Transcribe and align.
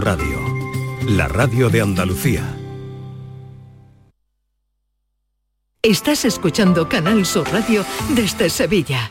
Radio, 0.00 0.38
la 1.06 1.28
radio 1.28 1.68
de 1.68 1.82
Andalucía. 1.82 2.56
Estás 5.82 6.24
escuchando 6.24 6.88
Canal 6.88 7.26
Sur 7.26 7.46
Radio 7.52 7.84
desde 8.14 8.48
Sevilla. 8.48 9.10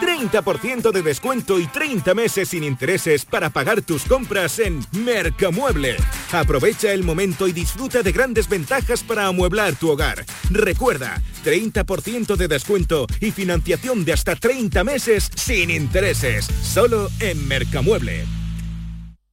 30% 0.00 0.92
de 0.92 1.02
descuento 1.02 1.58
y 1.58 1.66
30 1.66 2.14
meses 2.14 2.48
sin 2.48 2.64
intereses 2.64 3.24
para 3.24 3.50
pagar 3.50 3.82
tus 3.82 4.04
compras 4.04 4.58
en 4.58 4.84
Mercamueble. 4.92 5.96
Aprovecha 6.32 6.92
el 6.92 7.02
momento 7.02 7.48
y 7.48 7.52
disfruta 7.52 8.02
de 8.02 8.12
grandes 8.12 8.48
ventajas 8.48 9.02
para 9.02 9.26
amueblar 9.26 9.74
tu 9.76 9.90
hogar. 9.90 10.24
Recuerda, 10.50 11.20
30% 11.44 12.36
de 12.36 12.48
descuento 12.48 13.06
y 13.20 13.30
financiación 13.30 14.04
de 14.04 14.12
hasta 14.12 14.36
30 14.36 14.84
meses 14.84 15.30
sin 15.34 15.70
intereses. 15.70 16.46
Solo 16.62 17.08
en 17.20 17.46
Mercamueble. 17.46 18.45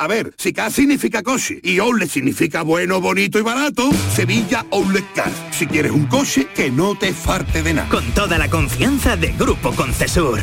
A 0.00 0.06
ver, 0.06 0.32
si 0.38 0.54
K 0.54 0.70
significa 0.70 1.22
coche 1.22 1.60
y 1.62 1.78
OLE 1.78 2.08
significa 2.08 2.62
bueno, 2.62 3.02
bonito 3.02 3.38
y 3.38 3.42
barato, 3.42 3.90
Sevilla 4.14 4.64
Outlet 4.70 5.04
Car. 5.14 5.30
Si 5.50 5.66
quieres 5.66 5.92
un 5.92 6.06
coche, 6.06 6.48
que 6.54 6.70
no 6.70 6.94
te 6.94 7.12
farte 7.12 7.62
de 7.62 7.74
nada. 7.74 7.90
Con 7.90 8.06
toda 8.12 8.38
la 8.38 8.48
confianza 8.48 9.18
de 9.18 9.32
Grupo 9.32 9.72
Concesur. 9.72 10.40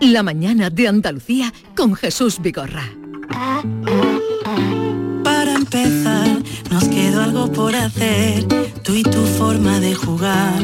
La 0.00 0.24
mañana 0.24 0.70
de 0.70 0.88
Andalucía 0.88 1.52
con 1.76 1.94
Jesús 1.94 2.42
Vigorra. 2.42 2.90
Para 5.22 5.54
empezar, 5.54 6.42
nos 6.72 6.88
quedó 6.88 7.22
algo 7.22 7.52
por 7.52 7.76
hacer, 7.76 8.44
tú 8.82 8.96
y 8.96 9.04
tu 9.04 9.24
forma 9.38 9.78
de 9.78 9.94
jugar, 9.94 10.60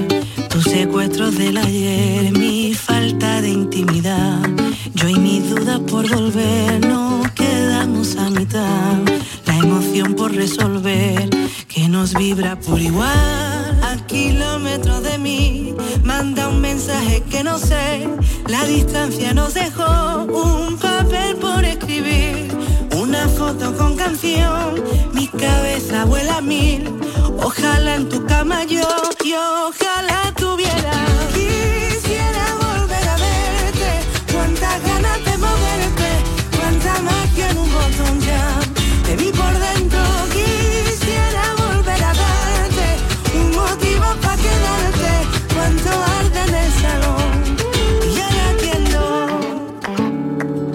tus 0.49 0.65
secuestros 0.65 1.39
del 1.39 1.59
ayer, 1.59 2.33
mi 2.33 2.75
de 3.41 3.49
intimidad, 3.49 4.43
yo 4.95 5.09
y 5.09 5.15
mis 5.15 5.51
dudas 5.51 5.81
por 5.81 6.09
volver, 6.09 6.87
nos 6.87 7.31
quedamos 7.33 8.17
a 8.17 8.29
mitad, 8.31 8.99
la 9.47 9.57
emoción 9.57 10.15
por 10.15 10.35
resolver, 10.35 11.31
que 11.69 11.89
nos 11.89 12.15
vibra 12.15 12.59
por 12.61 12.81
igual, 12.81 13.81
a 13.83 13.97
kilómetros 14.07 15.03
de 15.03 15.19
mí, 15.19 15.75
manda 16.03 16.49
un 16.49 16.61
mensaje 16.61 17.23
que 17.31 17.43
no 17.43 17.59
sé, 17.59 18.09
la 18.47 18.65
distancia 18.65 19.33
nos 19.33 19.55
dejó 19.55 20.25
un 20.25 20.77
papel 20.77 21.37
por 21.37 21.65
escribir 21.65 22.51
una 22.97 23.29
foto 23.29 23.75
con 23.77 23.97
canción, 23.97 24.83
mi 25.15 25.27
cabeza 25.29 26.05
vuela 26.05 26.39
a 26.39 26.41
mil. 26.41 26.89
Ojalá 27.43 27.97
en 27.97 28.09
tu 28.09 28.25
cama 28.27 28.65
yo, 28.65 28.87
y 29.25 29.33
ojalá 29.33 30.33
tuviera. 30.37 31.30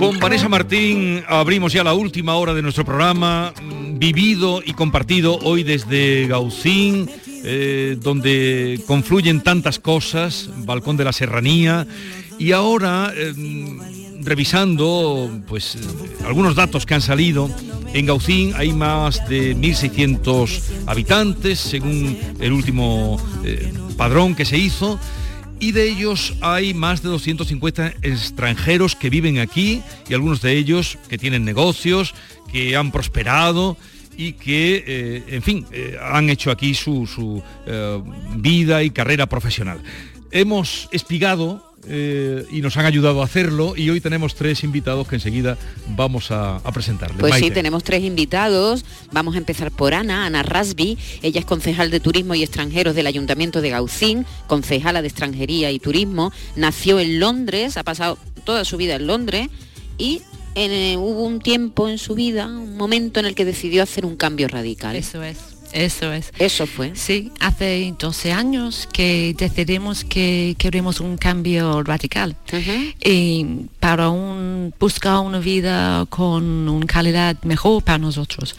Con 0.05 0.19
Vanessa 0.19 0.47
Martín 0.47 1.23
abrimos 1.27 1.73
ya 1.73 1.83
la 1.83 1.95
última 1.95 2.35
hora 2.35 2.53
de 2.53 2.61
nuestro 2.61 2.85
programa, 2.85 3.51
mm, 3.59 3.97
vivido 3.97 4.61
y 4.63 4.73
compartido 4.73 5.39
hoy 5.39 5.63
desde 5.63 6.27
Gaucín, 6.27 7.09
eh, 7.43 7.97
donde 7.99 8.79
confluyen 8.85 9.41
tantas 9.41 9.79
cosas, 9.79 10.51
Balcón 10.57 10.95
de 10.95 11.05
la 11.05 11.11
Serranía, 11.11 11.87
y 12.37 12.51
ahora 12.51 13.11
eh, 13.15 13.33
revisando 14.21 15.31
pues 15.47 15.75
eh, 15.75 15.79
algunos 16.27 16.53
datos 16.53 16.85
que 16.85 16.93
han 16.93 17.01
salido, 17.01 17.49
en 17.91 18.05
Gaucín 18.05 18.53
hay 18.55 18.73
más 18.73 19.27
de 19.27 19.55
1.600 19.55 20.61
habitantes, 20.85 21.59
según 21.59 22.15
el 22.39 22.51
último 22.51 23.19
eh, 23.43 23.73
padrón 23.97 24.35
que 24.35 24.45
se 24.45 24.59
hizo, 24.59 24.99
y 25.59 25.71
de 25.71 25.89
ellos 25.89 26.33
hay 26.41 26.73
más 26.73 27.01
de 27.01 27.09
250 27.09 27.87
extranjeros 28.01 28.95
que 28.95 29.09
viven 29.09 29.39
aquí 29.39 29.81
y 30.09 30.13
algunos 30.13 30.41
de 30.41 30.53
ellos 30.53 30.97
que 31.09 31.17
tienen 31.17 31.45
negocios, 31.45 32.13
que 32.51 32.75
han 32.75 32.91
prosperado 32.91 33.77
y 34.17 34.33
que, 34.33 34.83
eh, 34.87 35.23
en 35.27 35.41
fin, 35.41 35.65
eh, 35.71 35.97
han 36.01 36.29
hecho 36.29 36.51
aquí 36.51 36.73
su, 36.73 37.05
su, 37.05 37.41
eh, 37.65 38.01
vida 38.37 38.83
y 38.83 38.89
carrera 38.89 39.27
profesional. 39.27 39.81
Hemos 40.31 40.89
espigado 40.91 41.74
eh, 41.87 42.45
y 42.51 42.61
nos 42.61 42.77
han 42.77 42.85
ayudado 42.85 43.21
a 43.21 43.25
hacerlo 43.25 43.75
y 43.75 43.89
hoy 43.89 44.01
tenemos 44.01 44.35
tres 44.35 44.63
invitados 44.63 45.07
que 45.07 45.15
enseguida 45.15 45.57
vamos 45.87 46.31
a, 46.31 46.57
a 46.57 46.71
presentarles. 46.71 47.19
Pues 47.19 47.35
sí, 47.35 47.41
Maite. 47.41 47.55
tenemos 47.55 47.83
tres 47.83 48.03
invitados. 48.03 48.85
Vamos 49.11 49.35
a 49.35 49.37
empezar 49.37 49.71
por 49.71 49.93
Ana, 49.93 50.25
Ana 50.25 50.43
Rasby. 50.43 50.97
Ella 51.21 51.39
es 51.39 51.45
concejal 51.45 51.91
de 51.91 51.99
Turismo 51.99 52.35
y 52.35 52.43
Extranjeros 52.43 52.95
del 52.95 53.07
Ayuntamiento 53.07 53.61
de 53.61 53.69
Gaucín, 53.69 54.25
concejala 54.47 55.01
de 55.01 55.07
Extranjería 55.07 55.71
y 55.71 55.79
Turismo. 55.79 56.31
Nació 56.55 56.99
en 56.99 57.19
Londres, 57.19 57.77
ha 57.77 57.83
pasado 57.83 58.17
toda 58.43 58.65
su 58.65 58.77
vida 58.77 58.95
en 58.95 59.07
Londres 59.07 59.49
y 59.97 60.21
en, 60.55 60.71
eh, 60.71 60.97
hubo 60.97 61.23
un 61.23 61.39
tiempo 61.39 61.89
en 61.89 61.97
su 61.97 62.15
vida, 62.15 62.47
un 62.47 62.77
momento 62.77 63.19
en 63.19 63.25
el 63.25 63.35
que 63.35 63.45
decidió 63.45 63.83
hacer 63.83 64.05
un 64.05 64.15
cambio 64.15 64.47
radical. 64.47 64.95
Eso 64.95 65.21
es. 65.21 65.54
Eso 65.75 66.13
es. 66.13 66.31
Eso 66.39 66.65
fue. 66.65 66.93
Sí, 66.95 67.31
hace 67.41 67.93
12 67.99 68.31
años 68.31 68.87
que 68.93 69.35
decidimos 69.37 70.05
que 70.05 70.55
queremos 70.57 71.01
un 71.01 71.17
cambio 71.17 71.83
radical. 71.83 72.37
Y 73.03 73.45
para 73.81 74.07
un, 74.09 74.73
buscar 74.79 75.19
una 75.19 75.39
vida 75.39 76.05
con 76.09 76.69
una 76.69 76.85
calidad 76.85 77.35
mejor 77.43 77.83
para 77.83 77.97
nosotros. 77.97 78.55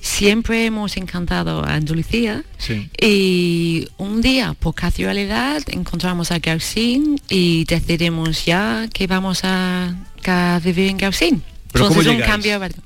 Siempre 0.00 0.64
hemos 0.64 0.96
encantado 0.96 1.62
a 1.64 1.74
Andalucía 1.74 2.42
Sí. 2.56 2.88
y 3.00 3.88
un 3.98 4.22
día, 4.22 4.54
por 4.58 4.74
casualidad, 4.74 5.60
encontramos 5.68 6.30
a 6.30 6.38
Gaucín 6.38 7.20
y 7.28 7.64
decidimos 7.64 8.44
ya 8.46 8.88
que 8.92 9.06
vamos 9.06 9.40
a, 9.44 9.94
a 10.24 10.60
vivir 10.64 10.88
en 10.88 10.96
Gaucín. 10.98 11.42
Pero. 11.72 11.90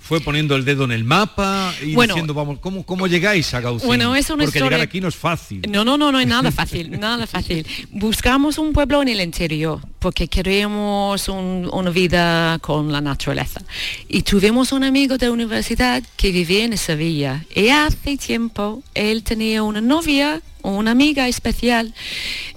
Fue 0.00 0.20
poniendo 0.20 0.56
el 0.56 0.65
dedo 0.65 0.84
en 0.84 0.93
el 0.93 1.04
mapa 1.04 1.72
y 1.82 1.94
Bueno, 1.94 2.15
diciendo, 2.15 2.34
vamos, 2.34 2.59
¿cómo, 2.59 2.84
¿cómo 2.84 3.06
llegáis 3.06 3.54
a 3.54 3.60
Gaucín? 3.60 3.87
Bueno, 3.87 4.15
es 4.16 4.28
una 4.31 4.44
Porque 4.44 4.59
historia- 4.59 4.76
llegar 4.76 4.81
aquí 4.88 5.00
no 5.00 5.09
es 5.09 5.15
fácil. 5.16 5.62
No, 5.70 5.84
no, 5.84 5.97
no, 5.97 6.10
no 6.10 6.19
es 6.19 6.26
nada 6.26 6.50
fácil, 6.53 6.98
nada 6.98 7.26
fácil. 7.26 7.66
Buscamos 7.91 8.59
un 8.59 8.72
pueblo 8.72 9.00
en 9.03 9.09
el 9.09 9.21
interior 9.21 9.81
porque 9.98 10.26
queremos 10.28 11.28
un- 11.28 11.71
una 11.72 11.91
vida 11.91 12.59
con 12.60 12.91
la 12.91 13.01
naturaleza. 13.01 13.60
Y 14.09 14.22
tuvimos 14.22 14.72
un 14.72 14.83
amigo 14.84 15.16
de 15.16 15.30
universidad 15.30 16.03
que 16.16 16.33
vivía 16.33 16.65
en 16.65 16.77
Sevilla 16.77 17.45
y 17.54 17.68
hace 17.68 18.16
tiempo 18.16 18.83
él 18.95 19.22
tenía 19.22 19.62
una 19.62 19.80
novia, 19.80 20.42
una 20.62 20.91
amiga 20.91 21.28
especial 21.28 21.95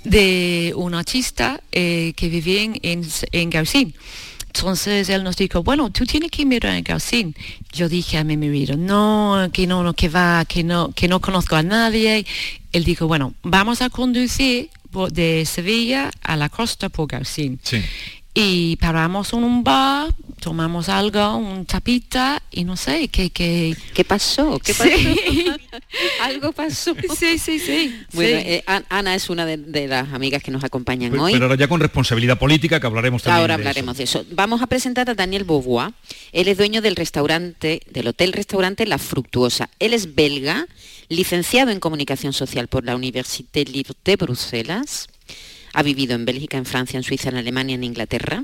de 0.03 0.73
un 0.75 0.93
artista 0.95 1.61
eh, 1.71 2.13
que 2.15 2.29
vivía 2.29 2.63
en, 2.63 2.79
en, 2.81 3.05
en 3.31 3.49
Gaucín. 3.49 3.93
Entonces 4.55 5.09
él 5.09 5.21
nos 5.25 5.35
dijo, 5.35 5.63
bueno, 5.63 5.89
tú 5.89 6.05
tienes 6.05 6.31
que 6.31 6.45
mirar 6.45 6.75
en 6.75 6.83
Gaucín. 6.85 7.35
Yo 7.73 7.89
dije 7.89 8.17
a 8.17 8.23
mi 8.23 8.37
marido, 8.37 8.77
no, 8.77 9.49
que 9.51 9.67
no, 9.67 9.83
no, 9.83 9.93
que 9.93 10.07
va, 10.07 10.45
que 10.45 10.63
no, 10.63 10.93
que 10.93 11.09
no 11.09 11.19
conozco 11.19 11.57
a 11.57 11.61
nadie. 11.61 12.25
Él 12.71 12.85
dijo, 12.85 13.05
bueno, 13.05 13.33
vamos 13.43 13.81
a 13.81 13.89
conducir 13.89 14.69
de 15.11 15.45
Sevilla 15.45 16.09
a 16.21 16.37
la 16.37 16.47
costa 16.47 16.87
por 16.87 17.07
Gaucín. 17.07 17.59
Sí. 17.63 17.81
Y 18.37 18.75
paramos 18.75 19.31
en 19.31 19.43
un 19.45 19.63
bar, 19.63 20.13
tomamos 20.41 20.89
algo, 20.89 21.37
un 21.37 21.65
chapita 21.65 22.43
y 22.51 22.65
no 22.65 22.75
sé, 22.75 23.07
¿qué, 23.07 23.29
qué... 23.29 23.75
¿Qué 23.93 24.03
pasó? 24.03 24.59
¿Qué 24.59 24.73
pasó? 24.73 24.91
algo 26.21 26.51
pasó. 26.51 26.93
Sí, 27.17 27.37
sí, 27.39 27.59
sí. 27.59 27.95
Bueno, 28.11 28.37
sí. 28.39 28.43
eh, 28.45 28.63
An- 28.67 28.85
Ana 28.89 29.15
es 29.15 29.29
una 29.29 29.45
de, 29.45 29.55
de 29.57 29.87
las 29.87 30.11
amigas 30.13 30.43
que 30.43 30.51
nos 30.51 30.63
acompañan 30.65 31.11
Pero 31.11 31.23
hoy. 31.23 31.31
pero 31.33 31.45
ahora 31.45 31.55
ya 31.57 31.69
con 31.69 31.79
responsabilidad 31.79 32.37
política 32.37 32.79
que 32.81 32.87
hablaremos 32.87 33.23
también 33.23 33.39
Ahora 33.41 33.55
de 33.55 33.61
hablaremos 33.61 33.95
de 33.97 34.03
eso. 34.03 34.25
Vamos 34.31 34.61
a 34.61 34.67
presentar 34.67 35.09
a 35.09 35.13
Daniel 35.15 35.45
Beauvoir. 35.45 35.93
Él 36.33 36.49
es 36.49 36.57
dueño 36.57 36.81
del 36.81 36.97
restaurante, 36.97 37.81
del 37.89 38.07
hotel-restaurante 38.09 38.85
La 38.85 38.97
Fructuosa. 38.97 39.69
Él 39.79 39.93
es 39.93 40.13
belga, 40.13 40.67
licenciado 41.07 41.71
en 41.71 41.79
comunicación 41.79 42.33
social 42.33 42.67
por 42.67 42.83
la 42.83 42.95
Université 42.97 43.63
Libre 43.63 43.93
de 44.03 44.15
Bruselas. 44.17 45.07
Ha 45.75 45.83
vivido 45.83 46.15
en 46.15 46.25
Bélgica, 46.25 46.57
en 46.57 46.65
Francia, 46.65 46.97
en 46.97 47.03
Suiza, 47.03 47.29
en 47.29 47.35
Alemania, 47.35 47.75
en 47.75 47.83
Inglaterra. 47.83 48.43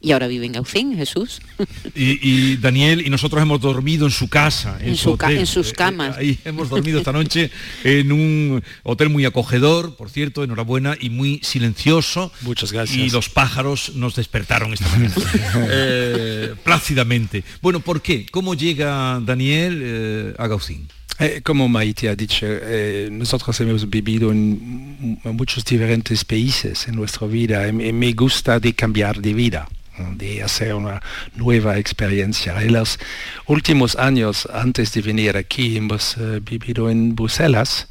Y 0.00 0.12
ahora 0.12 0.28
vive 0.28 0.46
en 0.46 0.52
Gaucín, 0.52 0.94
Jesús. 0.96 1.40
Y, 1.96 2.18
y 2.22 2.56
Daniel 2.56 3.04
y 3.04 3.10
nosotros 3.10 3.42
hemos 3.42 3.60
dormido 3.60 4.06
en 4.06 4.12
su 4.12 4.28
casa, 4.28 4.78
en, 4.80 4.90
En 4.90 4.96
su 4.96 5.10
su 5.10 5.16
ca- 5.16 5.26
hotel. 5.26 5.38
en 5.38 5.46
sus 5.46 5.66
Eh, 5.66 5.70
eh, 5.70 5.74
camas. 5.74 6.16
ahí 6.16 6.38
hemos 6.44 6.68
dormido 6.68 6.98
esta 7.00 7.10
noche 7.12 7.50
en 7.82 8.12
un 8.12 8.62
hotel 8.84 9.08
muy 9.08 9.24
acogedor, 9.24 9.96
por 9.96 10.08
cierto, 10.10 10.44
enhorabuena, 10.44 10.96
y 11.00 11.10
muy 11.10 11.40
silencioso. 11.42 12.30
Muchas 12.42 12.70
gracias. 12.72 12.96
Y 12.96 13.10
los 13.10 13.28
pájaros 13.28 13.96
nos 13.96 14.14
despertaron 14.14 14.72
esta 14.72 14.88
mañana. 14.90 15.14
Eh, 15.70 16.54
plácidamente. 16.62 17.42
Bueno, 17.60 17.80
¿por 17.80 18.00
qué? 18.00 18.26
¿Cómo 18.30 18.54
llega 18.54 19.20
Daniel 19.24 19.80
eh, 19.82 20.34
a 20.38 20.46
Gaucín? 20.46 20.86
Eh, 21.20 21.40
como 21.42 21.68
Maite 21.68 22.08
ha 22.08 22.14
dicho, 22.14 22.46
eh, 22.48 23.08
nosotros 23.10 23.58
hemos 23.60 23.90
vivido 23.90 24.30
en, 24.30 25.18
muchos 25.24 25.64
diferentes 25.64 26.24
países 26.24 26.86
en 26.86 26.94
nuestra 26.94 27.26
vida 27.26 27.66
y 27.68 27.72
me- 27.72 28.12
gusta 28.12 28.60
de 28.60 28.72
cambiar 28.72 29.20
de 29.20 29.34
vida 29.34 29.68
de 30.14 30.44
hacer 30.44 30.74
una 30.74 31.02
nueva 31.34 31.76
experiencia. 31.76 32.62
En 32.62 32.72
los 32.72 33.00
últimos 33.46 33.96
años, 33.96 34.46
antes 34.52 34.92
de 34.92 35.02
venir 35.02 35.36
aquí, 35.36 35.76
hemos 35.76 36.16
eh, 36.16 36.40
vivido 36.40 36.88
en 36.88 37.16
Bruselas 37.16 37.88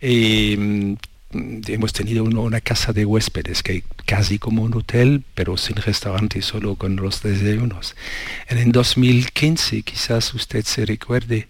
y 0.00 0.56
mm, 0.56 0.96
hemos 1.68 1.92
tenido 1.92 2.24
una, 2.24 2.60
casa 2.60 2.92
de 2.92 3.04
huéspedes, 3.04 3.62
que 3.62 3.84
casi 4.06 4.38
como 4.38 4.62
un 4.62 4.74
hotel, 4.74 5.22
pero 5.34 5.56
sin 5.56 5.76
restaurante, 5.76 6.42
solo 6.42 6.74
con 6.74 6.96
los 6.96 7.22
desayunos. 7.22 7.94
En 8.48 8.58
el 8.58 8.72
2015, 8.72 9.82
quizás 9.82 10.34
usted 10.34 10.64
se 10.64 10.84
recuerde, 10.84 11.48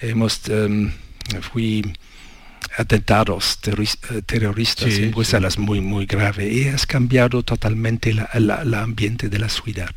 hemos 0.00 0.48
em, 0.48 0.90
fui 1.40 1.82
atentados 2.78 3.58
eh, 3.66 4.22
terroristas 4.26 4.92
Sí, 4.92 5.04
en 5.04 5.10
Bruselas 5.12 5.58
muy 5.58 5.80
muy 5.80 6.04
grave 6.06 6.52
y 6.52 6.68
has 6.68 6.84
cambiado 6.86 7.42
totalmente 7.42 8.12
la, 8.12 8.28
la- 8.34 8.64
la 8.64 8.82
ambiente 8.82 9.28
de 9.28 9.38
la 9.38 9.48
ciudad. 9.48 9.90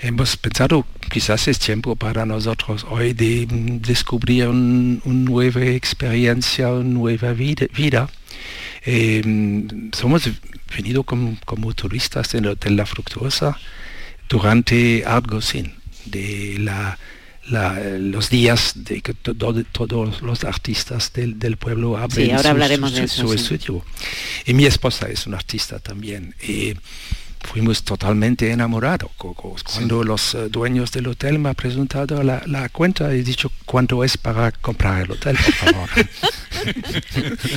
Hemos 0.00 0.36
pensado 0.36 0.86
quizás 1.10 1.46
es 1.48 1.58
tiempo 1.58 1.94
para 1.96 2.26
nosotros 2.26 2.84
hoy 2.90 3.12
de 3.12 3.46
mm, 3.48 3.80
descubrir 3.80 4.48
un- 4.48 5.00
una 5.04 5.24
nueva 5.30 5.64
experiencia, 5.64 6.70
una 6.72 6.84
nueva 6.84 7.32
vida. 7.32 7.66
vida. 7.74 8.08
Eh, 8.84 9.22
somos 9.92 10.28
venido 10.76 11.04
como, 11.04 11.38
como 11.44 11.72
turistas 11.74 12.34
en 12.34 12.44
el 12.44 12.50
Hotel 12.50 12.76
La 12.76 12.84
Fructuosa 12.86 13.56
durante 14.28 15.04
algo 15.06 15.40
sin 15.40 15.72
de 16.06 16.56
la, 16.58 16.98
la- 17.48 17.78
los 17.98 18.30
días 18.30 18.72
de 18.76 19.00
que 19.02 19.14
to- 19.14 19.34
to- 19.34 19.64
todos 19.72 20.22
los 20.22 20.44
artistas 20.44 21.12
del, 21.12 21.38
del 21.38 21.56
pueblo 21.56 21.96
abren 21.96 22.26
Sí, 22.26 22.30
ahora 22.32 22.42
su- 22.42 22.48
hablaremos 22.48 22.90
su, 22.90 22.96
de 22.96 23.08
su- 23.08 23.22
eso, 23.22 23.32
su 23.32 23.38
sí. 23.48 23.54
estudio. 23.54 23.84
Y 24.46 24.54
mi 24.54 24.64
esposa 24.66 25.08
es 25.08 25.26
una 25.26 25.36
artista 25.36 25.78
también. 25.78 26.34
Y 26.42 26.74
fuimos 27.40 27.82
totalmente 27.84 28.50
enamorados. 28.50 29.10
Cuando 29.18 30.02
los 30.02 30.34
eh, 30.34 30.48
dueños 30.48 30.90
del 30.92 31.08
hotel 31.08 31.38
me 31.38 31.50
han 31.50 31.54
presentado 31.54 32.22
la, 32.22 32.42
la 32.46 32.70
cuenta, 32.70 33.12
he 33.12 33.22
dicho 33.22 33.52
cuánto 33.66 34.02
es 34.02 34.16
para 34.16 34.50
comprar 34.50 35.02
el 35.02 35.10
hotel, 35.10 35.36
por 35.36 35.52
favor. 35.54 35.88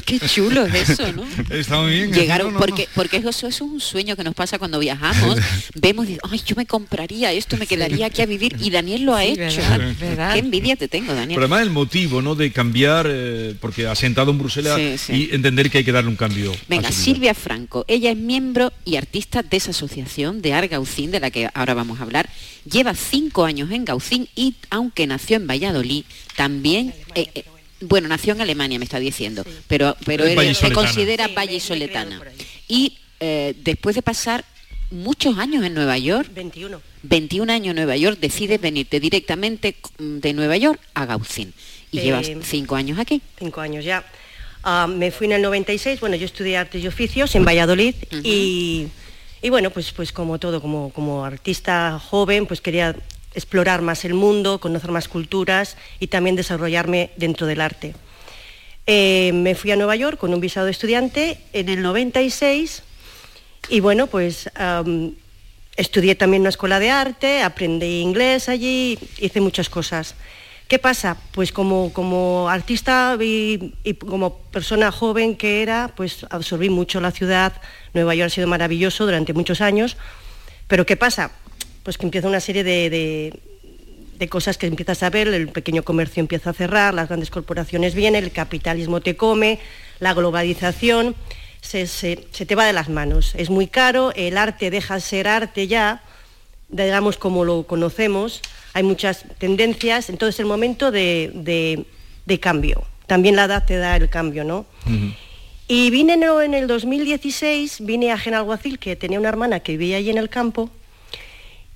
Qué 0.05 0.19
chulo 0.19 0.65
es 0.65 0.89
eso, 0.89 1.11
¿no? 1.13 1.25
Está 1.49 1.81
muy 1.81 1.91
bien. 1.91 2.13
Llegaron, 2.13 2.47
no, 2.47 2.53
no, 2.53 2.59
no. 2.59 2.65
porque, 2.65 2.87
porque 2.95 3.17
eso, 3.17 3.29
eso 3.29 3.47
es 3.47 3.61
un 3.61 3.79
sueño 3.79 4.15
que 4.15 4.23
nos 4.23 4.33
pasa 4.35 4.59
cuando 4.59 4.79
viajamos. 4.79 5.37
Vemos, 5.75 6.07
y, 6.09 6.17
ay, 6.29 6.41
yo 6.45 6.55
me 6.55 6.65
compraría 6.65 7.31
esto, 7.31 7.57
me 7.57 7.67
quedaría 7.67 8.07
aquí 8.07 8.21
a 8.21 8.25
vivir. 8.25 8.55
Y 8.59 8.69
Daniel 8.69 9.03
lo 9.03 9.15
ha 9.15 9.23
Sí, 9.23 9.29
hecho. 9.33 9.61
verdad, 9.61 9.93
verdad. 9.99 10.33
Qué 10.33 10.39
envidia 10.39 10.75
te 10.75 10.87
tengo, 10.87 11.13
Daniel. 11.13 11.35
Pero 11.35 11.41
además 11.41 11.61
el 11.61 11.69
motivo, 11.71 12.21
¿no? 12.21 12.35
De 12.35 12.51
cambiar, 12.51 13.07
eh, 13.09 13.55
porque 13.59 13.87
asentado 13.87 14.31
en 14.31 14.37
Bruselas 14.39 14.75
Sí, 14.77 14.97
sí. 14.97 15.13
y 15.31 15.35
entender 15.35 15.69
que 15.69 15.79
hay 15.79 15.83
que 15.83 15.91
darle 15.91 16.09
un 16.09 16.15
cambio. 16.15 16.53
Venga. 16.67 16.91
Silvia 16.91 17.33
Franco, 17.33 17.85
ella 17.87 18.11
es 18.11 18.17
miembro 18.17 18.71
y 18.85 18.95
artista 18.95 19.43
de 19.43 19.57
esa 19.57 19.71
asociación 19.71 20.41
de 20.41 20.53
Argaucín, 20.53 21.11
de 21.11 21.19
la 21.19 21.31
que 21.31 21.49
ahora 21.53 21.73
vamos 21.73 21.99
a 21.99 22.03
hablar. 22.03 22.29
Lleva 22.69 22.93
cinco 22.95 23.45
años 23.45 23.71
en 23.71 23.85
Gaucín 23.85 24.27
y 24.35 24.55
aunque 24.69 25.07
nació 25.07 25.37
en 25.37 25.47
Valladolid, 25.47 26.03
también, 26.35 26.93
eh, 27.15 27.27
eh, 27.35 27.43
bueno, 27.81 28.07
nació 28.07 28.33
en 28.33 28.41
Alemania, 28.41 28.79
me 28.79 28.85
está 28.85 28.99
diciendo, 28.99 29.43
pero, 29.67 29.95
pero 30.05 30.25
Es 30.25 30.37
él 30.37 30.55
se 30.55 30.71
considera 30.71 31.27
Sí, 31.27 31.33
vallisoletana. 31.33 32.21
Y 32.67 32.97
eh, 33.19 33.53
después 33.63 33.95
de 33.95 34.01
pasar 34.01 34.43
muchos 34.91 35.37
años 35.37 35.63
en 35.65 35.73
Nueva 35.73 35.97
York, 35.97 36.29
21. 36.33 36.81
21 37.03 37.51
años 37.53 37.69
en 37.71 37.75
Nueva 37.75 37.95
York, 37.97 38.17
decides 38.19 38.59
venirte 38.59 38.99
directamente 38.99 39.75
de 39.99 40.33
Nueva 40.33 40.57
York 40.57 40.79
a 40.93 41.05
Gaucín. 41.05 41.53
Y 41.91 41.99
Eh, 41.99 42.03
llevas 42.03 42.29
cinco 42.43 42.75
años 42.75 42.99
aquí. 42.99 43.21
cinco 43.39 43.61
años 43.61 43.85
ya. 43.85 44.03
Ah, 44.63 44.87
me 44.87 45.11
fui 45.11 45.27
en 45.27 45.33
el 45.33 45.41
96, 45.41 45.99
bueno, 45.99 46.15
yo 46.15 46.25
estudié 46.25 46.57
artes 46.57 46.83
y 46.83 46.87
oficios 46.87 47.33
en 47.35 47.45
Valladolid 47.45 47.95
y, 48.23 48.87
y 49.41 49.49
bueno, 49.49 49.69
pues, 49.69 49.91
pues 49.93 50.11
como 50.11 50.39
todo, 50.39 50.61
como, 50.61 50.89
como 50.91 51.23
artista 51.23 51.99
joven, 51.99 52.45
pues 52.47 52.59
quería 52.59 52.93
explorar 53.37 53.81
más 53.81 54.03
el 54.03 54.15
mundo, 54.15 54.59
conocer 54.59 54.91
más 54.91 55.07
culturas 55.07 55.77
y 55.99 56.07
también 56.07 56.35
desarrollarme 56.35 57.11
dentro 57.17 57.45
del 57.45 57.61
arte. 57.61 57.93
Eh, 58.87 59.31
me 59.33 59.53
fui 59.53 59.71
a 59.71 59.75
Nueva 59.75 59.95
York 59.95 60.17
con 60.17 60.33
un 60.33 60.41
visado 60.41 60.65
de 60.65 60.71
estudiante 60.71 61.39
en 61.53 61.69
el 61.69 61.81
96 61.83 62.83
y 63.69 63.79
bueno, 63.79 64.07
pues 64.07 64.49
estudié 65.75 66.15
también 66.15 66.41
una 66.41 66.49
escuela 66.49 66.79
de 66.79 66.89
arte, 66.89 67.43
aprendí 67.43 68.01
inglés 68.01 68.49
allí, 68.49 68.97
hice 69.19 69.39
muchas 69.39 69.69
cosas. 69.69 70.15
¿Qué 70.67 70.79
pasa? 70.79 71.17
Pues 71.31 71.51
como, 71.51 71.93
como 71.93 72.49
artista 72.49 73.17
y 73.21 73.73
como 73.99 74.39
persona 74.39 74.91
joven 74.91 75.37
que 75.37 75.61
era, 75.61 75.93
pues 75.95 76.25
absorbí 76.29 76.69
mucho 76.69 76.99
la 76.99 77.11
ciudad. 77.11 77.53
Nueva 77.93 78.15
York 78.15 78.27
ha 78.27 78.35
sido 78.35 78.47
maravilloso 78.47 79.05
durante 79.05 79.33
muchos 79.33 79.61
años. 79.61 79.95
Pero 80.67 80.85
¿qué 80.85 80.97
pasa? 80.97 81.31
Pues 81.87 81.97
que 81.97 82.05
empieza 82.05 82.27
una 82.27 82.41
serie 82.41 82.65
de, 82.65 82.89
de- 82.89 83.39
de 84.19 84.27
cosas 84.27 84.57
que 84.57 84.67
empiezas 84.67 85.03
a 85.03 85.09
ver, 85.09 85.29
el 85.29 85.47
pequeño 85.47 85.83
comercio 85.83 86.19
empieza 86.19 86.49
a 86.49 86.53
cerrar, 86.53 86.93
las 86.93 87.07
grandes 87.07 87.29
corporaciones 87.29 87.95
vienen, 87.95 88.25
el 88.25 88.31
capitalismo 88.33 88.99
te 88.99 89.15
come, 89.15 89.57
la 90.01 90.13
globalización, 90.13 91.15
se, 91.61 91.87
se- 91.87 92.27
se 92.33 92.45
te 92.45 92.55
va 92.55 92.65
de 92.65 92.73
las 92.73 92.89
manos. 92.89 93.35
Es 93.35 93.49
muy 93.49 93.67
caro, 93.67 94.11
el 94.17 94.37
arte 94.37 94.69
deja 94.69 94.95
de 94.95 94.99
ser 94.99 95.29
arte 95.29 95.67
ya, 95.67 96.03
digamos 96.67 97.15
como 97.15 97.45
lo 97.45 97.63
conocemos, 97.65 98.41
hay 98.73 98.83
muchas 98.83 99.23
tendencias, 99.37 100.09
entonces 100.09 100.41
el 100.41 100.45
momento 100.45 100.91
de, 100.91 101.31
de- 101.35 101.85
de 102.25 102.39
cambio. 102.41 102.83
También 103.05 103.37
la 103.37 103.45
edad 103.45 103.63
te 103.65 103.77
da 103.77 103.95
el 103.95 104.09
cambio, 104.09 104.43
¿no? 104.43 104.65
Y 105.69 105.89
vine 105.89 106.15
en 106.15 106.23
el- 106.23 106.41
en 106.43 106.53
el 106.53 106.67
2016, 106.67 107.77
vine 107.79 108.11
a 108.11 108.17
Genalguacil, 108.17 108.77
que 108.77 108.97
tenía 108.97 109.19
una 109.21 109.29
hermana 109.29 109.61
que 109.61 109.77
vivía 109.77 109.95
allí 109.95 110.09
en 110.09 110.17
el 110.17 110.27
campo, 110.27 110.69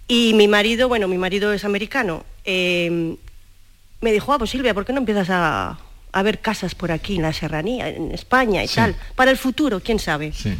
y 0.07 0.33
mi 0.33 0.47
marido, 0.47 0.87
bueno, 0.87 1.07
mi 1.07 1.17
marido 1.17 1.53
es 1.53 1.63
americano, 1.65 2.25
eh, 2.45 3.15
me 4.01 4.11
dijo, 4.11 4.33
ah, 4.33 4.37
pues 4.37 4.49
Silvia, 4.49 4.73
¿por 4.73 4.85
qué 4.85 4.93
no 4.93 4.99
empiezas 4.99 5.29
a, 5.29 5.79
a 6.11 6.23
ver 6.23 6.39
casas 6.39 6.75
por 6.75 6.91
aquí, 6.91 7.15
en 7.17 7.21
la 7.21 7.33
serranía, 7.33 7.87
en 7.89 8.11
España 8.11 8.63
y 8.63 8.67
Sí. 8.67 8.75
tal? 8.75 8.95
Para 9.15 9.31
el 9.31 9.37
futuro, 9.37 9.79
quién 9.79 9.99
sabe. 9.99 10.33
Sí. 10.33 10.53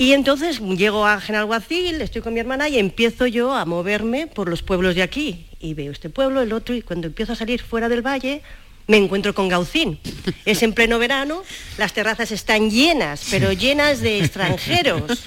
Y 0.00 0.12
entonces 0.12 0.60
llego 0.60 1.04
a 1.06 1.20
Genalguacil, 1.20 2.00
estoy 2.00 2.22
con 2.22 2.32
mi 2.34 2.38
hermana 2.40 2.68
y 2.68 2.78
empiezo 2.78 3.26
yo 3.26 3.52
a 3.54 3.64
moverme 3.64 4.28
por 4.28 4.48
los 4.48 4.62
pueblos 4.62 4.94
de 4.94 5.02
aquí. 5.02 5.46
Y 5.58 5.74
veo 5.74 5.90
este 5.90 6.08
pueblo, 6.08 6.40
el 6.40 6.52
otro, 6.52 6.74
y 6.76 6.82
cuando 6.82 7.08
empiezo 7.08 7.32
a 7.32 7.36
salir 7.36 7.60
fuera 7.60 7.88
del 7.88 8.06
valle, 8.06 8.42
me 8.86 8.96
encuentro 8.96 9.34
con 9.34 9.48
Gaucín. 9.48 9.98
Es 10.44 10.62
en 10.62 10.72
pleno 10.72 11.00
verano, 11.00 11.42
las 11.78 11.94
terrazas 11.94 12.30
están 12.30 12.70
llenas, 12.70 13.26
pero 13.30 13.50
llenas 13.52 14.00
de 14.00 14.18
extranjeros. 14.24 15.24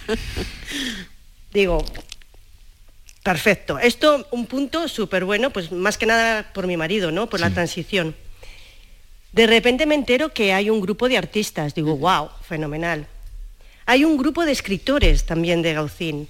Digo, 1.54 1.84
perfecto. 3.24 3.80
Esto, 3.80 4.28
un 4.32 4.46
punto 4.46 4.88
súper 4.88 5.26
bueno, 5.26 5.50
pues 5.52 5.72
más 5.72 5.98
que 5.98 6.06
nada 6.06 6.52
por 6.54 6.68
mi 6.68 6.78
marido, 6.78 7.12
¿no? 7.12 7.28
Por 7.28 7.40
la 7.40 7.50
transición. 7.50 8.16
De 9.32 9.48
repente 9.48 9.86
me 9.86 9.96
entero 9.96 10.34
que 10.34 10.54
hay 10.54 10.70
un 10.70 10.82
grupo 10.82 11.08
de 11.08 11.18
artistas. 11.18 11.74
Digo, 11.74 11.96
wow, 11.98 12.30
fenomenal. 12.48 13.08
Hay 13.86 14.04
un 14.04 14.18
grupo 14.18 14.46
de 14.46 14.52
escritores 14.52 15.26
también 15.26 15.62
de 15.62 15.74
Gaucín. 15.74 16.28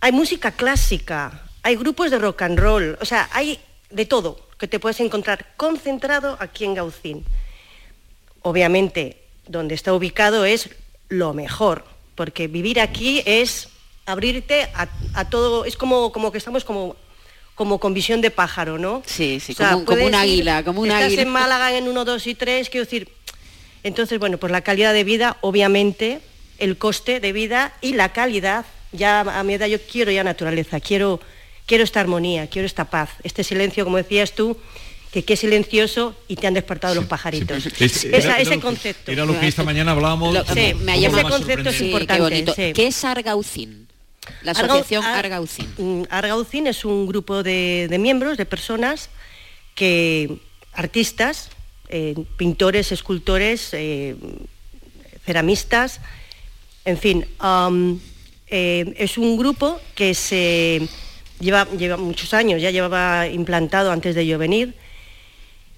Hay 0.00 0.12
música 0.12 0.50
clásica, 0.50 1.42
hay 1.62 1.76
grupos 1.76 2.10
de 2.10 2.18
rock 2.18 2.42
and 2.42 2.58
roll, 2.58 2.98
o 3.00 3.04
sea, 3.04 3.28
hay 3.32 3.60
de 3.90 4.04
todo 4.04 4.48
que 4.58 4.66
te 4.68 4.80
puedes 4.80 5.00
encontrar 5.00 5.46
concentrado 5.56 6.36
aquí 6.40 6.64
en 6.64 6.74
Gaucín. 6.74 7.24
Obviamente, 8.42 9.22
donde 9.46 9.74
está 9.74 9.92
ubicado 9.92 10.44
es 10.44 10.70
lo 11.08 11.34
mejor, 11.34 11.84
porque 12.14 12.48
vivir 12.48 12.80
aquí 12.80 13.22
es 13.26 13.68
abrirte 14.06 14.62
a, 14.74 14.88
a 15.14 15.28
todo, 15.30 15.64
es 15.64 15.76
como, 15.76 16.12
como 16.12 16.32
que 16.32 16.38
estamos 16.38 16.64
como 16.64 16.96
como 17.54 17.78
con 17.78 17.92
visión 17.92 18.22
de 18.22 18.30
pájaro, 18.30 18.78
¿no? 18.78 19.02
Sí, 19.04 19.38
sí, 19.38 19.52
O 19.52 19.54
sea, 19.56 19.68
como, 19.72 19.78
un- 19.80 19.84
como 19.84 20.08
ir- 20.08 20.14
águila, 20.14 20.64
como 20.64 20.80
un 20.80 20.88
estás 20.88 21.04
águila. 21.04 21.22
en 21.22 21.28
Málaga 21.38 21.76
en 21.76 21.86
1, 21.86 22.04
2 22.06 22.26
y 22.28 22.34
3, 22.34 22.70
quiero 22.70 22.84
decir, 22.86 23.08
entonces, 23.84 24.18
bueno, 24.18 24.38
pues 24.38 24.50
la 24.50 24.62
calidad 24.62 24.94
de 24.94 25.04
vida, 25.04 25.36
obviamente, 25.42 26.20
el 26.58 26.78
coste 26.78 27.20
de 27.20 27.32
vida 27.32 27.74
y 27.82 27.92
la 27.92 28.08
calidad, 28.12 28.64
ya 28.92 29.20
a 29.20 29.42
mi 29.44 29.54
edad 29.54 29.66
yo 29.66 29.78
quiero 29.82 30.10
ya 30.10 30.24
naturaleza, 30.24 30.80
quiero, 30.80 31.20
quiero 31.66 31.84
esta 31.84 32.00
armonía, 32.00 32.46
quiero 32.48 32.64
esta 32.66 32.86
paz, 32.86 33.10
este 33.22 33.44
silencio, 33.44 33.84
como 33.84 33.98
decías 33.98 34.32
tú, 34.32 34.56
que 35.12 35.22
qué 35.22 35.36
silencioso 35.36 36.16
y 36.28 36.36
te 36.36 36.46
han 36.46 36.54
despertado 36.54 36.94
los 36.94 37.04
pajaritos. 37.04 37.66
Es- 37.66 37.80
Esa- 37.82 38.08
era- 38.08 38.18
era 38.18 38.38
ese 38.40 38.60
concepto. 38.60 39.12
Era 39.12 39.26
lo 39.26 39.38
que 39.38 39.46
esta 39.46 39.62
mañana 39.62 39.92
hablábamos. 39.92 40.32
Lo- 40.32 40.42
como- 40.42 40.54
me, 40.54 40.92
ha 40.92 40.96
llamado 40.96 41.24
más 41.24 41.32
sorprendente. 41.36 41.78
Sí, 41.78 41.84
importante, 41.84 42.14
qué 42.14 42.20
bonito. 42.22 42.54
sí. 42.54 42.72
¿Qué 42.72 42.86
es 42.86 43.04
Argaucín? 43.04 43.81
La 44.42 44.52
Argau- 44.52 44.64
asociación 44.78 45.04
Ar- 45.04 45.24
Argaucín. 45.24 45.66
Mm, 45.78 46.02
Argaucín 46.10 46.66
es 46.66 46.84
un 46.84 47.06
grupo 47.06 47.42
de, 47.42 47.86
de 47.90 47.98
miembros, 47.98 48.36
de 48.36 48.46
personas 48.46 49.10
que, 49.74 50.38
artistas, 50.72 51.50
eh, 51.88 52.14
pintores, 52.36 52.92
escultores, 52.92 53.70
eh, 53.72 54.16
ceramistas, 55.26 56.00
en 56.84 56.98
fin, 56.98 57.26
am, 57.38 58.00
eh, 58.48 58.94
es 58.98 59.18
un 59.18 59.36
grupo 59.36 59.80
que 59.94 60.14
se 60.14 60.88
lleva, 61.40 61.66
lleva 61.70 61.96
muchos 61.96 62.34
años, 62.34 62.60
ya 62.62 62.70
llevaba 62.70 63.26
implantado 63.28 63.90
antes 63.92 64.14
de 64.14 64.26
yo 64.26 64.38
venir, 64.38 64.74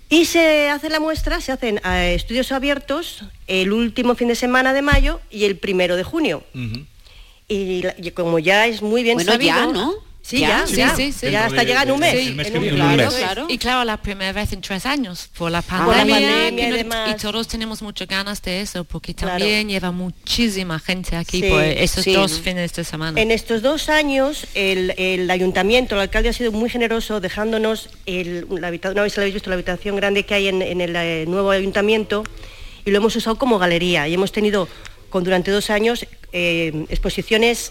y 0.08 0.26
se 0.26 0.68
hace 0.70 0.90
la 0.90 1.00
muestra, 1.00 1.40
se 1.40 1.50
hacen 1.52 1.80
eh, 1.84 2.14
estudios 2.14 2.52
abiertos 2.52 3.24
el 3.46 3.72
último 3.72 4.14
fin 4.14 4.28
de 4.28 4.34
semana 4.34 4.72
de 4.72 4.82
mayo 4.82 5.20
y 5.30 5.44
el 5.44 5.56
primero 5.56 5.96
de 5.96 6.04
junio. 6.04 6.44
Y 7.48 8.10
como 8.12 8.38
ya 8.38 8.66
es 8.66 8.82
muy 8.82 9.02
bien 9.02 9.16
Bueno, 9.16 9.32
sabido... 9.32 9.54
ya, 9.56 9.66
¿no? 9.66 9.92
Sí, 10.26 10.38
Ya, 10.38 10.64
ya, 10.64 10.66
sí, 10.66 10.76
ya, 10.76 10.96
sí, 10.96 11.12
sí. 11.12 11.30
ya 11.30 11.44
hasta 11.44 11.64
llega 11.64 11.82
en 11.82 11.90
un 11.90 12.00
mes. 12.00 12.12
Sí, 12.18 12.28
en 12.28 12.40
en 12.40 12.56
un- 12.56 12.64
un 12.64 12.74
claro, 12.76 12.96
mes. 12.96 13.14
claro. 13.14 13.46
Y 13.46 13.58
claro, 13.58 13.84
la 13.84 13.98
primera 13.98 14.32
vez 14.32 14.54
en 14.54 14.62
tres 14.62 14.86
años, 14.86 15.28
por 15.36 15.50
la 15.50 15.60
Por 15.60 15.80
la 15.80 15.96
pandemia, 15.98 16.48
y 16.48 16.84
no- 16.84 17.16
todos 17.20 17.46
tenemos 17.46 17.82
muchas 17.82 18.08
ganas 18.08 18.40
de 18.40 18.62
eso, 18.62 18.84
porque 18.84 19.12
Claro. 19.14 19.38
también 19.38 19.68
lleva 19.68 19.90
muchísima 19.92 20.78
gente 20.78 21.14
aquí 21.16 21.42
Sí, 21.42 21.50
por 21.50 21.62
esos 21.62 22.04
sí, 22.04 22.14
dos 22.14 22.32
¿no? 22.32 22.38
fines 22.38 22.72
de 22.72 22.84
semana. 22.84 23.20
En 23.20 23.30
estos 23.30 23.60
dos 23.60 23.90
años, 23.90 24.46
el, 24.54 24.94
el 24.96 25.30
ayuntamiento, 25.30 25.94
el 25.96 26.00
alcalde 26.00 26.30
ha 26.30 26.32
sido 26.32 26.52
muy 26.52 26.70
generoso 26.70 27.20
dejándonos, 27.20 27.90
el, 28.06 28.46
la 28.48 28.68
habita- 28.68 28.92
una 28.92 29.02
vez 29.02 29.14
la 29.18 29.24
habéis 29.24 29.34
visto, 29.34 29.50
la 29.50 29.56
habitación 29.56 29.94
grande 29.96 30.24
que 30.24 30.32
hay 30.32 30.48
en, 30.48 30.62
en 30.62 30.80
el 30.80 30.96
eh, 30.96 31.26
nuevo 31.28 31.50
ayuntamiento 31.50 32.24
y 32.86 32.90
lo 32.92 32.96
hemos 32.96 33.14
usado 33.14 33.36
como 33.36 33.58
galería 33.58 34.08
y 34.08 34.14
hemos 34.14 34.32
tenido 34.32 34.68
con, 35.14 35.22
durante 35.22 35.52
dos 35.52 35.70
años 35.70 36.06
eh, 36.32 36.86
exposiciones 36.88 37.70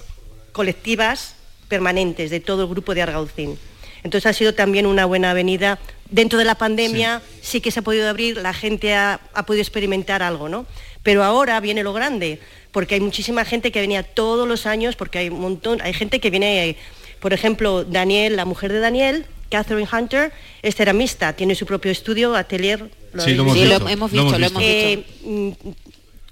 colectivas 0.54 1.36
permanentes 1.68 2.32
de 2.32 2.40
todo 2.40 2.62
el 2.64 2.70
grupo 2.70 2.96
de 2.96 3.02
Argaucín. 3.02 3.60
Entonces 4.02 4.28
ha 4.28 4.32
sido 4.32 4.54
también 4.54 4.86
una 4.86 5.04
buena 5.04 5.32
avenida. 5.32 5.78
Dentro 6.10 6.40
de 6.40 6.46
la 6.46 6.56
pandemia 6.56 7.22
sí, 7.42 7.60
que 7.60 7.70
se 7.70 7.82
ha 7.82 7.84
podido 7.84 8.08
abrir, 8.08 8.38
la 8.38 8.54
gente 8.54 8.94
ha, 8.94 9.20
ha 9.34 9.46
podido 9.46 9.62
experimentar 9.62 10.24
algo, 10.24 10.48
¿no? 10.48 10.66
Pero 11.04 11.22
ahora 11.22 11.60
viene 11.60 11.84
lo 11.84 11.92
grande, 11.92 12.40
porque 12.72 12.96
hay 12.96 13.02
muchísima 13.02 13.44
gente 13.44 13.74
que 13.74 13.82
venía 13.82 14.04
todos 14.04 14.48
los 14.48 14.66
años, 14.66 14.96
porque 14.96 15.18
hay 15.20 15.28
un 15.28 15.42
montón, 15.42 15.82
hay 15.82 15.92
gente 15.94 16.22
que 16.22 16.30
viene, 16.30 16.70
eh, 16.70 16.78
por 17.20 17.34
ejemplo, 17.34 17.84
Daniel, 17.84 18.38
la 18.38 18.46
mujer 18.46 18.72
de 18.72 18.80
Daniel, 18.80 19.26
Catherine 19.50 19.90
Hunter, 19.92 20.32
es 20.62 20.76
ceramista, 20.76 21.34
tiene 21.34 21.56
su 21.56 21.66
propio 21.66 21.92
estudio, 21.92 22.38
atelier. 22.38 22.90
Sí, 23.20 23.34
lo 23.34 23.44
hemos 23.44 23.54
Sí, 23.54 23.66
lo 23.66 23.80
visto. 23.80 23.90
hemos 23.90 24.12
visto, 24.12 24.40
lo 24.40 24.48
hemos 24.48 24.64
Eh, 24.64 25.04
mm, 25.26 25.52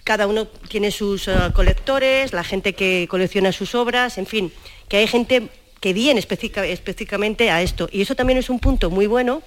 cada 0.04 0.28
uno 0.28 0.48
tiene 0.48 0.92
sus 0.92 1.28
eh, 1.28 1.34
colectores, 1.54 2.34
la 2.34 2.44
gente 2.44 2.74
que 2.74 3.08
colecciona 3.10 3.52
sus 3.52 3.76
obras, 3.76 4.18
en 4.18 4.26
fin, 4.26 4.52
que 4.88 4.98
hay 4.98 5.08
gente 5.08 5.50
que 5.80 5.94
viene 5.94 6.20
específica- 6.20 6.66
específicamente 6.66 7.50
a 7.50 7.62
esto. 7.62 7.90
Y 7.92 8.02
eso 8.02 8.16
también 8.16 8.38
es 8.40 8.50
un 8.50 8.60
punto 8.60 8.90
muy 8.90 9.08
bueno 9.08 9.42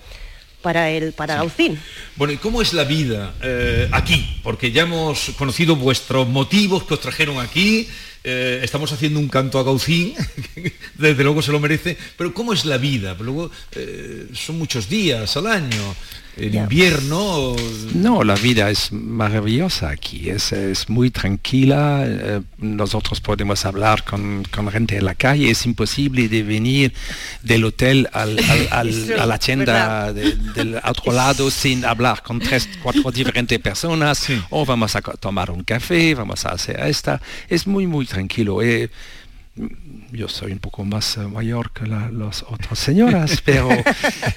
para 0.62 0.90
el 0.90 1.12
para 1.12 1.36
Gaucín. 1.36 1.78
Bueno, 2.16 2.32
¿y 2.32 2.38
cómo 2.38 2.62
es 2.62 2.72
la 2.72 2.84
vida 2.84 3.34
eh, 3.42 3.88
aquí? 3.92 4.40
Porque 4.42 4.72
ya 4.72 4.82
hemos 4.82 5.30
conocido 5.36 5.76
vuestros 5.76 6.26
motivos 6.26 6.84
que 6.84 6.94
os 6.94 7.00
trajeron 7.00 7.38
aquí, 7.38 7.86
eh, 8.24 8.60
estamos 8.62 8.90
haciendo 8.90 9.20
un 9.20 9.28
canto 9.28 9.58
a 9.58 9.62
Gaucín, 9.62 10.14
desde 10.94 11.22
luego 11.22 11.42
se 11.42 11.52
lo 11.52 11.60
merece, 11.60 11.96
pero 12.16 12.32
¿cómo 12.32 12.52
es 12.54 12.64
la 12.64 12.78
vida? 12.78 13.14
Luego 13.20 13.50
eh, 13.72 14.26
son 14.32 14.56
muchos 14.58 14.88
días 14.88 15.36
al 15.36 15.46
año, 15.48 15.94
el 16.36 16.54
invierno... 16.54 17.54
No, 17.94 18.24
la 18.24 18.34
vida 18.34 18.70
es 18.70 18.90
maravillosa 18.92 19.90
aquí, 19.90 20.30
es, 20.30 20.52
es 20.52 20.88
muy 20.88 21.10
tranquila, 21.10 22.04
eh, 22.06 22.40
nosotros 22.58 23.20
podemos 23.20 23.64
hablar 23.64 24.04
con, 24.04 24.42
con 24.50 24.68
gente 24.70 24.96
en 24.96 25.04
la 25.04 25.14
calle, 25.14 25.50
es 25.50 25.64
imposible 25.66 26.28
de 26.28 26.42
venir 26.42 26.92
del 27.42 27.64
hotel 27.64 28.08
al- 28.12 28.38
al- 28.50 28.68
al- 28.72 28.88
Eso, 28.88 29.20
a 29.22 29.26
la 29.26 29.38
tienda 29.38 30.12
de- 30.12 30.34
del 30.54 30.80
otro 30.84 31.12
lado 31.12 31.50
sin 31.52 31.84
hablar 31.84 32.22
con 32.22 32.40
tres, 32.40 32.68
cuatro 32.82 33.10
diferentes 33.12 33.58
personas, 33.60 34.26
o 34.50 34.64
vamos 34.66 34.96
a 34.96 35.00
tomar 35.02 35.50
un 35.50 35.62
café, 35.62 36.14
vamos 36.14 36.44
a 36.46 36.50
hacer 36.50 36.80
esta, 36.80 37.20
es 37.48 37.66
muy, 37.66 37.86
muy 37.86 38.06
tranquilo. 38.06 38.60
eh, 38.62 38.90
yo 40.12 40.28
soy 40.28 40.52
un 40.52 40.58
poco 40.58 40.84
más 40.84 41.16
eh, 41.16 41.20
mayor 41.20 41.70
que 41.72 41.86
la- 41.86 42.10
las 42.10 42.42
otras 42.42 42.78
señoras, 42.78 43.40
pero 43.44 43.68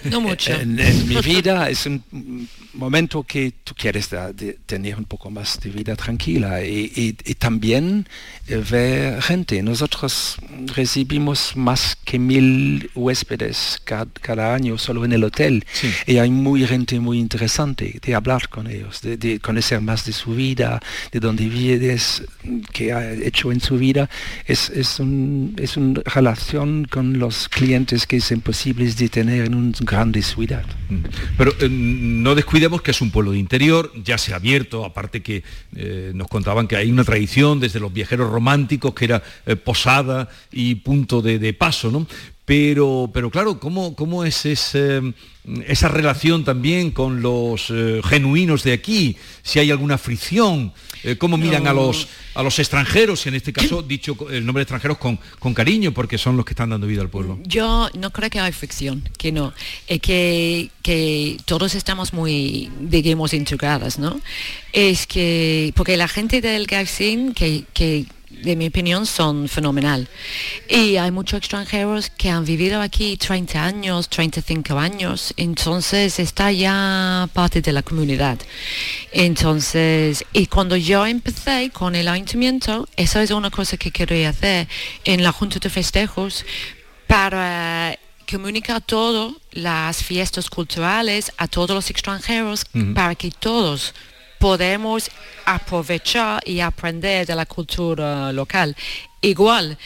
No 0.05 0.21
mucho. 0.21 0.53
en, 0.53 0.79
en 0.79 1.07
mi 1.07 1.17
vida 1.21 1.69
es 1.69 1.85
un 1.87 2.47
momento 2.73 3.23
que 3.23 3.53
tú 3.63 3.73
quieres 3.75 4.09
de 4.11 4.53
tener 4.65 4.95
un 4.95 5.05
poco 5.05 5.31
más 5.31 5.59
de 5.59 5.69
vida 5.71 5.95
tranquila 5.95 6.63
y, 6.63 6.91
y- 6.95 7.15
y 7.25 7.33
también 7.35 8.07
eh, 8.47 8.63
ver 8.69 9.21
gente. 9.23 9.61
Nosotros 9.63 10.37
recibimos 10.75 11.55
más 11.55 11.97
que 12.05 12.19
mil 12.19 12.89
huéspedes 12.93 13.81
cada, 13.83 14.05
cada 14.21 14.53
año 14.53 14.77
solo 14.77 15.03
en 15.05 15.13
el 15.13 15.23
hotel 15.23 15.65
y 16.05 16.17
hay 16.17 16.29
muy 16.29 16.65
gente 16.67 16.99
muy 16.99 17.17
interesante 17.19 17.99
de 18.03 18.15
hablar 18.15 18.49
con 18.49 18.67
ellos, 18.69 19.01
de, 19.01 19.17
de 19.17 19.39
conocer 19.39 19.81
más 19.81 20.05
de 20.05 20.13
su 20.13 20.35
vida, 20.35 20.79
de 21.11 21.19
dónde 21.19 21.47
vives, 21.49 22.23
qué 22.71 22.93
ha 22.93 23.11
hecho 23.13 23.51
en 23.51 23.59
su 23.61 23.77
vida. 23.77 24.09
Es, 24.45 24.69
es, 24.69 24.99
un, 24.99 25.06
es 25.57 25.77
una 25.77 26.01
relación 26.05 26.85
con 26.85 27.19
los 27.19 27.49
clientes 27.49 28.07
que 28.07 28.17
es 28.17 28.31
imposible 28.31 28.85
de 28.91 29.09
tener 29.09 29.45
en 29.45 29.55
una 29.55 29.71
grande 29.81 30.21
ciudad. 30.21 30.65
Pero 31.37 31.53
eh, 31.59 31.69
no 31.69 32.35
descuidemos 32.35 32.81
que 32.81 32.91
es 32.91 33.01
un 33.01 33.11
pueblo 33.11 33.31
de 33.31 33.39
interior, 33.39 33.91
ya 34.03 34.17
se 34.17 34.33
ha 34.33 34.37
abierto, 34.37 34.85
aparte 34.85 35.21
que 35.21 35.43
eh, 35.75 36.11
nos 36.15 36.27
contaban 36.27 36.67
que 36.67 36.75
hay 36.75 36.91
una 36.91 37.03
tradición 37.03 37.59
desde 37.59 37.79
los 37.79 37.91
viajeros 37.91 38.29
románticos 38.29 38.93
que 38.93 39.05
era 39.05 39.23
eh, 39.45 39.55
posada 39.55 40.29
y 40.51 40.75
punto 40.75 41.21
de, 41.21 41.39
de 41.39 41.53
paso, 41.53 41.91
¿no? 41.91 42.07
Pero, 42.47 43.09
pero 43.13 43.29
claro, 43.29 43.59
¿cómo, 43.59 43.93
cómo 43.93 44.23
es 44.23 44.45
ese, 44.45 45.01
esa 45.67 45.89
relación 45.89 46.45
también 46.45 46.91
con 46.91 47.21
los 47.21 47.69
eh, 47.69 47.99
genuinos 48.05 48.63
de 48.63 48.71
aquí? 48.71 49.17
Si 49.43 49.59
hay 49.59 49.69
alguna 49.69 49.97
fricción, 49.97 50.71
eh, 51.03 51.17
cómo 51.17 51.35
miran 51.35 51.67
a 51.67 51.73
los 51.73 52.07
a 52.35 52.43
los 52.43 52.57
extranjeros, 52.59 53.25
y 53.25 53.29
en 53.29 53.35
este 53.35 53.51
caso 53.51 53.81
dicho 53.81 54.15
el 54.31 54.45
nombre 54.45 54.61
de 54.61 54.63
extranjeros 54.63 54.97
con, 54.97 55.19
con 55.39 55.53
cariño, 55.53 55.91
porque 55.91 56.17
son 56.17 56.37
los 56.37 56.45
que 56.45 56.53
están 56.53 56.69
dando 56.69 56.87
vida 56.87 57.01
al 57.01 57.09
pueblo. 57.09 57.37
Yo 57.43 57.89
no 57.95 58.11
creo 58.11 58.29
que 58.29 58.39
hay 58.39 58.53
fricción, 58.53 59.03
que 59.17 59.33
no, 59.33 59.53
es 59.85 59.99
que, 59.99 60.69
que 60.81 61.37
todos 61.43 61.75
estamos 61.75 62.13
muy, 62.13 62.71
digamos, 62.79 63.33
integrados, 63.33 63.99
¿no? 63.99 64.21
Es 64.71 65.05
que, 65.05 65.73
porque 65.75 65.97
la 65.97 66.07
gente 66.07 66.39
del 66.39 66.65
Garcín, 66.65 67.33
que, 67.33 67.65
que 67.73 68.05
de 68.43 68.55
mi 68.55 68.67
opinión 68.67 69.05
son 69.05 69.47
fenomenal. 69.47 70.07
Y 70.69 70.97
hay 70.97 71.11
muchos 71.11 71.39
extranjeros 71.39 72.09
que 72.09 72.29
han 72.29 72.45
vivido 72.45 72.81
aquí 72.81 73.17
30 73.17 73.63
años, 73.63 74.09
35 74.09 74.77
años, 74.77 75.33
entonces 75.37 76.19
está 76.19 76.51
ya 76.51 77.29
parte 77.33 77.61
de 77.61 77.71
la 77.71 77.83
comunidad. 77.83 78.37
Entonces, 79.11 80.25
y 80.33 80.47
cuando 80.47 80.75
yo 80.75 81.05
empecé 81.05 81.69
con 81.71 81.95
el 81.95 82.07
ayuntamiento, 82.07 82.87
eso 82.95 83.19
es 83.19 83.31
una 83.31 83.49
cosa 83.49 83.77
que 83.77 83.91
quería 83.91 84.29
hacer 84.29 84.67
en 85.03 85.23
la 85.23 85.31
Junta 85.31 85.59
de 85.59 85.69
Festejos 85.69 86.45
para 87.07 87.97
comunicar 88.29 88.81
todo 88.81 89.39
las 89.51 90.03
fiestas 90.03 90.49
culturales 90.49 91.31
a 91.37 91.47
todos 91.47 91.71
los 91.71 91.89
extranjeros 91.89 92.65
para 92.93 93.15
que 93.15 93.31
todos 93.31 93.93
podemos 94.39 95.09
aprovechar 95.45 96.41
y 96.45 96.59
aprender 96.59 97.25
de 97.25 97.35
la 97.35 97.45
cultura 97.45 98.31
local. 98.31 98.75
Igual 99.21 99.77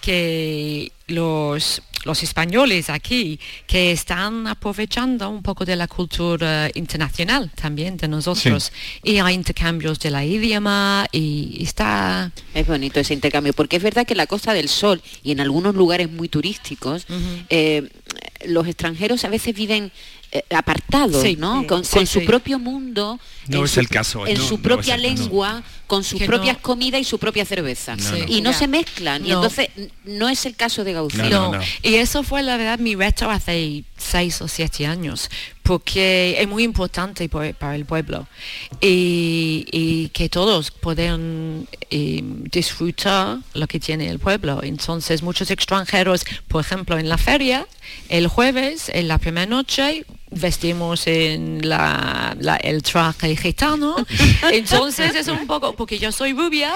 que 0.00 0.92
los, 1.06 1.82
los 2.04 2.22
españoles 2.22 2.88
aquí 2.88 3.38
que 3.66 3.92
están 3.92 4.46
aprovechando 4.46 5.28
un 5.28 5.42
poco 5.42 5.64
de 5.64 5.76
la 5.76 5.86
cultura 5.86 6.70
internacional 6.74 7.50
también 7.54 7.96
de 7.96 8.08
nosotros. 8.08 8.72
Y 9.02 9.18
hay 9.18 9.34
intercambios 9.34 9.98
de 10.00 10.10
la 10.10 10.24
idioma 10.24 11.06
y 11.12 11.62
está... 11.62 12.32
Es 12.54 12.66
bonito 12.66 13.00
ese 13.00 13.14
intercambio, 13.14 13.52
porque 13.52 13.76
es 13.76 13.82
verdad 13.82 14.06
que 14.06 14.14
en 14.14 14.18
la 14.18 14.26
Costa 14.26 14.54
del 14.54 14.68
Sol 14.68 15.02
y 15.22 15.32
en 15.32 15.40
algunos 15.40 15.74
lugares 15.74 16.10
muy 16.10 16.28
turísticos, 16.28 17.06
eh, 17.50 17.88
los 18.46 18.66
extranjeros 18.66 19.24
a 19.24 19.28
veces 19.28 19.54
viven 19.54 19.92
eh, 20.32 20.44
apartado, 20.54 21.20
Sí, 21.22 21.36
¿no? 21.36 21.60
sí, 21.62 21.66
con, 21.66 21.84
sí, 21.84 21.96
con 21.96 22.06
su 22.06 22.20
sí. 22.20 22.26
propio 22.26 22.58
mundo. 22.58 23.18
No 23.48 23.58
en 23.58 23.64
es 23.64 23.70
su- 23.72 23.80
el 23.80 23.88
caso, 23.88 24.26
En 24.26 24.38
no, 24.38 24.44
su 24.44 24.60
propia 24.60 24.96
lengua, 24.96 25.62
con 25.88 26.04
sus 26.04 26.20
Que 26.20 26.26
propias 26.26 26.56
no- 26.56 26.62
comidas 26.62 27.00
y 27.00 27.04
su 27.04 27.18
propia 27.18 27.44
cerveza. 27.44 27.96
No, 27.96 28.10
no. 28.12 28.16
Y 28.28 28.40
no 28.40 28.52
Ya. 28.52 28.58
se 28.58 28.68
mezclan. 28.68 29.26
Y 29.26 29.32
entonces 29.32 29.68
no 30.04 30.28
es 30.28 30.46
el 30.46 30.54
caso 30.54 30.84
de 30.84 30.92
Gaucín. 30.92 31.22
No, 31.22 31.50
No, 31.52 31.52
no. 31.58 31.64
y 31.82 31.94
eso 31.96 32.22
fue 32.22 32.42
la 32.44 32.56
verdad 32.56 32.78
mi 32.78 32.94
reto 32.94 33.28
hace 33.28 33.82
seis 33.96 34.40
o 34.40 34.46
siete 34.46 34.86
años, 34.86 35.28
porque 35.64 36.36
es 36.40 36.46
muy 36.48 36.62
importante 36.62 37.28
por- 37.28 37.52
para 37.54 37.74
el 37.74 37.84
pueblo 37.86 38.26
y, 38.80 39.66
y 39.72 40.08
que 40.10 40.28
todos 40.28 40.70
puedan 40.70 41.66
eh, 41.90 42.20
disfrutar 42.22 43.38
lo 43.54 43.66
que 43.66 43.80
tiene 43.80 44.08
el 44.08 44.18
pueblo. 44.20 44.60
Entonces 44.62 45.22
muchos 45.22 45.50
extranjeros, 45.50 46.24
por 46.48 46.64
ejemplo, 46.64 46.98
en 46.98 47.08
la 47.08 47.18
feria, 47.18 47.66
el 48.08 48.28
jueves, 48.28 48.88
en 48.94 49.08
la 49.08 49.18
primera 49.18 49.46
noche, 49.46 50.04
vestimos 50.30 51.06
en 51.06 51.68
la, 51.68 52.36
la- 52.40 52.56
el 52.56 52.82
traje 52.82 53.36
gitano. 53.36 53.96
Entonces 54.52 55.14
es 55.14 55.28
un 55.28 55.46
poco, 55.46 55.74
porque 55.74 55.98
yo 55.98 56.12
soy 56.12 56.32
rubia, 56.32 56.72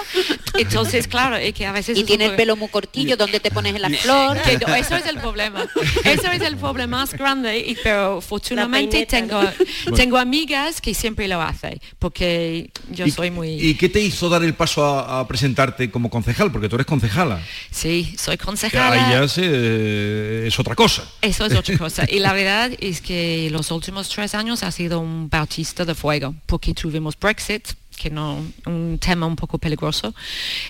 entonces 0.59 1.07
claro, 1.09 1.37
es 1.37 1.55
que 1.55 1.67
a 1.67 1.73
veces... 1.73 1.99
Y 1.99 2.05
tiene 2.05 2.27
el 2.27 2.37
pelo 2.37 2.57
muy 2.57 2.69
cortillo, 2.69 3.17
donde 3.17 3.41
te 3.41 3.51
pones 3.51 3.75
en 3.75 3.83
la 3.83 3.91
flor. 4.03 4.39
que 4.43 4.55
eso 4.79 4.97
es 4.97 5.07
el 5.07 5.19
problema. 5.19 5.67
Eso 6.05 6.31
es 6.31 6.43
el 6.43 6.57
problema 6.57 6.99
más 6.99 7.13
grande, 7.15 7.59
y, 7.59 7.77
pero 7.83 8.19
afortunadamente 8.19 9.07
peineta, 9.07 9.53
tengo, 9.85 9.97
tengo 9.97 10.19
amigas 10.19 10.81
que 10.81 10.95
siempre 10.95 11.27
lo 11.29 11.41
hacen, 11.41 11.81
porque 11.99 12.71
yo 12.91 13.07
¿Y- 13.07 13.11
soy 13.11 13.31
muy... 13.31 13.51
¿Y 13.55 13.75
qué 13.75 13.89
te 13.89 14.01
hizo 14.01 14.29
dar 14.29 14.43
el 14.45 14.55
paso 14.55 14.85
a, 14.85 15.21
a 15.21 15.27
presentarte 15.29 15.91
como 15.91 16.11
concejal? 16.11 16.53
Porque 16.53 16.69
tú 16.69 16.77
eres 16.77 16.87
concejala. 16.87 17.41
sí, 17.71 18.15
soy 18.19 18.37
concejala. 18.37 19.07
Ahí 19.09 19.13
ya 19.13 19.29
se- 19.29 19.43
eh, 19.45 20.45
es 20.47 20.59
otra 20.59 20.75
cosa. 20.75 21.05
Eso 21.23 21.47
es 21.47 21.55
otra 21.55 21.77
cosa. 21.79 22.05
Y 22.09 22.19
la 22.19 22.33
verdad 22.33 22.71
es 22.81 23.01
que 23.01 23.44
los 23.51 23.71
últimos 23.71 24.09
tres 24.09 24.35
años 24.35 24.63
ha 24.63 24.71
sido 24.71 25.01
un 25.01 25.29
bautista 25.29 25.85
de 25.85 25.95
fuego, 25.95 26.35
porque 26.47 26.75
tuvimos 26.75 27.19
Brexit, 27.19 27.69
que 27.97 28.11
no, 28.11 28.45
un 28.67 28.99
tema 28.99 29.27
un 29.27 29.37
poco 29.37 29.59
peligroso. 29.59 30.15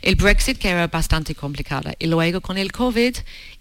El 0.02 0.16
Brexit 0.16 0.58
que 0.58 0.68
era 0.68 0.86
bastante 0.86 1.34
complicado. 1.34 1.90
Y 1.98 2.06
luego 2.06 2.40
con 2.40 2.58
el 2.58 2.72
COVID, 2.72 3.16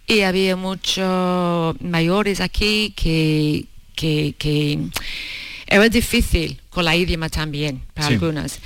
y 0.08 0.22
había 0.22 0.56
muchos 0.56 1.80
mayores 1.82 2.42
aquí 2.42 2.94
que, 2.96 3.66
que, 3.96 4.36
que 4.38 4.80
era 5.68 5.88
difícil 5.90 6.60
con 6.74 6.86
la 6.86 6.96
idioma 6.96 7.30
también 7.30 7.82
para 7.94 8.08
Sí. 8.08 8.14
algunas. 8.16 8.60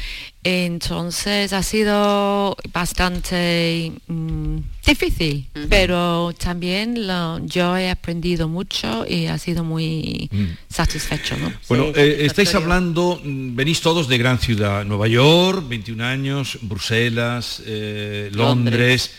Entonces 0.43 1.51
ha 1.51 1.61
sido 1.61 2.55
bastante 2.71 3.91
mm, 4.07 4.57
difícil, 4.85 5.45
pero 5.69 6.33
también 6.37 7.05
lo- 7.05 7.45
yo 7.45 7.75
he 7.77 7.89
aprendido 7.89 8.47
mucho 8.47 9.05
y 9.07 9.27
ha 9.27 9.37
sido 9.37 9.63
muy 9.63 10.29
Mm. 10.31 10.45
satisfecho. 10.73 11.35
¿no? 11.37 11.51
Bueno, 11.67 11.85
Sí, 11.93 11.99
eh, 11.99 12.25
estáis 12.25 12.55
hablando, 12.55 13.19
mm, 13.23 13.55
venís 13.55 13.81
todos 13.81 14.07
de 14.07 14.17
gran 14.17 14.39
ciudad, 14.39 14.85
Nueva 14.85 15.07
York, 15.07 15.65
21 15.67 16.01
años, 16.01 16.57
Bruselas, 16.61 17.61
eh, 17.65 18.29
Londres. 18.33 19.11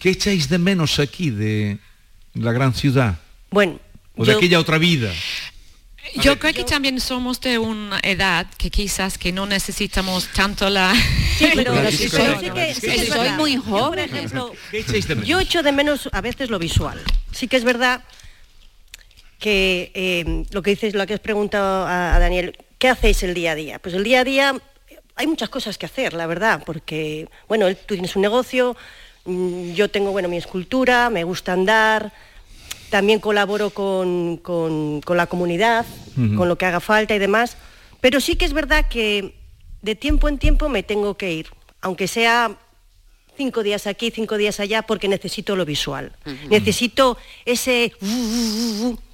¿Qué 0.00 0.10
echáis 0.10 0.48
de 0.48 0.58
menos 0.58 0.98
aquí 0.98 1.30
de 1.30 1.78
la 2.34 2.52
gran 2.52 2.74
ciudad? 2.74 3.18
Bueno, 3.50 3.78
¿O 4.16 4.24
de 4.24 4.32
yo- 4.32 4.38
aquella 4.38 4.58
otra 4.58 4.78
vida? 4.78 5.12
Yo 6.22 6.38
creo 6.38 6.52
que 6.54 6.64
también 6.64 6.98
somos 7.00 7.40
de 7.40 7.58
una 7.58 8.00
edad 8.02 8.46
que 8.58 8.70
quizás 8.70 9.16
que 9.18 9.32
no 9.32 9.46
necesitamos 9.46 10.26
tanto 10.28 10.68
la... 10.70 10.92
Sí, 11.38 11.48
pero, 11.54 11.74
Pero 11.74 11.90
sí, 11.90 11.96
sí, 11.96 12.08
pero 12.10 12.38
sí, 12.40 12.46
sí 12.46 12.50
que- 12.52 12.74
sí 12.74 12.80
que 12.80 12.94
es 12.94 13.08
soy 13.08 13.28
muy 13.30 13.54
Yo, 13.54 13.62
por 13.62 13.70
joven. 13.80 13.98
ejemplo, 14.00 14.52
yo 15.24 15.38
echo 15.40 15.62
de 15.62 15.72
menos 15.72 16.08
a 16.12 16.20
veces 16.20 16.50
lo 16.50 16.58
visual. 16.58 17.00
Sí 17.32 17.46
que 17.48 17.56
es 17.56 17.64
verdad 17.64 18.02
que 19.38 19.90
eh, 19.94 20.44
lo 20.50 20.62
que 20.62 20.70
dices, 20.70 20.94
lo 20.94 21.06
que 21.06 21.14
has 21.14 21.20
preguntado 21.20 21.86
a, 21.86 22.14
a 22.14 22.18
Daniel, 22.18 22.56
¿qué 22.78 22.88
hacéis 22.88 23.22
el 23.22 23.34
día 23.34 23.52
a 23.52 23.54
día? 23.54 23.78
Pues 23.78 23.94
el 23.94 24.04
día 24.04 24.20
a 24.20 24.24
día 24.24 24.54
hay 25.16 25.26
muchas 25.26 25.48
cosas 25.48 25.78
que 25.78 25.86
hacer, 25.86 26.12
la 26.14 26.26
verdad, 26.26 26.62
porque, 26.64 27.28
bueno, 27.48 27.66
tú 27.74 27.94
tienes 27.94 28.16
un 28.16 28.22
negocio, 28.22 28.76
mm, 29.24 29.72
yo 29.72 29.88
tengo, 29.90 30.10
bueno, 30.12 30.28
mi 30.28 30.36
escultura, 30.36 31.08
me 31.10 31.24
gusta 31.24 31.52
andar, 31.52 32.12
también 32.90 33.20
colaboro 33.20 33.70
con, 33.70 34.36
con- 34.38 35.00
con 35.00 35.16
la 35.16 35.26
comunidad, 35.26 35.86
con 36.36 36.48
lo 36.48 36.56
que 36.58 36.66
haga 36.66 36.80
falta 36.80 37.14
y 37.14 37.18
demás, 37.18 37.56
pero 38.00 38.20
sí 38.20 38.36
que 38.36 38.44
es 38.44 38.52
verdad 38.52 38.86
que 38.88 39.34
de 39.82 39.94
tiempo 39.94 40.28
en 40.28 40.38
tiempo 40.38 40.68
me 40.68 40.82
tengo 40.82 41.16
que 41.16 41.32
ir, 41.32 41.46
aunque 41.80 42.06
sea 42.08 42.56
cinco 43.36 43.62
días 43.62 43.86
aquí, 43.86 44.10
cinco 44.10 44.36
días 44.36 44.60
allá, 44.60 44.82
porque 44.82 45.08
necesito 45.08 45.56
lo 45.56 45.64
visual. 45.64 46.12
Necesito 46.50 47.16
ese 47.46 47.92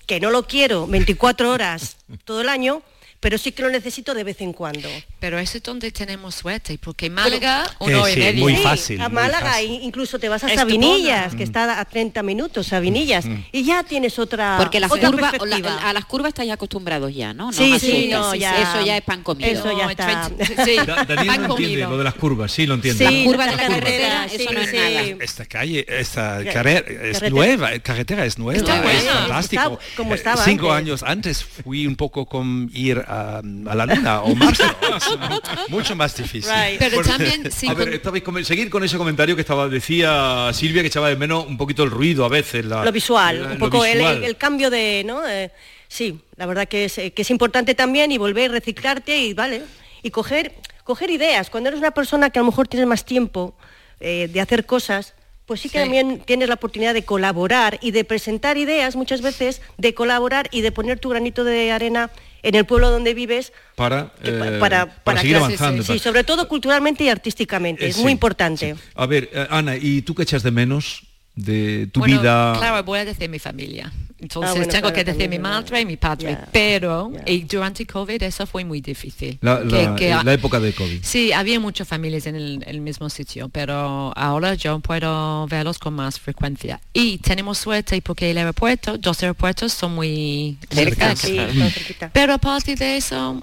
que 0.07 0.19
no 0.21 0.31
lo 0.31 0.47
quiero 0.47 0.87
24 0.87 1.51
horas 1.53 1.97
todo 2.25 2.41
el 2.41 2.49
año, 2.49 2.83
pero 3.27 3.39
sí 3.39 3.51
que 3.51 3.61
lo 3.63 3.71
necesito 3.71 4.15
de 4.15 4.23
vez 4.23 4.41
en 4.41 4.53
cuando. 4.53 4.89
Pero 5.19 5.37
eso 5.41 5.57
es 5.59 5.63
donde 5.65 5.91
tenemos 5.91 6.33
suerte, 6.37 6.79
porque 6.81 7.11
Málaga, 7.11 7.69
una 7.81 8.07
Eh, 8.07 8.11
y 8.11 8.15
sí, 8.15 8.21
media. 8.21 8.41
muy 8.41 8.55
Sí, 8.57 8.63
fácil, 8.63 9.01
a 9.01 9.09
muy 9.09 9.15
Málaga, 9.17 9.51
fácil. 9.55 9.81
incluso 9.83 10.21
te 10.21 10.29
vas 10.29 10.45
a. 10.45 10.49
Sabinillas, 10.55 11.35
que 11.35 11.43
está 11.43 11.81
a 11.81 11.85
30 11.85 12.23
minutos, 12.23 12.69
Sabinillas, 12.69 13.25
y 13.51 13.65
ya 13.65 13.83
tienes 13.83 14.17
otra 14.21 14.59
Porque 14.59 14.79
las 14.79 14.93
otra 14.93 15.11
curvas, 15.11 15.33
perspectiva. 15.33 15.71
la- 15.75 15.89
a 15.91 15.93
las 15.93 16.05
curvas 16.05 16.29
estáis 16.29 16.53
acostumbrados 16.53 17.13
ya, 17.13 17.35
¿no? 17.35 17.47
No 17.47 17.53
Sí, 17.53 17.81
sí, 17.81 18.09
no, 18.13 18.33
ya- 18.37 18.63
Eso 18.63 18.87
ya 18.87 18.97
es 18.97 19.03
pan 19.03 19.25
comido. 19.25 19.51
Eso 19.51 19.77
ya 19.77 19.85
No, 19.87 19.91
está. 19.91 20.31
Sí, 20.65 20.77
Da- 20.87 21.05
Daniel 21.05 21.31
han 21.31 21.43
no 21.43 21.49
entiende 21.49 21.49
comido. 21.49 21.91
lo 21.91 21.99
de 21.99 22.05
las 22.05 22.15
curvas, 22.15 22.53
sí, 22.53 22.65
lo 22.65 22.75
entiende. 22.75 23.09
Sí, 23.09 23.25
curva 23.25 23.47
de 23.47 23.57
las 23.57 23.61
la 23.61 23.69
carretera, 23.75 24.27
eso 24.27 24.37
sí, 24.39 24.49
no 24.55 24.61
es 24.61 24.71
sí. 24.71 24.77
nada. 24.77 25.01
Esta 25.25 25.47
calle, 25.47 25.85
esta 25.89 26.45
Ca- 26.45 26.53
carrera 26.53 26.79
es 26.79 26.87
carretera. 27.19 27.31
nueva, 27.31 27.75
eh, 27.75 27.81
carretera 27.81 28.25
es 28.25 28.39
nueva, 28.39 28.61
es 28.93 29.03
fantástico. 29.05 29.79
como 29.97 30.13
Eh, 30.13 30.17
estaba 30.17 30.45
Cinco 30.45 30.71
años 30.71 31.03
antes 31.03 31.43
fui 31.43 31.89
un 31.89 31.97
poco 31.97 32.27
con 32.27 32.71
ir 32.73 32.99
a, 33.09 33.16
a 33.17 33.75
la 33.75 33.87
luna 33.87 34.23
o 34.23 34.35
Marte, 34.35 34.65
mucho 35.69 35.97
más 35.97 36.17
difícil. 36.17 36.53
Pero 36.79 36.97
Bueno, 36.97 37.11
también, 37.11 37.51
sí, 37.51 37.67
a 37.69 37.75
ver, 37.75 37.87
con- 37.89 37.95
estabais 37.95 38.23
con- 38.23 38.45
seguir 38.45 38.71
con 38.71 38.85
ese 38.85 38.97
comentario 38.99 39.35
que 39.35 39.41
estaba 39.43 39.69
decía 39.69 40.51
Silvia 40.53 40.83
que 40.83 40.89
echaba 40.89 41.09
de 41.09 41.17
menos 41.17 41.47
un 41.47 41.57
poquito 41.57 41.83
el 41.83 41.91
ruido 41.91 42.25
a 42.25 42.29
veces. 42.29 42.65
la- 42.65 42.85
lo 42.85 42.93
visual, 42.93 43.43
la- 43.43 43.49
un 43.53 43.59
poco 43.59 43.85
el, 43.85 43.99
visual. 43.99 44.17
el- 44.19 44.25
el 44.25 44.37
cambio 44.37 44.71
de, 44.71 45.03
¿no? 45.07 45.27
Eh, 45.27 45.51
sí, 45.89 46.21
la 46.37 46.47
verdad 46.47 46.67
que 46.69 46.85
es, 46.87 46.99
eh, 46.99 47.13
que 47.13 47.23
es 47.23 47.31
importante 47.31 47.75
también 47.75 48.13
y 48.13 48.19
volver 48.19 48.51
a 48.51 48.55
reciclarte 48.55 49.17
y 49.19 49.35
vale, 49.35 49.63
y 50.03 50.11
coger, 50.11 50.53
coger 50.85 51.11
ideas. 51.11 51.51
Cuando 51.51 51.69
eres 51.69 51.81
una 51.81 51.91
persona 51.93 52.31
que 52.31 52.39
a 52.39 52.43
lo 52.43 52.47
mejor 52.51 52.69
tienes 52.69 52.87
más 52.89 53.05
tiempo 53.05 53.57
eh, 54.01 54.29
de 54.33 54.41
hacer 54.41 54.67
cosas, 54.67 55.15
pues 55.47 55.61
sí 55.61 55.69
que 55.71 55.79
Sí. 55.79 55.85
también 55.85 56.21
tienes 56.27 56.49
la 56.49 56.55
oportunidad 56.55 56.93
de 56.93 57.05
colaborar 57.05 57.79
y 57.81 57.93
de 57.93 58.05
presentar 58.05 58.57
ideas 58.59 58.97
muchas 58.97 59.23
veces, 59.23 59.63
de 59.79 59.95
colaborar 59.95 60.49
y 60.51 60.61
de 60.61 60.73
poner 60.73 60.99
tu 60.99 61.09
granito 61.09 61.45
de 61.45 61.71
arena 61.73 62.11
en 62.49 62.55
el 62.55 62.65
pueblo 62.65 62.91
donde 62.91 63.13
vives 63.13 63.53
para, 63.75 64.13
eh, 64.23 64.59
para, 64.61 64.87
para 65.03 65.21
seguir 65.21 65.37
que- 65.37 65.43
avanzando. 65.45 65.83
Sí, 65.83 65.99
sobre 65.99 66.23
todo 66.23 66.47
culturalmente 66.47 67.03
y 67.05 67.09
artísticamente, 67.09 67.85
Eh, 67.85 67.89
es 67.89 67.97
sí, 67.97 68.03
muy 68.03 68.13
importante. 68.13 68.75
sí. 68.75 68.81
A 68.95 69.07
ver, 69.07 69.29
eh, 69.33 69.47
Ana, 69.51 69.77
¿y 69.77 70.03
tú 70.03 70.15
qué 70.15 70.23
echas 70.23 70.45
de 70.45 70.53
menos 70.53 71.03
de 71.35 71.89
tu 71.93 71.99
Bueno, 72.01 72.21
vida? 72.21 72.55
Claro, 72.57 72.85
voy 72.85 73.01
a 73.01 73.05
decir 73.05 73.29
mi 73.29 73.41
familia. 73.41 73.93
Entonces 74.19 74.51
Ah, 74.51 74.55
bueno, 74.55 74.73
tengo 74.73 74.81
claro, 74.89 74.95
que 74.95 75.05
decir 75.05 75.29
mi 75.29 75.39
madre 75.39 75.81
y 75.83 75.85
mi 75.85 75.97
padre. 75.99 76.39
Pero 76.51 77.13
y 77.27 77.43
durante 77.43 77.85
COVID 77.87 78.23
eso 78.23 78.47
fue 78.47 78.65
muy 78.65 78.81
difícil. 78.81 79.39
La, 79.43 79.61
Que- 79.61 79.83
la- 79.85 79.95
que- 79.95 80.09
la 80.25 80.33
época 80.33 80.59
de 80.59 80.73
COVID. 80.73 81.01
Sí, 81.03 81.33
había 81.33 81.61
muchas 81.61 81.87
familias 81.87 82.27
en 82.27 82.35
el, 82.35 82.65
el 82.67 82.81
mismo 82.81 83.11
sitio, 83.11 83.51
pero 83.51 84.13
ahora 84.17 84.55
yo 84.55 84.79
puedo 84.81 85.47
verlos 85.49 85.79
con 85.79 85.93
más 85.95 86.19
frecuencia. 86.19 86.81
Y 86.95 87.19
tenemos 87.19 87.59
suerte 87.59 88.01
porque 88.01 88.31
el 88.31 88.39
aeropuerto, 88.39 88.97
dos 88.97 89.23
aeropuertos 89.23 89.75
son 89.75 89.95
muy 89.95 90.57
Cerca, 90.71 91.15
cerca. 91.15 91.71
Sí. 91.71 91.95
Pero 92.15 92.33
aparte 92.33 92.75
de 92.75 92.97
eso, 92.97 93.43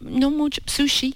no 0.00 0.30
mucho 0.30 0.60
sushi. 0.66 1.14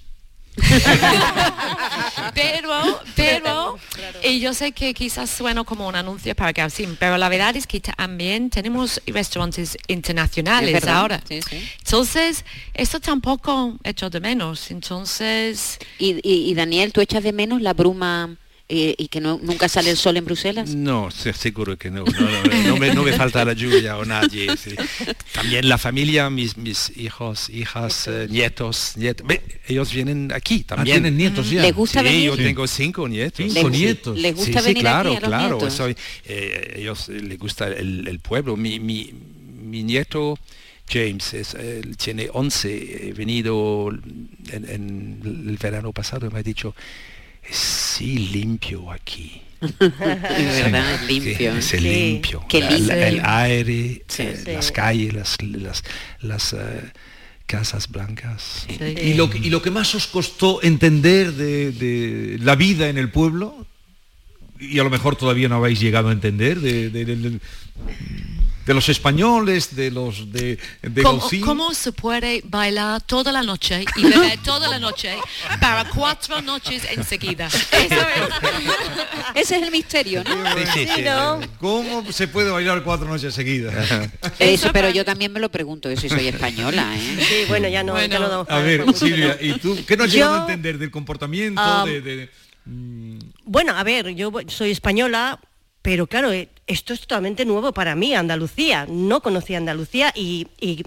pero, 2.33 2.99
pero, 3.15 3.77
y 4.23 4.39
yo 4.39 4.53
sé 4.53 4.71
que 4.71 4.93
quizás 4.93 5.29
suena 5.29 5.63
como 5.63 5.87
un 5.87 5.95
anuncio 5.95 6.35
para 6.35 6.51
Gausim, 6.51 6.95
pero 6.99 7.17
la 7.17 7.29
verdad 7.29 7.55
es 7.55 7.67
que 7.67 7.79
también 7.79 8.49
tenemos 8.49 9.01
restaurantes 9.07 9.77
internacionales 9.87 10.85
ahora. 10.87 11.21
sí, 11.27 11.41
sí. 11.41 11.69
Entonces, 11.79 12.45
eso 12.73 12.99
tampoco 12.99 13.77
echo 13.83 14.09
de 14.09 14.19
menos. 14.19 14.71
Entonces, 14.71 15.79
Y, 15.99 16.15
y- 16.27 16.49
y, 16.49 16.53
Daniel, 16.53 16.91
¿tú 16.93 17.01
echas 17.01 17.23
de 17.23 17.31
menos 17.33 17.61
la 17.61 17.73
bruma 17.73 18.35
eh, 18.73 18.95
y 18.97 19.07
que 19.09 19.19
no- 19.19 19.39
nunca 19.43 19.67
sale 19.67 19.89
el 19.89 19.97
sol 19.97 20.15
en 20.17 20.23
Bruselas? 20.25 20.73
No, 20.73 21.11
se- 21.11 21.33
seguro 21.33 21.77
que 21.77 21.91
no. 21.91 22.05
No, 22.05 22.21
no, 22.21 22.63
no 22.69 22.77
me, 22.77 22.93
no 22.93 23.03
me 23.03 23.11
falta 23.13 23.43
la 23.43 23.53
lluvia 23.53 23.97
o 23.97 24.05
nadie. 24.05 24.55
sí. 24.57 24.71
También 25.33 25.67
la 25.67 25.77
familia, 25.77 26.29
mis, 26.29 26.55
mis 26.57 26.91
hijos, 26.97 27.49
hijas, 27.49 28.07
eh, 28.07 28.27
nietos, 28.29 28.93
nietos. 28.95 29.27
ve, 29.27 29.41
ellos 29.67 29.93
vienen 29.93 30.31
aquí 30.33 30.61
Ah, 30.69 30.75
también. 30.75 30.95
tienen 30.95 31.17
nietos 31.17 31.49
ya. 31.49 31.61
¿Les 31.61 31.75
gusta 31.75 31.99
sí, 31.99 32.05
venir? 32.05 32.25
yo 32.27 32.35
Sí. 32.37 32.43
tengo 32.43 32.65
cinco 32.67 33.07
nietos. 33.07 33.37
Cinco 33.53 33.69
¿Les- 33.69 33.77
nietos. 33.79 34.17
¿Les 34.17 34.35
gusta 34.35 34.61
sí, 34.61 34.69
sí, 34.69 34.73
claro, 34.75 35.09
aquí 35.09 35.17
a 35.17 35.19
los 35.21 35.29
claro. 35.29 35.55
nietos? 35.57 35.73
Soy, 35.73 35.95
eh, 36.25 36.75
ellos 36.77 37.09
les 37.09 37.37
gusta 37.37 37.67
el, 37.67 38.07
el 38.07 38.19
pueblo. 38.19 38.55
Mi, 38.55 38.79
mi, 38.79 39.13
mi 39.63 39.83
nieto 39.83 40.37
James 40.89 41.33
es, 41.33 41.53
él 41.53 41.95
tiene 41.97 42.29
11, 42.33 43.07
he 43.09 43.13
venido 43.13 43.89
en, 43.91 44.29
en 44.69 45.45
el 45.47 45.57
verano 45.57 45.93
pasado 45.93 46.27
y 46.27 46.29
me 46.33 46.39
ha 46.39 46.43
dicho, 46.43 46.75
sí 47.49 48.17
limpio 48.31 48.91
aquí. 48.91 49.41
Es 49.61 49.79
verdad, 49.79 50.95
es 50.95 51.07
limpio. 51.07 51.61
Sí, 51.61 51.75
es 51.77 51.81
limpio. 51.83 52.45
Qué 52.49 52.57
el 52.59 53.21
aire, 53.23 54.03
Sí. 54.07 54.23
eh, 54.23 54.41
Sí. 54.45 54.51
las 54.51 54.71
calles, 54.71 55.13
las, 55.13 55.37
las, 55.41 55.83
las, 56.19 56.53
eh, 56.53 56.91
casas 57.45 57.89
blancas. 57.89 58.65
¿Y 58.69 59.13
lo, 59.15 59.29
que- 59.29 59.37
y 59.37 59.49
lo 59.49 59.61
que 59.61 59.69
más 59.71 59.93
os 59.93 60.07
costó 60.07 60.63
entender 60.63 61.33
de, 61.33 61.71
de 61.73 62.37
la 62.39 62.55
vida 62.55 62.87
en 62.89 62.97
el 62.97 63.09
pueblo, 63.11 63.67
y 64.59 64.79
a 64.79 64.83
lo 64.83 64.89
mejor 64.89 65.15
todavía 65.15 65.49
no 65.49 65.55
habéis 65.57 65.79
llegado 65.79 66.09
a 66.09 66.11
entender, 66.13 66.59
de, 66.61 66.89
de- 66.89 67.05
de- 67.05 67.39
de- 68.71 68.75
los 68.75 68.89
españoles, 68.89 69.75
de 69.75 69.91
los 69.91 70.31
de, 70.31 70.57
de 70.81 71.03
¿Cómo, 71.03 71.19
Gaucín? 71.19 71.41
cómo 71.41 71.73
se 71.73 71.91
puede 71.91 72.41
bailar 72.45 73.01
toda 73.01 73.31
la 73.31 73.43
noche 73.43 73.85
y 73.95 74.03
beber 74.03 74.39
toda 74.43 74.67
la 74.69 74.79
noche 74.79 75.15
para 75.59 75.85
cuatro 75.89 76.41
noches 76.41 76.83
enseguida? 76.91 77.47
Eso 77.71 77.71
es. 77.73 77.93
Ese 79.35 79.55
es 79.57 79.63
el 79.63 79.71
misterio, 79.71 80.23
¿no? 80.23 80.35
Sí, 80.73 80.87
sí, 80.95 81.01
¿no? 81.03 81.39
¿Cómo 81.59 82.11
se 82.11 82.27
puede 82.27 82.49
bailar 82.51 82.83
cuatro 82.83 83.07
noches 83.07 83.33
seguidas? 83.33 83.73
Eso, 84.39 84.69
pero 84.73 84.89
yo 84.89 85.05
también 85.05 85.31
me 85.31 85.39
lo 85.39 85.49
pregunto, 85.49 85.89
eso 85.89 86.07
soy 86.09 86.27
española, 86.27 86.93
¿eh? 86.95 87.17
Sí, 87.27 87.35
bueno, 87.47 87.67
ya 87.67 87.83
no, 87.83 87.99
ya 88.05 88.19
no 88.19 88.27
damos 88.29 88.49
A 88.49 88.59
ver, 88.59 88.85
para 88.85 88.97
Silvia. 88.97 89.37
¿y 89.39 89.53
tú 89.59 89.77
qué 89.87 89.95
no 89.97 90.03
has 90.05 90.11
Yo- 90.11 90.15
llegado 90.17 90.35
a 90.35 90.41
entender 90.41 90.77
del 90.77 90.91
comportamiento? 90.91 91.61
Ah, 91.63 91.83
de, 91.85 92.01
de- 92.01 92.29
Bueno, 93.45 93.75
a 93.75 93.83
ver, 93.83 94.09
yo 94.15 94.31
soy 94.47 94.71
española, 94.71 95.39
pero 95.81 96.07
claro, 96.07 96.31
eh, 96.31 96.49
esto 96.71 96.93
es 96.93 97.01
totalmente 97.01 97.45
nuevo 97.45 97.71
para 97.73 97.95
mí, 97.95 98.13
Andalucía. 98.15 98.85
No 98.89 99.21
conocía 99.21 99.57
Andalucía 99.57 100.11
y, 100.15 100.47
y- 100.59 100.83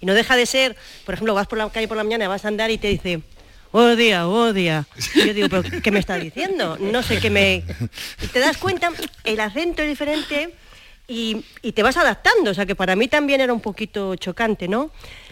y 0.00 0.06
no 0.06 0.12
deja 0.14 0.36
de 0.36 0.44
ser, 0.46 0.76
por 1.06 1.14
ejemplo, 1.14 1.32
vas 1.34 1.46
por 1.46 1.56
la 1.58 1.68
calle 1.70 1.88
por 1.88 1.96
la 1.96 2.04
mañana, 2.04 2.28
vas 2.28 2.44
a 2.44 2.48
andar 2.48 2.70
y 2.70 2.76
te 2.76 2.88
dice, 2.88 3.22
oh 3.72 3.96
día, 3.96 4.28
oh 4.28 4.52
día. 4.52 4.86
Y 5.14 5.26
yo 5.26 5.32
digo, 5.34 5.48
pero 5.48 5.62
¿qué 5.82 5.90
me 5.90 5.98
está 6.00 6.16
diciendo? 6.18 6.76
No 6.78 7.02
sé 7.02 7.18
qué 7.18 7.30
me... 7.30 7.62
Y 8.22 8.26
te 8.26 8.38
das 8.40 8.58
cuenta, 8.58 8.90
el 9.24 9.40
acento 9.40 9.82
es 9.82 9.88
diferente 9.88 10.54
y, 11.08 11.44
y 11.62 11.72
te 11.72 11.82
vas 11.82 11.96
adaptando, 11.96 12.50
o 12.50 12.54
sea 12.54 12.66
que 12.66 12.74
para 12.74 12.94
mí 12.94 13.08
también 13.08 13.40
era 13.40 13.52
un 13.54 13.60
poquito 13.60 14.16
chocante, 14.16 14.68
¿no? 14.68 14.90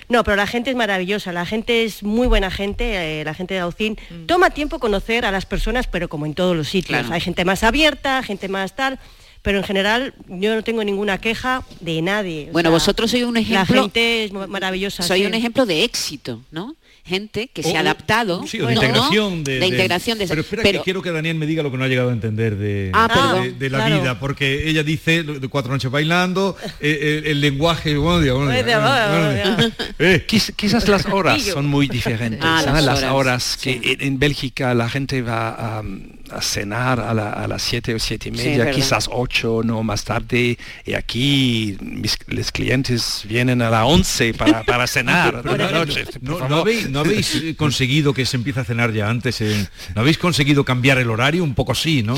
No, 0.08 0.22
pero 0.24 0.36
la 0.36 0.46
gente 0.46 0.70
es 0.70 0.76
maravillosa, 0.76 1.32
la 1.32 1.44
gente 1.46 1.84
es 1.84 2.02
muy 2.02 2.26
buena 2.26 2.50
gente, 2.50 3.20
eh, 3.20 3.24
la 3.24 3.34
gente 3.34 3.54
de 3.54 3.60
Aucín. 3.60 3.98
Toma 4.26 4.50
tiempo 4.50 4.78
conocer 4.78 5.24
a 5.26 5.30
las 5.30 5.46
personas, 5.46 5.86
pero 5.88 6.08
como 6.08 6.26
en 6.26 6.34
todos 6.34 6.54
los 6.56 6.68
sitios. 6.68 7.00
Claro. 7.00 7.14
Hay 7.14 7.20
gente 7.20 7.44
más 7.46 7.62
abierta, 7.64 8.22
gente 8.22 8.48
más 8.48 8.76
tal, 8.76 8.98
pero 9.44 9.58
en 9.58 9.64
general 9.64 10.14
yo 10.26 10.54
no 10.54 10.64
tengo 10.64 10.82
ninguna 10.82 11.18
queja 11.18 11.62
de 11.80 12.00
nadie. 12.00 12.48
Bueno, 12.50 12.70
sea, 12.70 12.74
vosotros 12.78 13.10
sois 13.10 13.24
un 13.24 13.36
ejemplo. 13.36 13.76
La 13.76 13.82
gente 13.82 14.24
es 14.24 14.32
ma- 14.32 14.46
maravillosa. 14.46 15.02
Soy 15.02 15.20
sí. 15.20 15.26
un 15.26 15.34
ejemplo 15.34 15.66
de 15.66 15.84
éxito, 15.84 16.40
¿no? 16.50 16.74
Gente 17.06 17.48
que 17.52 17.62
se 17.62 17.72
O- 17.72 17.76
ha 17.76 17.80
adaptado. 17.80 18.46
Sí, 18.46 18.60
o 18.62 18.66
de 18.66 18.74
¿no? 18.76 18.82
integración. 18.82 19.44
De, 19.44 19.58
De, 19.60 19.66
integración. 19.66 20.16
De, 20.18 20.26
pero 20.26 20.40
espera, 20.40 20.62
pero- 20.62 20.78
que 20.80 20.84
quiero 20.84 21.02
que 21.02 21.10
Daniel 21.10 21.36
me 21.36 21.44
diga 21.46 21.62
lo 21.62 21.70
que 21.70 21.76
no 21.76 21.84
ha 21.84 21.88
llegado 21.88 22.08
a 22.08 22.12
entender 22.14 22.56
de, 22.56 22.90
Ah, 22.94 23.08
de- 23.08 23.14
perdón, 23.14 23.58
de 23.58 23.70
la 23.70 23.78
claro. 23.78 24.00
vida, 24.00 24.18
porque 24.20 24.68
ella 24.70 24.82
dice 24.82 25.22
de 25.22 25.48
cuatro 25.48 25.70
noches 25.70 25.90
bailando, 25.90 26.56
eh, 26.80 27.20
el, 27.24 27.26
el 27.32 27.40
lenguaje, 27.42 27.90
días, 27.90 28.00
buenos 28.00 28.24
días, 28.64 29.10
buenos 29.10 29.34
días. 29.34 29.72
Eh. 29.98 30.24
Quiz- 30.26 30.54
quizás 30.56 30.88
las 30.88 31.04
horas 31.12 31.42
son 31.42 31.66
muy 31.66 31.88
diferentes. 31.88 32.40
Ah, 32.44 32.62
¿sabes? 32.64 32.84
las 32.84 33.02
las 33.02 33.10
horas, 33.12 33.12
horas, 33.14 33.58
que 33.60 33.80
en, 33.84 34.00
en 34.00 34.18
Bélgica 34.18 34.72
la 34.74 34.88
gente 34.88 35.20
va 35.22 35.48
a, 35.50 35.82
a 36.30 36.40
cenar 36.42 37.00
a, 37.00 37.12
la- 37.12 37.32
a 37.32 37.46
las 37.46 37.62
siete 37.62 37.94
o 37.94 37.98
siete 37.98 38.30
y 38.30 38.32
Sí, 38.38 38.44
media, 38.48 38.58
verdad. 38.64 38.74
quizás 38.74 39.08
ocho, 39.12 39.60
no 39.62 39.82
más 39.82 40.04
tarde. 40.04 40.58
Y 40.86 40.94
aquí 40.94 41.76
mis 41.80 42.16
los 42.28 42.50
clientes 42.50 43.24
vienen 43.28 43.60
a 43.62 43.68
las 43.70 43.84
once 43.84 44.32
para, 44.34 44.62
para 44.64 44.86
cenar. 44.86 45.42
Pero 45.42 45.42
por 45.42 45.58
la 45.58 45.70
no, 45.70 45.78
noche, 45.84 46.04
no- 46.22 46.48
no 46.48 46.56
habéis, 46.56 46.88
no 46.94 47.00
habéis, 47.00 47.34
eh, 47.34 47.54
conseguido 47.56 48.14
que 48.14 48.24
se 48.24 48.36
empiece 48.36 48.60
a 48.60 48.64
cenar 48.64 48.92
ya 48.92 49.10
antes? 49.10 49.40
eh? 49.40 49.68
¿No 49.94 50.00
habéis 50.00 50.16
conseguido 50.16 50.64
cambiar 50.64 50.98
el 50.98 51.10
horario? 51.10 51.44
Un 51.44 51.54
poco 51.54 51.74
sí, 51.74 52.02
¿no? 52.02 52.16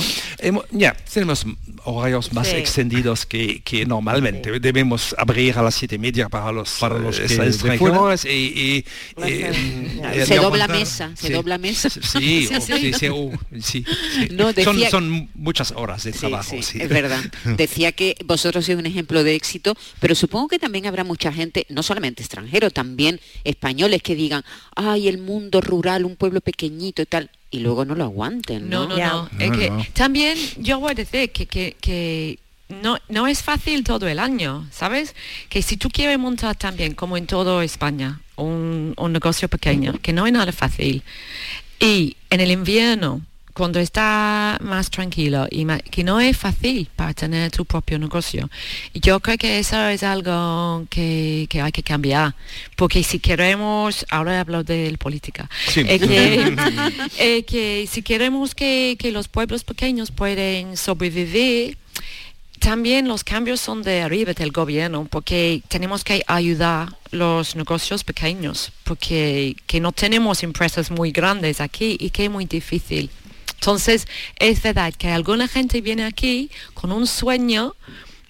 Ya, 0.70 0.94
tenemos 1.12 1.44
horarios 1.84 2.32
más 2.32 2.48
Sí. 2.48 2.56
extendidos 2.56 3.26
que, 3.26 3.60
que 3.62 3.86
normalmente. 3.86 4.60
Debemos 4.60 5.14
abrir 5.18 5.56
a 5.58 5.62
las 5.62 5.74
siete 5.74 5.94
y 5.96 5.98
media 5.98 6.28
para 6.28 6.52
los, 6.52 6.70
Para 6.78 6.98
los 6.98 7.18
eh, 7.18 7.26
que 7.26 7.34
extranjeros 7.46 8.24
y, 8.24 8.84
eh, 9.24 10.24
se 10.26 10.36
dobla 10.36 10.68
mesa, 10.68 11.12
se 11.16 11.28
Sí. 11.28 11.32
dobla 11.32 11.58
mesa. 11.58 11.88
Sí, 11.90 12.00
Sí, 12.00 12.48
o- 12.54 12.60
sí. 12.60 12.72
sí, 12.72 12.92
sí, 12.92 13.10
sí, 13.60 13.84
sí. 13.84 14.28
No, 14.32 14.52
son, 14.52 14.76
decía- 14.76 14.90
son 14.90 15.28
muchas 15.34 15.72
horas 15.72 16.04
de 16.04 16.12
Sí, 16.12 16.18
trabajo. 16.20 16.50
sí, 16.50 16.62
sí. 16.62 16.78
es 16.80 16.88
verdad. 16.88 17.22
Decía 17.56 17.92
que 17.92 18.16
vosotros 18.24 18.64
sois 18.66 18.78
un 18.78 18.86
ejemplo 18.86 19.22
de 19.24 19.34
éxito, 19.34 19.76
pero 20.00 20.14
supongo 20.14 20.48
que 20.48 20.58
también 20.58 20.86
habrá 20.86 21.04
mucha 21.04 21.32
gente, 21.32 21.66
no 21.70 21.82
solamente 21.82 22.22
extranjeros, 22.22 22.72
también 22.72 23.20
españoles 23.44 24.02
que 24.02 24.14
digan, 24.14 24.44
ay, 24.76 25.08
el 25.08 25.18
mundo 25.18 25.60
rural, 25.60 26.04
un 26.04 26.16
pueblo 26.16 26.40
pequeñito 26.40 27.02
y 27.02 27.06
tal, 27.06 27.30
y 27.50 27.60
luego 27.60 27.84
no 27.84 27.94
lo 27.94 28.04
aguanten, 28.04 28.68
¿no? 28.70 28.86
No, 28.86 28.96
no, 28.96 29.28
no. 29.30 29.30
Es 29.38 29.50
que 29.50 29.70
no. 29.70 29.84
también 29.94 30.38
yo 30.58 30.78
voy 30.78 30.92
a 30.92 30.94
decir 30.94 31.32
que, 31.32 31.46
que, 31.46 31.76
que 31.80 32.38
no, 32.68 32.98
no 33.08 33.26
es 33.26 33.42
fácil 33.42 33.82
todo 33.82 34.06
el 34.06 34.18
año, 34.18 34.66
¿sabes? 34.70 35.14
Que 35.48 35.62
si 35.62 35.76
tú 35.76 35.88
quieres 35.88 36.18
montar 36.18 36.56
también, 36.56 36.94
como 36.94 37.16
en 37.16 37.26
toda 37.26 37.64
España, 37.64 38.20
un, 38.36 38.94
un 38.96 39.12
negocio 39.12 39.48
pequeño, 39.48 39.94
que 40.02 40.12
no 40.12 40.26
es 40.26 40.32
nada 40.32 40.52
fácil, 40.52 41.02
y 41.80 42.16
en 42.30 42.40
el 42.40 42.50
invierno, 42.50 43.22
cuando 43.56 43.80
está 43.80 44.58
más 44.60 44.90
tranquilo 44.90 45.46
y 45.50 45.64
ma- 45.64 45.78
que 45.78 46.04
no 46.04 46.20
es 46.20 46.36
fácil 46.36 46.88
para 46.94 47.14
tener 47.14 47.50
tu 47.50 47.64
propio 47.64 47.98
negocio. 47.98 48.50
Yo 48.92 49.18
creo 49.20 49.38
que 49.38 49.58
eso 49.58 49.78
es 49.88 50.02
algo 50.02 50.84
que, 50.90 51.46
que 51.48 51.62
hay 51.62 51.72
que 51.72 51.82
cambiar, 51.82 52.34
porque 52.76 53.02
si 53.02 53.18
queremos, 53.18 54.04
ahora 54.10 54.40
hablo 54.40 54.62
de 54.62 54.94
política, 54.98 55.48
Sí. 55.68 55.80
eh, 55.88 55.98
que, 55.98 56.56
eh, 57.18 57.42
que 57.44 57.88
si 57.90 58.02
queremos 58.02 58.54
que, 58.54 58.96
que 58.98 59.10
los 59.10 59.26
pueblos 59.28 59.64
pequeños 59.64 60.10
pueden 60.10 60.76
sobrevivir, 60.76 61.78
también 62.58 63.06
los 63.08 63.22
cambios 63.24 63.60
son 63.60 63.82
de 63.82 64.02
arriba 64.02 64.32
del 64.34 64.50
gobierno, 64.50 65.06
porque 65.10 65.62
tenemos 65.68 66.04
que 66.04 66.22
ayudar 66.26 66.88
los 67.10 67.56
negocios 67.56 68.02
pequeños, 68.04 68.72
porque 68.84 69.56
que 69.66 69.80
no 69.80 69.92
tenemos 69.92 70.42
empresas 70.42 70.90
muy 70.90 71.10
grandes 71.10 71.60
aquí 71.60 71.96
y 71.98 72.10
que 72.10 72.24
es 72.26 72.30
muy 72.30 72.44
difícil. 72.44 73.08
Entonces, 73.60 74.06
es 74.38 74.62
verdad 74.62 74.92
que 74.96 75.08
alguna 75.08 75.48
gente 75.48 75.80
viene 75.80 76.04
aquí 76.04 76.50
con 76.74 76.92
un 76.92 77.06
sueño, 77.06 77.74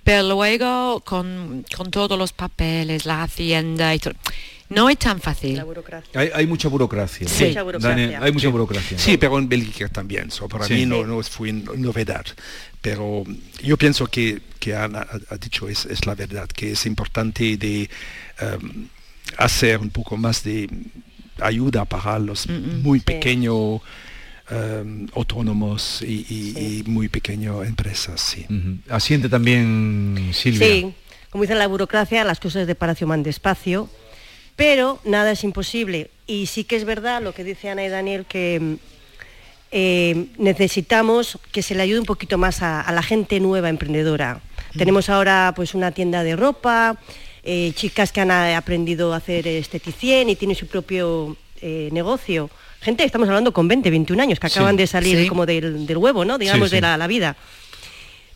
pero 0.05 0.23
luego 0.29 1.01
con, 1.01 1.65
con 1.77 1.91
todos 1.91 2.19
los 2.19 2.33
papeles, 2.33 3.07
la 3.07 3.23
hacienda 3.25 3.95
y 3.95 3.99
todo. 3.99 4.15
No 4.69 4.89
es 4.91 4.99
tan 4.99 5.21
fácil. 5.21 5.57
La 5.57 5.65
burocracia. 5.65 6.11
Hay, 6.21 6.31
hay 6.35 6.47
mucha 6.47 6.69
burocracia. 6.69 7.29
Sí. 7.29 7.45
Mucha 7.47 7.63
burocracia. 7.63 8.03
Daniel, 8.03 8.23
hay 8.23 8.33
mucha 8.33 8.49
burocracia. 8.49 8.99
Sí, 8.99 9.17
pero 9.17 9.39
en 9.39 9.49
Bélgica 9.49 9.89
también. 9.89 10.31
So, 10.33 10.49
para 10.49 10.67
Sí. 10.67 10.75
mí 10.75 10.87
no, 10.87 11.05
no 11.05 11.23
fue 11.23 11.53
no- 11.53 11.75
novedad. 11.77 12.25
Pero 12.81 13.23
yo 13.63 13.77
pienso 13.77 14.07
que, 14.09 14.41
que 14.59 14.75
Ana 14.75 15.07
ha, 15.31 15.37
dicho 15.37 15.69
es, 15.69 15.87
es 15.87 16.05
la 16.07 16.15
verdad, 16.17 16.49
que 16.49 16.73
es 16.73 16.85
importante 16.87 17.57
de 17.57 17.89
em, 18.41 18.89
hacer 19.39 19.79
un 19.79 19.91
poco 19.91 20.17
más 20.17 20.43
de 20.43 20.69
ayuda 21.41 21.85
para 21.85 22.19
los 22.19 22.49
muy 22.49 23.01
pequeños 23.01 23.81
em, 24.51 25.09
autónomos 25.15 26.03
y, 26.03 26.27
y- 26.29 26.79
y 26.81 26.83
muy 26.87 27.09
pequeñas 27.09 27.67
empresas. 27.67 28.21
Sí. 28.21 28.47
Asiente 28.89 29.29
también 29.29 30.31
Silvia. 30.33 30.67
Sí, 30.69 30.95
como 31.31 31.43
dice 31.43 31.55
la 31.55 31.67
burocracia, 31.67 32.25
las 32.25 32.41
cosas 32.41 32.67
de 32.67 32.75
Palacio 32.75 33.07
van 33.07 33.23
despacio, 33.23 33.89
pero 34.55 35.01
nada 35.05 35.33
es 35.33 35.43
imposible. 35.45 36.11
Y 36.27 36.47
sí 36.47 36.65
que 36.65 36.77
es 36.77 36.85
verdad 36.85 37.23
lo 37.23 37.33
que 37.35 37.45
dice 37.45 37.71
Ana 37.71 37.85
y 37.85 37.89
Daniel, 37.89 38.25
que 38.27 38.59
mm, 38.61 38.75
eh, 39.73 40.27
necesitamos 40.39 41.39
que 41.53 41.63
se 41.63 41.75
le 41.75 41.83
ayude 41.83 42.01
un 42.01 42.07
poquito 42.07 42.39
más 42.39 42.63
a, 42.63 42.81
a 42.81 42.93
la 42.93 43.03
gente 43.03 43.41
nueva 43.41 43.69
emprendedora. 43.69 44.41
Tenemos 44.79 45.09
ahora 45.09 45.53
pues 45.57 45.75
una 45.75 45.91
tienda 45.93 46.23
de 46.23 46.37
ropa, 46.37 46.99
eh, 47.43 47.73
chicas 47.75 48.13
que 48.13 48.21
han 48.21 48.31
aprendido 48.31 49.13
a 49.15 49.17
hacer 49.19 49.47
esteticien 49.47 50.29
y 50.29 50.37
tienen 50.37 50.57
su 50.57 50.67
propio 50.67 51.37
eh, 51.63 51.89
negocio. 51.93 52.51
Gente, 52.81 53.05
estamos 53.05 53.29
hablando 53.29 53.53
con 53.53 53.67
20, 53.69 53.91
21 53.91 54.23
años, 54.23 54.39
que 54.39 54.49
Sí. 54.49 54.55
acaban 54.59 54.77
de 54.77 54.87
salir 54.87 55.19
Sí. 55.19 55.29
como 55.29 55.47
del, 55.47 55.87
del 55.87 55.97
huevo, 55.97 56.25
¿no? 56.25 56.39
Digamos, 56.39 56.71
sí. 56.71 56.77
de 56.77 56.81
la, 56.83 56.97
la 56.97 57.07
vida. 57.07 57.37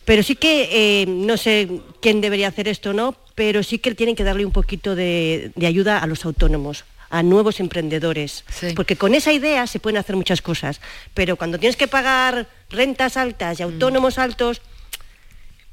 Pero 0.05 0.23
sí 0.23 0.35
que, 0.35 0.69
eh, 1.01 1.05
no 1.07 1.37
sé 1.37 1.69
quién 2.01 2.21
debería 2.21 2.47
hacer 2.47 2.67
esto, 2.67 2.91
¿no? 2.93 3.15
Pero 3.35 3.63
sí 3.63 3.77
que 3.79 3.93
tienen 3.95 4.15
que 4.15 4.23
darle 4.23 4.45
un 4.45 4.51
poquito 4.51 4.95
de, 4.95 5.51
de 5.55 5.67
ayuda 5.67 5.99
a 5.99 6.07
los 6.07 6.25
autónomos, 6.25 6.83
a 7.09 7.23
nuevos 7.23 7.59
emprendedores. 7.59 8.43
Porque 8.75 8.95
con 8.95 9.13
esa 9.15 9.31
idea 9.31 9.67
se 9.67 9.79
pueden 9.79 9.97
hacer 9.97 10.15
muchas 10.15 10.41
cosas. 10.41 10.81
Pero 11.13 11.35
cuando 11.37 11.59
tienes 11.59 11.77
que 11.77 11.87
pagar 11.87 12.47
rentas 12.69 13.15
altas 13.15 13.59
y 13.59 13.63
autónomos 13.63 14.17
altos, 14.17 14.61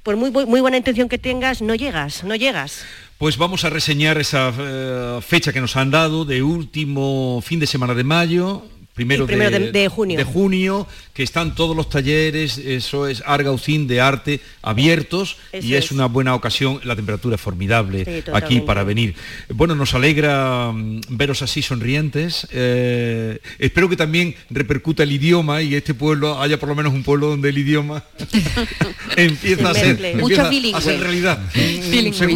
por 0.09 0.17
muy, 0.17 0.31
muy 0.31 0.63
buena 0.63 0.79
intención 0.79 1.07
que 1.07 1.19
tengas, 1.19 1.61
no 1.61 1.75
llegas, 1.75 2.25
no 2.25 2.35
llegas. 2.35 2.83
Pues 3.19 3.37
vamos 3.37 3.67
a 3.67 3.69
reseñar 3.69 4.17
esa 4.17 4.55
eh, 4.59 5.21
fecha 5.21 5.53
que 5.53 5.61
nos 5.61 5.77
han 5.77 5.91
dado 5.91 6.25
de 6.25 6.43
último 6.43 7.43
fin 7.45 7.61
de 7.61 7.67
semana 7.67 7.93
de 7.93 8.05
mayo, 8.05 8.65
primero, 8.99 9.61
de- 9.61 9.73
de 9.73 9.89
junio. 9.89 10.19
de 10.19 10.25
junio, 10.25 10.87
que 11.15 11.23
están 11.23 11.55
todos 11.55 11.75
los 11.77 11.89
talleres, 11.89 12.59
eso 12.59 13.07
es 13.07 13.23
Argaucín 13.27 13.87
de 13.89 14.01
arte 14.01 14.41
abiertos 14.63 15.37
Eso 15.53 15.67
y 15.67 15.75
es, 15.75 15.87
es. 15.87 15.93
una 15.93 16.07
buena 16.07 16.35
ocasión, 16.35 16.81
la 16.85 16.95
temperatura 16.95 17.35
es 17.37 17.41
formidable 17.41 18.05
Sí, 18.05 18.31
aquí 18.33 18.61
para 18.61 18.85
venir. 18.85 19.15
Bueno, 19.49 19.75
nos 19.75 19.95
alegra 19.95 20.71
mm, 20.73 21.01
veros 21.11 21.43
así 21.43 21.63
sonrientes. 21.63 22.47
eh, 22.53 23.39
espero 23.59 23.89
que 23.89 23.97
también 23.97 24.35
repercuta 24.51 25.03
el 25.03 25.13
idioma 25.13 25.63
y 25.63 25.75
este 25.75 25.95
pueblo 25.95 26.41
haya 26.41 26.59
por 26.59 26.69
lo 26.69 26.75
menos 26.75 26.93
un 26.93 27.03
pueblo 27.03 27.29
donde 27.29 27.49
el 27.49 27.59
idioma 27.59 28.05
empieza 29.17 29.71
a 29.71 29.75
Se 29.75 29.81
ser, 29.81 30.05
empieza 30.05 30.43
a 30.47 30.51
realidad. 30.99 31.39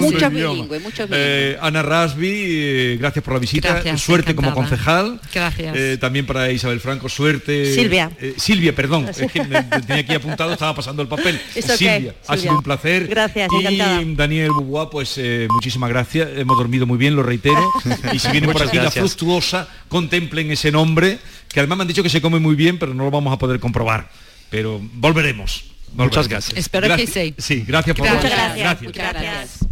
Muchos 0.00 0.32
idioma. 0.32 0.52
bilingües, 0.54 0.82
muchos 0.82 1.08
Eh, 1.12 1.56
Ana 1.60 1.82
Rasby, 1.82 2.30
eh, 2.32 2.96
gracias 2.98 3.24
por 3.24 3.34
la 3.34 3.40
visita, 3.40 3.72
Gracias, 3.74 4.00
suerte 4.02 4.34
como 4.34 4.52
concejal. 4.54 5.20
Gracias. 5.32 5.76
Eh, 5.76 5.98
también 6.00 6.26
para 6.26 6.48
Isabel 6.52 6.80
Franco, 6.80 7.08
suerte. 7.08 7.74
Silvia. 7.74 8.10
Eh, 8.20 8.34
Silvia, 8.36 8.74
perdón, 8.74 9.08
es 9.08 9.30
que 9.32 9.42
me- 9.44 9.62
me 9.62 9.80
tenía 9.82 9.96
aquí 10.02 10.14
apuntado, 10.14 10.52
estaba 10.52 10.74
pasando 10.74 11.02
el 11.02 11.08
papel. 11.08 11.40
Okay, 11.50 11.62
Silvia, 11.62 12.14
ha 12.22 12.26
Silvia. 12.34 12.42
sido 12.42 12.56
un 12.56 12.62
placer. 12.62 13.06
Gracias, 13.08 13.48
y 13.52 13.56
encantada. 13.66 14.02
Daniel 14.16 14.50
Bubuá, 14.52 14.90
pues 14.90 15.14
eh, 15.18 15.46
muchísimas 15.50 15.88
gracias. 15.90 16.28
Hemos 16.36 16.56
dormido 16.56 16.86
muy 16.86 16.98
bien, 16.98 17.14
lo 17.16 17.22
reitero. 17.22 17.70
Y 18.12 18.18
si 18.18 18.28
vienen 18.30 18.50
por 18.50 18.54
Muchas 18.62 18.68
aquí 18.68 18.76
la 18.78 18.90
fructuosa, 18.90 19.68
contemplen 19.88 20.50
ese 20.50 20.70
nombre, 20.70 21.18
que 21.48 21.60
además 21.60 21.78
me 21.78 21.82
han 21.82 21.88
dicho 21.88 22.02
que 22.02 22.08
se 22.10 22.20
come 22.20 22.38
muy 22.38 22.54
bien, 22.54 22.78
pero 22.78 22.94
no 22.94 23.04
lo 23.04 23.10
vamos 23.10 23.32
a 23.32 23.38
poder 23.38 23.58
comprobar. 23.60 24.10
Pero 24.50 24.80
volveremos. 24.94 25.64
Muchas 25.94 26.26
volveremos. 26.26 26.28
gracias. 26.28 26.56
Espero 26.58 26.96
que 26.96 27.06
sí. 27.06 27.34
Sí, 27.38 27.64
gracias 27.66 27.96
por 27.96 28.06
Gracias. 28.06 28.30
la 28.36 28.48
Muchas 28.48 28.56
gracias. 28.58 28.92
gracias. 28.92 29.71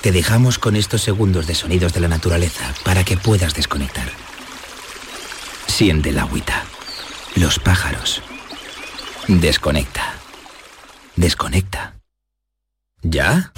Te 0.00 0.12
dejamos 0.12 0.58
con 0.58 0.76
estos 0.76 1.02
segundos 1.02 1.46
de 1.46 1.54
sonidos 1.54 1.92
de 1.92 2.00
la 2.00 2.08
naturaleza 2.08 2.72
para 2.84 3.04
que 3.04 3.16
puedas 3.16 3.54
desconectar. 3.54 4.08
Siente 5.66 6.10
el 6.10 6.18
agüita, 6.18 6.64
los 7.34 7.58
pájaros. 7.58 8.22
Desconecta. 9.28 10.14
Desconecta. 11.16 11.96
¿Ya? 13.02 13.52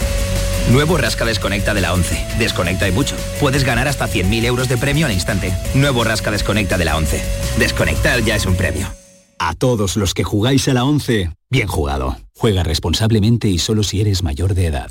Nuevo 0.71 0.97
Rasca 0.99 1.25
Desconecta 1.25 1.75
de 1.75 1.81
la 1.81 1.95
11. 1.95 2.39
Desconecta 2.39 2.89
y 2.89 2.93
mucho. 2.93 3.17
Puedes 3.41 3.65
ganar 3.65 3.89
hasta 3.89 4.07
100.000 4.07 4.45
euros 4.45 4.69
de 4.69 4.77
premio 4.77 5.07
al 5.07 5.13
instante. 5.13 5.55
Nuevo 5.75 6.05
Rasca 6.05 6.31
Desconecta 6.31 6.77
de 6.77 6.85
la 6.85 6.97
11. 6.97 7.23
Desconectar 7.59 8.23
ya 8.23 8.37
es 8.37 8.47
un 8.47 8.55
premio. 8.55 8.87
A 9.39 9.55
todos 9.55 9.97
los 9.97 10.15
que 10.15 10.25
jugáis 10.25 10.69
a 10.69 10.75
la 10.75 10.85
11, 10.85 11.31
bien 11.49 11.69
jugado. 11.69 12.17
Juega 12.37 12.65
responsablemente 12.65 13.49
y 13.49 13.59
solo 13.59 13.83
si 13.83 14.01
eres 14.01 14.23
mayor 14.23 14.55
de 14.55 14.67
edad. 14.67 14.91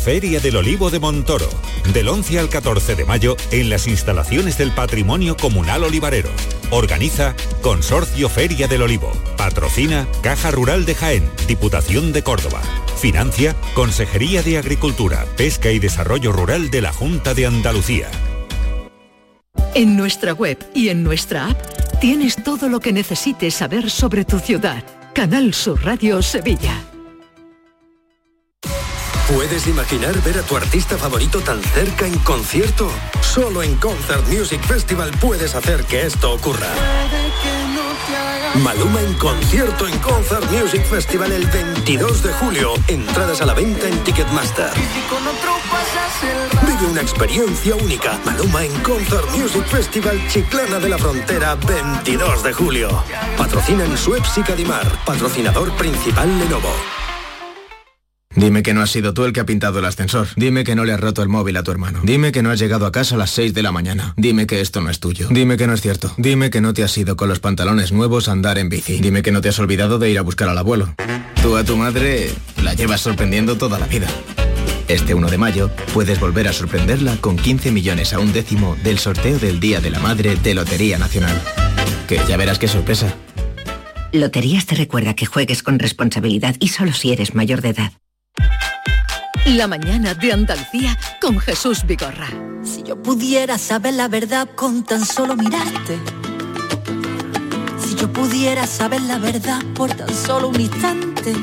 Feria 0.00 0.40
del 0.40 0.56
Olivo 0.56 0.88
de 0.90 0.98
Montoro, 0.98 1.48
del 1.92 2.08
11 2.08 2.38
al 2.38 2.48
14 2.48 2.94
de 2.94 3.04
mayo 3.04 3.36
en 3.50 3.68
las 3.68 3.86
instalaciones 3.86 4.56
del 4.56 4.72
Patrimonio 4.72 5.36
Comunal 5.36 5.84
Olivarero. 5.84 6.30
Organiza 6.70 7.34
Consorcio 7.60 8.30
Feria 8.30 8.66
del 8.66 8.80
Olivo. 8.80 9.12
Patrocina 9.36 10.08
Caja 10.22 10.50
Rural 10.50 10.86
de 10.86 10.94
Jaén, 10.94 11.30
Diputación 11.46 12.14
de 12.14 12.22
Córdoba. 12.22 12.62
Financia 12.98 13.54
Consejería 13.74 14.42
de 14.42 14.56
Agricultura, 14.56 15.26
Pesca 15.36 15.70
y 15.70 15.78
Desarrollo 15.78 16.32
Rural 16.32 16.70
de 16.70 16.80
la 16.80 16.94
Junta 16.94 17.34
de 17.34 17.44
Andalucía. 17.44 18.08
En 19.74 19.96
nuestra 19.98 20.32
web 20.32 20.58
y 20.74 20.88
en 20.88 21.02
nuestra 21.02 21.50
app 21.50 22.00
tienes 22.00 22.42
todo 22.42 22.70
lo 22.70 22.80
que 22.80 22.94
necesites 22.94 23.54
saber 23.54 23.90
sobre 23.90 24.24
tu 24.24 24.38
ciudad. 24.38 24.82
Canal 25.12 25.52
Sur 25.52 25.84
Radio 25.84 26.22
Sevilla. 26.22 26.89
¿Puedes 29.34 29.68
imaginar 29.68 30.20
ver 30.22 30.38
a 30.38 30.42
tu 30.42 30.56
artista 30.56 30.98
favorito 30.98 31.40
tan 31.40 31.62
cerca 31.62 32.04
en 32.04 32.18
concierto? 32.18 32.90
Solo 33.20 33.62
en 33.62 33.76
Concert 33.76 34.26
Music 34.26 34.60
Festival 34.66 35.12
puedes 35.20 35.54
hacer 35.54 35.84
que 35.84 36.04
esto 36.04 36.32
ocurra. 36.32 36.66
Maluma 38.56 39.00
en 39.00 39.14
concierto 39.14 39.86
en 39.86 39.96
Concert 40.00 40.50
Music 40.50 40.84
Festival 40.84 41.30
el 41.30 41.46
22 41.46 42.24
de 42.24 42.32
julio. 42.32 42.74
Entradas 42.88 43.40
a 43.40 43.46
la 43.46 43.54
venta 43.54 43.86
en 43.86 44.02
Ticketmaster. 44.02 44.72
Vive 46.66 46.90
una 46.90 47.00
experiencia 47.00 47.76
única. 47.76 48.18
Maluma 48.24 48.64
en 48.64 48.72
Concert 48.80 49.30
Music 49.36 49.64
Festival 49.66 50.20
Chiclana 50.28 50.80
de 50.80 50.88
la 50.88 50.98
Frontera 50.98 51.54
22 51.54 52.42
de 52.42 52.52
julio. 52.52 53.04
Patrocinan 53.38 53.96
Suez 53.96 54.22
y 54.36 54.42
Cadimar. 54.42 54.86
Patrocinador 55.04 55.72
principal 55.76 56.36
Lenovo. 56.40 56.99
Dime 58.36 58.62
que 58.62 58.74
no 58.74 58.80
has 58.80 58.90
sido 58.90 59.12
tú 59.12 59.24
el 59.24 59.32
que 59.32 59.40
ha 59.40 59.44
pintado 59.44 59.80
el 59.80 59.84
ascensor. 59.84 60.28
Dime 60.36 60.62
que 60.62 60.76
no 60.76 60.84
le 60.84 60.92
has 60.92 61.00
roto 61.00 61.20
el 61.20 61.28
móvil 61.28 61.56
a 61.56 61.64
tu 61.64 61.72
hermano. 61.72 62.00
Dime 62.04 62.30
que 62.30 62.42
no 62.42 62.50
has 62.50 62.60
llegado 62.60 62.86
a 62.86 62.92
casa 62.92 63.16
a 63.16 63.18
las 63.18 63.30
6 63.32 63.52
de 63.54 63.62
la 63.62 63.72
mañana. 63.72 64.14
Dime 64.16 64.46
que 64.46 64.60
esto 64.60 64.80
no 64.80 64.88
es 64.88 65.00
tuyo. 65.00 65.26
Dime 65.30 65.56
que 65.56 65.66
no 65.66 65.74
es 65.74 65.80
cierto. 65.80 66.14
Dime 66.16 66.48
que 66.48 66.60
no 66.60 66.72
te 66.72 66.84
has 66.84 66.96
ido 66.96 67.16
con 67.16 67.28
los 67.28 67.40
pantalones 67.40 67.90
nuevos 67.90 68.28
a 68.28 68.32
andar 68.32 68.58
en 68.58 68.68
bici. 68.68 69.00
Dime 69.00 69.22
que 69.22 69.32
no 69.32 69.40
te 69.40 69.48
has 69.48 69.58
olvidado 69.58 69.98
de 69.98 70.10
ir 70.10 70.18
a 70.18 70.22
buscar 70.22 70.48
al 70.48 70.56
abuelo. 70.56 70.94
Tú 71.42 71.56
a 71.56 71.64
tu 71.64 71.76
madre 71.76 72.30
la 72.62 72.74
llevas 72.74 73.00
sorprendiendo 73.00 73.58
toda 73.58 73.80
la 73.80 73.86
vida. 73.88 74.06
Este 74.86 75.12
1 75.12 75.28
de 75.28 75.38
mayo 75.38 75.70
puedes 75.92 76.20
volver 76.20 76.46
a 76.46 76.52
sorprenderla 76.52 77.16
con 77.16 77.36
15 77.36 77.72
millones 77.72 78.12
a 78.12 78.20
un 78.20 78.32
décimo 78.32 78.76
del 78.84 79.00
sorteo 79.00 79.40
del 79.40 79.58
Día 79.58 79.80
de 79.80 79.90
la 79.90 79.98
Madre 79.98 80.36
de 80.36 80.54
Lotería 80.54 80.98
Nacional. 80.98 81.42
Que 82.06 82.20
ya 82.28 82.36
verás 82.36 82.60
qué 82.60 82.68
sorpresa. 82.68 83.12
Loterías 84.12 84.66
te 84.66 84.76
recuerda 84.76 85.14
que 85.14 85.26
juegues 85.26 85.64
con 85.64 85.80
responsabilidad 85.80 86.54
y 86.60 86.68
solo 86.68 86.92
si 86.92 87.12
eres 87.12 87.34
mayor 87.34 87.60
de 87.60 87.70
edad. 87.70 87.92
La 89.56 89.66
mañana 89.66 90.14
de 90.14 90.32
Andalucía 90.32 90.96
con 91.20 91.40
Jesús 91.40 91.84
Vigorra. 91.84 92.28
Si 92.62 92.84
yo 92.84 93.02
pudiera 93.02 93.58
saber 93.58 93.94
la 93.94 94.06
verdad 94.06 94.48
con 94.54 94.84
tan 94.84 95.04
solo 95.04 95.34
mirarte. 95.34 95.98
Si 97.80 97.96
yo 97.96 98.12
pudiera 98.12 98.66
saber 98.68 99.00
la 99.00 99.18
verdad 99.18 99.60
por 99.74 99.92
tan 99.92 100.14
solo 100.14 100.48
un 100.48 100.60
instante. 100.60 101.34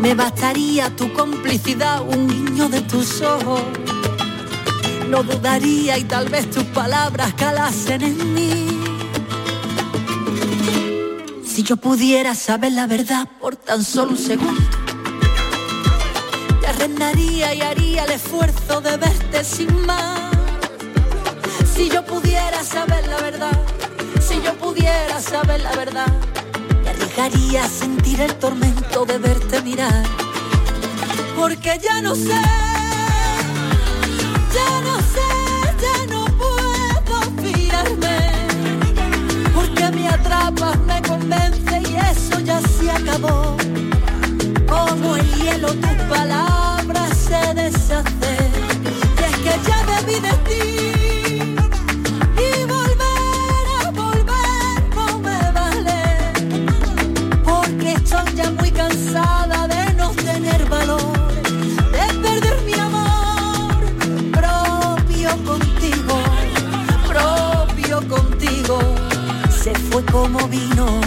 Me 0.00 0.14
bastaría 0.14 0.94
tu 0.94 1.12
complicidad, 1.12 2.00
un 2.02 2.28
niño 2.28 2.68
de 2.68 2.80
tus 2.82 3.20
ojos. 3.22 3.62
No 5.08 5.24
dudaría 5.24 5.98
y 5.98 6.04
tal 6.04 6.28
vez 6.28 6.48
tus 6.48 6.64
palabras 6.64 7.34
calasen 7.34 8.02
en 8.02 8.34
mí. 8.34 8.80
Si 11.44 11.64
yo 11.64 11.76
pudiera 11.76 12.36
saber 12.36 12.72
la 12.72 12.86
verdad 12.86 13.28
por 13.40 13.56
tan 13.56 13.82
solo 13.82 14.12
un 14.12 14.18
segundo 14.18 14.91
te 16.76 16.84
arrendaría 16.84 17.54
y 17.54 17.60
haría 17.60 18.04
el 18.04 18.12
esfuerzo 18.12 18.80
de 18.80 18.96
verte 18.96 19.44
sin 19.44 19.86
más. 19.86 20.30
Si 21.74 21.88
yo 21.88 22.04
pudiera 22.04 22.62
saber 22.62 23.06
la 23.08 23.18
verdad, 23.18 23.58
si 24.20 24.40
yo 24.42 24.54
pudiera 24.54 25.20
saber 25.20 25.60
la 25.60 25.72
verdad, 25.72 26.12
me 26.82 26.90
arriesgaría 26.90 27.64
a 27.64 27.68
sentir 27.68 28.20
el 28.20 28.34
tormento 28.36 29.04
de 29.04 29.18
verte 29.18 29.62
mirar. 29.62 30.04
Porque 31.36 31.78
ya 31.82 32.00
no 32.00 32.14
sé, 32.14 32.42
ya 34.56 34.80
no 34.82 34.96
sé, 35.14 35.30
ya 35.84 36.06
no 36.14 36.24
puedo 36.36 37.20
fiarme. 37.42 38.18
Porque 39.54 39.90
me 39.90 40.08
atrapas, 40.08 40.78
me 40.80 41.02
convence 41.02 41.82
y 41.88 41.96
eso 41.96 42.38
ya 42.40 42.60
se 42.60 42.90
acabó 42.90 43.56
como 44.68 45.16
el 45.16 45.34
hielo 45.34 45.68
tus 45.68 45.96
palabras 46.08 46.61
se 47.32 47.54
deshacen. 47.54 48.52
Y 49.18 49.24
es 49.28 49.36
que 49.44 49.54
ya 49.68 49.78
debí 49.92 50.16
de 50.26 50.34
ti 50.48 50.64
y 52.46 52.64
volver 52.74 53.64
a 53.80 53.90
volver 54.02 54.78
no 54.96 55.06
me 55.26 55.40
vale. 55.58 56.00
Porque 57.44 57.92
estoy 57.94 58.34
ya 58.34 58.50
muy 58.50 58.70
cansada 58.70 59.66
de 59.74 59.94
no 59.94 60.10
tener 60.28 60.60
valor, 60.68 61.32
de 61.96 62.06
perder 62.24 62.56
mi 62.68 62.74
amor 62.88 63.80
propio 64.38 65.30
contigo, 65.50 66.16
propio 67.12 67.96
contigo. 68.14 68.78
Se 69.62 69.74
fue 69.74 70.04
como 70.04 70.38
vino. 70.48 71.00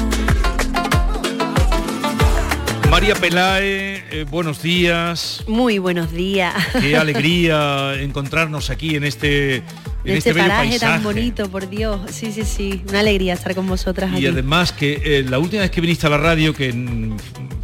María 2.90 3.14
Pelae, 3.16 3.95
eh, 4.22 4.26
buenos 4.30 4.62
días. 4.62 5.44
Muy 5.48 5.78
buenos 5.80 6.12
días. 6.12 6.54
Qué 6.80 6.96
alegría 6.98 7.94
encontrarnos 8.00 8.70
aquí 8.70 8.96
en 8.96 9.04
este, 9.04 9.58
en 9.58 9.64
este, 10.06 10.18
este 10.18 10.34
bello 10.34 10.48
paraje 10.48 10.70
paisaje. 10.70 10.94
tan 10.94 11.04
bonito, 11.04 11.50
por 11.50 11.70
Dios. 11.70 12.00
Sí, 12.12 12.32
sí, 12.32 12.44
sí. 12.44 12.82
Una 12.90 13.00
alegría 13.02 13.34
estar 13.34 13.54
con 13.56 13.68
vosotras 13.68 14.12
Y 14.14 14.16
aquí. 14.16 14.28
además 14.28 14.72
que 14.72 15.02
eh, 15.04 15.26
la 15.28 15.40
última 15.40 15.62
vez 15.64 15.72
que 15.72 15.82
viniste 15.82 16.08
a 16.08 16.10
la 16.10 16.18
radio, 16.18 16.54
que 16.54 16.74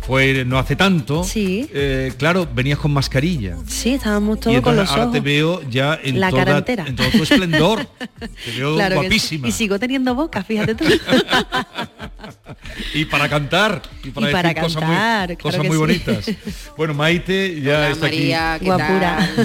fue 0.01 0.43
no 0.45 0.57
hace 0.57 0.75
tanto, 0.75 1.23
Sí. 1.23 1.69
eh, 1.73 2.11
claro, 2.17 2.47
venías 2.53 2.79
con 2.79 2.91
mascarilla. 2.91 3.55
Sí, 3.67 3.93
estábamos 3.93 4.37
y 4.37 4.41
todos 4.41 4.61
con 4.61 4.73
entonces 4.73 4.81
los 4.81 4.89
ahora 4.91 5.03
ojos. 5.03 5.13
te 5.13 5.19
veo 5.19 5.61
ya 5.69 5.99
en, 6.03 6.19
La 6.19 6.29
toda, 6.31 6.63
en 6.85 6.95
todo 6.95 7.07
tu 7.11 7.23
esplendor. 7.23 7.85
te 8.45 8.51
veo 8.57 8.75
Claro 8.75 8.95
sí. 8.95 9.01
guapísima. 9.01 9.47
Y 9.47 9.51
sigo 9.51 9.79
teniendo 9.79 10.15
boca, 10.15 10.43
fíjate 10.43 10.75
tú. 10.75 10.85
Y 12.93 13.05
para 13.05 13.29
cantar. 13.29 13.81
Y 14.03 14.09
para, 14.09 14.29
Y 14.29 14.31
para 14.33 14.49
decir 14.49 14.63
cosas 14.63 14.83
muy- 14.83 15.35
cosas 15.37 15.61
sí. 15.61 15.77
bonitas. 15.77 16.25
Bueno, 16.77 16.93
Maite 16.93 17.61
ya 17.61 17.77
Hola, 17.77 17.89
está 17.91 18.05
María, 18.05 18.53
aquí. 18.53 18.65
¿qué 18.65 18.71
Guapura. 18.71 19.29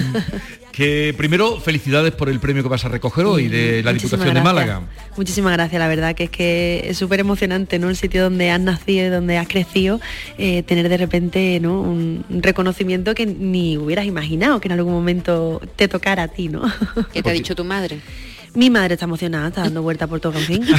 Que 0.77 1.11
primero, 1.17 1.59
felicidades 1.59 2.13
por 2.13 2.29
el 2.29 2.39
premio 2.39 2.61
que 2.61 2.69
vas 2.69 2.85
a 2.85 2.87
recoger 2.89 3.25
hoy 3.25 3.47
de 3.47 3.81
la 3.81 3.93
Muchísimas 3.93 4.11
Diputación 4.11 4.35
de. 4.35 4.41
Málaga. 4.41 4.81
Muchísimas 5.15 5.53
gracias, 5.53 5.79
la 5.79 5.87
verdad 5.87 6.13
que 6.13 6.25
es 6.25 6.29
que 6.29 6.85
es 6.89 6.97
súper 6.99 7.19
emocionante, 7.19 7.79
¿no? 7.79 7.89
El 7.89 7.95
sitio 7.95 8.21
donde 8.21 8.51
has 8.51 8.59
nacido 8.59 9.07
y 9.07 9.09
donde 9.09 9.39
has 9.39 9.47
crecido, 9.47 9.99
eh, 10.37 10.61
tener 10.61 10.87
de 10.87 10.97
repente 10.97 11.59
¿no? 11.59 11.81
un 11.81 12.23
un 12.29 12.43
reconocimiento 12.43 13.15
que 13.15 13.25
ni 13.25 13.75
hubieras 13.75 14.05
imaginado 14.05 14.59
que 14.61 14.67
en 14.67 14.73
algún 14.73 14.93
momento 14.93 15.59
te 15.75 15.87
tocara 15.87 16.21
a 16.23 16.27
ti, 16.27 16.47
¿no? 16.47 16.61
¿Qué 17.11 17.23
te 17.23 17.29
ha 17.31 17.33
dicho 17.33 17.55
tu 17.55 17.63
madre? 17.63 17.99
Mi 18.57 18.71
madre 18.71 18.95
está 18.95 19.05
emocionada, 19.05 19.49
está 19.49 19.61
dando 19.61 19.83
vuelta 19.83 20.07
por 20.07 20.19
todo 20.19 20.33
Cancín. 20.33 20.65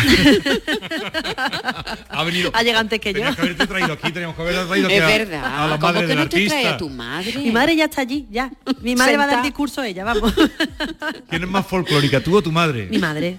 Ha 2.11 2.25
venido. 2.25 2.51
Ha 2.53 2.63
llegado 2.63 2.81
antes 2.81 2.99
que 3.01 3.13
yo. 3.13 3.21
Que 3.21 3.27
haberte 3.29 3.67
traído 3.67 3.93
aquí, 3.93 4.11
teníamos 4.11 4.35
que 4.37 4.43
haber 4.43 4.67
traído 4.67 4.87
aquí 4.89 4.97
Es 4.97 5.03
a- 5.03 5.07
verdad. 5.07 5.45
a 5.45 5.67
la 5.69 5.79
¿Cómo 5.79 5.93
madre 5.93 6.01
que 6.03 6.07
del 6.09 6.19
no 6.19 6.25
te 6.29 6.31
trae 6.31 6.47
artista. 6.49 6.75
a 6.75 6.77
tu 6.77 6.89
madre? 6.91 7.33
Mi 7.39 7.51
madre 7.53 7.77
ya 7.77 7.85
está 7.85 8.01
allí, 8.01 8.27
ya. 8.31 8.51
Mi 8.81 8.97
madre 8.97 9.17
va 9.17 9.25
a 9.25 9.27
dar 9.29 9.43
discurso 9.43 9.83
ella, 9.85 10.03
vamos. 10.05 10.35
¿Quién 11.31 11.45
es 11.45 11.49
más 11.49 11.65
folclórica, 11.67 12.21
tú 12.21 12.37
o 12.37 12.43
tu 12.43 12.51
madre? 12.51 12.89
Mi 12.91 12.99
madre, 12.99 13.39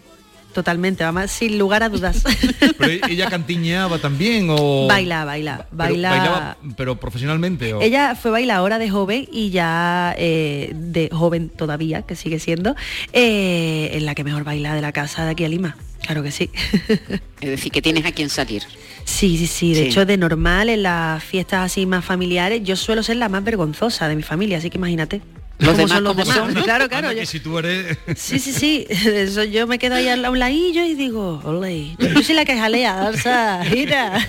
totalmente, 0.60 1.04
vamos, 1.04 1.32
sin 1.32 1.58
lugar 1.58 1.84
a 1.84 1.90
dudas. 1.90 2.24
Pero 2.78 2.92
ella 3.10 3.30
cantiñeaba 3.30 3.98
también 4.00 4.48
o 4.50 4.88
baila, 4.88 5.26
baila, 5.26 5.56
Pero 5.58 5.68
baila. 5.78 6.10
bailaba, 6.10 6.58
pero 6.78 6.96
profesionalmente 7.00 7.74
o 7.74 7.82
Ella 7.82 8.16
fue 8.16 8.32
bailadora 8.32 8.78
de 8.80 8.90
joven 8.90 9.28
y 9.32 9.50
ya 9.52 10.14
eh, 10.18 10.72
de 10.76 11.10
joven 11.12 11.50
todavía, 11.50 12.02
que 12.04 12.16
sigue 12.16 12.40
siendo, 12.40 12.76
eh, 13.14 13.92
en 13.94 14.06
la 14.06 14.16
que 14.16 14.24
mejor 14.24 14.44
baila 14.44 14.74
de 14.76 14.82
la 14.82 14.92
casa 14.92 15.26
de 15.26 15.32
aquí 15.32 15.44
a 15.46 15.50
Lima. 15.50 15.78
Claro 16.06 16.24
que 16.24 16.32
sí. 16.32 16.50
Es 17.42 17.50
decir, 17.50 17.72
que 17.72 17.82
tienes 17.82 18.06
a 18.06 18.12
quien 18.12 18.30
salir. 18.30 18.64
Sí, 19.06 19.38
sí, 19.38 19.48
sí. 19.48 19.74
De 19.74 19.82
Sí. 19.84 19.88
hecho, 19.88 20.06
de 20.06 20.18
normal, 20.18 20.70
en 20.70 20.84
las 20.84 21.24
fiestas 21.24 21.66
así 21.72 21.86
más 21.86 22.04
familiares, 22.06 22.62
yo 22.64 22.76
suelo 22.76 23.02
ser 23.02 23.16
la 23.18 23.30
más 23.30 23.44
vergonzosa 23.44 24.08
de 24.08 24.16
mi 24.16 24.24
familia, 24.24 24.58
así 24.58 24.70
que 24.70 24.78
imagínate. 24.78 25.22
Los 25.60 25.76
demás, 25.78 25.92
son 25.92 26.04
los 26.06 26.14
¿cómo 26.14 26.24
demás. 26.26 26.38
son? 26.54 26.64
Claro, 26.64 26.88
claro. 26.90 27.10
Anda, 27.10 27.22
yo- 27.22 27.26
si 27.28 27.40
tú 27.42 27.60
eres 27.60 27.98
Sí, 28.16 28.40
sí, 28.40 28.54
sí. 28.54 28.86
Eso 28.90 29.44
yo 29.44 29.68
me 29.68 29.78
quedo 29.78 29.96
ahí 29.96 30.08
a 30.08 30.30
un 30.30 30.40
ladillo 30.40 30.84
y 30.86 30.96
digo, 30.96 31.42
ole, 31.44 31.96
yo, 32.00 32.08
yo 32.08 32.24
soy 32.24 32.36
la 32.36 32.46
que 32.46 32.58
jalea, 32.58 33.12
o 33.14 33.18
sea, 33.18 33.62
mira. 33.72 34.26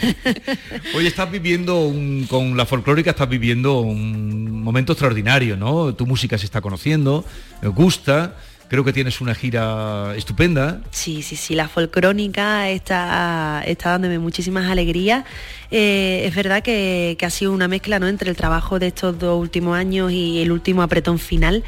Hoy 0.94 1.06
estás 1.08 1.30
viviendo 1.30 1.80
un- 1.80 2.26
con 2.28 2.56
la 2.56 2.66
folclórica 2.66 3.10
estás 3.10 3.28
viviendo 3.28 3.80
un 3.80 4.62
momento 4.62 4.92
extraordinario, 4.92 5.56
¿no? 5.56 5.94
Tu 5.94 6.06
música 6.06 6.36
se 6.36 6.44
está 6.46 6.60
conociendo, 6.60 7.24
me 7.62 7.68
gusta, 7.68 8.36
creo 8.70 8.84
que 8.84 8.92
tienes 8.92 9.20
una 9.20 9.34
gira 9.34 10.14
estupenda. 10.16 10.80
Sí, 10.92 11.22
sí, 11.22 11.34
sí, 11.34 11.56
la 11.56 11.66
folcrónica 11.66 12.70
está, 12.70 13.64
está 13.66 13.90
dándome 13.90 14.20
muchísimas 14.20 14.70
alegrías. 14.70 15.24
Eh, 15.72 16.22
es 16.24 16.34
verdad 16.34 16.62
que, 16.62 17.16
que 17.18 17.26
ha 17.26 17.30
sido 17.30 17.52
una 17.52 17.68
mezcla 17.68 17.98
¿no? 17.98 18.06
entre 18.06 18.30
el 18.30 18.36
trabajo 18.36 18.78
de 18.78 18.88
estos 18.88 19.18
dos 19.18 19.40
últimos 19.40 19.76
años 19.76 20.12
y 20.12 20.40
el 20.40 20.52
último 20.52 20.82
apretón 20.82 21.18
final. 21.18 21.64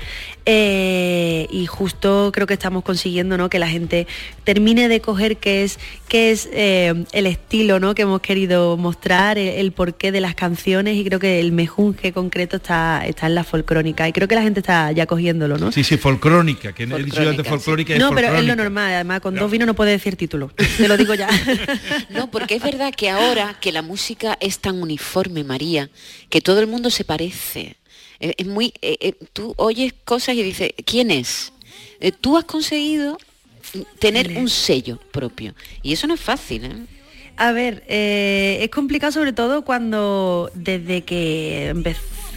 Eh, 0.46 1.46
y 1.50 1.66
justo 1.66 2.30
creo 2.32 2.46
que 2.46 2.54
estamos 2.54 2.82
consiguiendo 2.84 3.36
¿no? 3.36 3.48
que 3.48 3.58
la 3.60 3.68
gente 3.68 4.06
termine 4.44 4.88
de 4.88 5.00
coger 5.00 5.36
qué 5.36 5.62
es, 5.62 5.78
qué 6.08 6.32
es 6.32 6.48
eh, 6.52 7.04
el 7.12 7.26
estilo 7.26 7.78
¿no? 7.80 7.94
que 7.94 8.02
hemos 8.02 8.20
querido 8.20 8.76
mostrar, 8.76 9.38
el, 9.38 9.48
el 9.48 9.72
porqué 9.72 10.10
de 10.12 10.20
las 10.20 10.34
canciones 10.34 10.96
y 10.96 11.04
creo 11.04 11.18
que 11.18 11.40
el 11.40 11.52
mejunje 11.52 12.12
concreto 12.12 12.56
está, 12.56 13.04
está 13.06 13.26
en 13.26 13.34
la 13.34 13.44
folcrónica 13.44 14.08
y 14.08 14.12
creo 14.12 14.26
que 14.26 14.34
la 14.34 14.42
gente 14.42 14.60
está 14.60 14.90
ya 14.92 15.06
cogiéndolo, 15.06 15.58
¿no? 15.58 15.70
Sí, 15.72 15.84
sí, 15.84 15.96
folcrónica, 15.96 16.72
que 16.72 16.91
folclórica. 17.44 17.98
No, 17.98 18.14
pero 18.14 18.34
es 18.36 18.44
lo 18.44 18.56
normal, 18.56 18.92
además 18.92 19.20
con 19.20 19.34
dos 19.34 19.50
vinos 19.50 19.66
no 19.66 19.74
puede 19.74 19.92
decir 19.92 20.16
título, 20.16 20.50
te 20.76 20.88
lo 20.88 20.96
digo 20.96 21.14
ya. 21.14 21.28
No, 22.10 22.30
porque 22.30 22.56
es 22.56 22.62
verdad 22.62 22.92
que 22.94 23.10
ahora 23.10 23.56
que 23.60 23.72
la 23.72 23.82
música 23.82 24.36
es 24.40 24.58
tan 24.58 24.80
uniforme, 24.82 25.44
María, 25.44 25.90
que 26.28 26.40
todo 26.40 26.60
el 26.60 26.66
mundo 26.66 26.90
se 26.90 27.04
parece. 27.04 27.76
Es 28.20 28.46
muy, 28.46 28.72
eh, 28.82 28.96
eh, 29.00 29.14
tú 29.32 29.54
oyes 29.56 29.94
cosas 30.04 30.36
y 30.36 30.42
dices, 30.42 30.72
¿quién 30.84 31.10
es? 31.10 31.52
Eh, 32.00 32.12
tú 32.12 32.36
has 32.36 32.44
conseguido 32.44 33.18
tener 33.98 34.36
un 34.36 34.48
sello 34.48 34.98
propio 35.10 35.54
y 35.82 35.92
eso 35.92 36.06
no 36.06 36.14
es 36.14 36.20
fácil, 36.20 36.64
¿eh? 36.64 36.86
A 37.36 37.52
ver, 37.52 37.82
eh, 37.88 38.58
es 38.62 38.68
complicado 38.70 39.12
sobre 39.12 39.32
todo 39.32 39.62
cuando 39.62 40.50
desde 40.54 41.02
que 41.02 41.72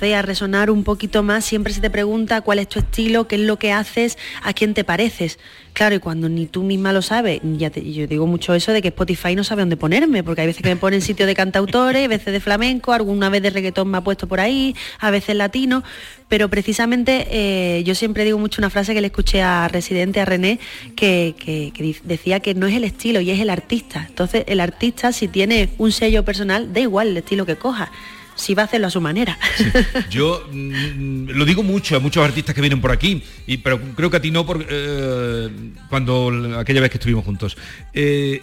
a 0.04 0.22
resonar 0.22 0.70
un 0.70 0.84
poquito 0.84 1.24
más, 1.24 1.46
siempre 1.46 1.74
se 1.74 1.82
te 1.82 1.90
pregunta 1.90 2.42
cuál 2.42 2.60
es 2.60 2.68
tu 2.70 2.80
estilo, 2.80 3.28
qué 3.28 3.36
es 3.36 3.42
lo 3.42 3.58
que 3.58 3.72
haces, 3.72 4.18
a 4.44 4.54
quién 4.54 4.74
te 4.74 4.84
pareces. 4.84 5.40
Claro, 5.74 5.96
y 5.96 6.00
cuando 6.00 6.30
ni 6.30 6.46
tú 6.46 6.64
misma 6.64 6.94
lo 6.94 7.02
sabes, 7.02 7.42
ya 7.58 7.70
te- 7.70 7.92
yo 7.92 8.08
digo 8.08 8.28
mucho 8.28 8.54
eso 8.54 8.72
de 8.72 8.82
que 8.82 8.88
Spotify 8.90 9.36
no 9.36 9.44
sabe 9.44 9.62
dónde 9.64 9.76
ponerme, 9.76 10.24
porque 10.24 10.42
hay 10.42 10.48
veces 10.48 10.64
que 10.64 10.70
me 10.70 10.78
pone 10.78 10.96
en 10.98 11.02
sitio 11.02 11.26
de 11.26 11.34
cantautores, 11.36 12.08
veces 12.08 12.32
de 12.32 12.40
flamenco, 12.40 12.94
alguna 12.94 13.30
vez 13.30 13.42
de 13.42 13.50
reggaetón 13.50 13.90
me 13.90 13.98
ha 13.98 14.02
puesto 14.02 14.26
por 14.28 14.40
ahí, 14.40 14.74
a 15.00 15.12
veces 15.12 15.36
latino, 15.36 15.84
pero 16.30 16.50
precisamente 16.50 17.28
eh, 17.30 17.84
yo 17.84 17.94
siempre 17.94 18.24
digo 18.24 18.38
mucho 18.38 18.62
una 18.62 18.70
frase 18.70 18.94
que 18.94 19.02
le 19.02 19.08
escuché 19.08 19.42
a 19.42 19.68
Residente, 19.68 20.22
a 20.22 20.26
René, 20.26 20.60
que, 20.96 21.36
que- 21.38 21.74
decía 22.06 22.40
que 22.40 22.54
no 22.54 22.68
es 22.68 22.74
el 22.76 22.86
estilo 22.86 23.20
y 23.20 23.32
es 23.32 23.40
el 23.42 23.50
artista. 23.50 24.06
Entonces 24.08 24.46
el 24.48 24.62
artista 24.62 25.12
si 25.12 25.28
tiene 25.28 25.70
un 25.78 25.92
sello 25.92 26.24
personal, 26.24 26.72
da 26.74 26.80
igual 26.80 27.10
el 27.10 27.18
estilo 27.18 27.46
que 27.46 27.58
coja, 27.58 27.92
si 28.36 28.54
va 28.54 28.64
a 28.64 28.66
hacerlo 28.66 28.88
a 28.88 28.90
su 28.92 29.02
manera. 29.02 29.38
Yo 30.10 30.48
mm, 30.52 31.30
lo 31.30 31.46
digo 31.46 31.64
mucho 31.64 31.96
a 31.96 32.00
muchos 32.00 32.24
artistas 32.24 32.54
que 32.54 32.62
vienen 32.62 32.82
por 32.82 32.92
aquí, 32.92 33.24
y, 33.48 33.58
pero 33.58 33.80
creo 33.96 34.10
que 34.10 34.18
a 34.18 34.22
ti 34.22 34.32
no, 34.32 34.46
por, 34.46 34.66
eh, 34.70 35.50
cuando 35.90 36.58
aquella 36.60 36.82
vez 36.82 36.92
que 36.92 36.98
estuvimos 36.98 37.26
juntos. 37.26 37.58
Eh, 37.94 38.42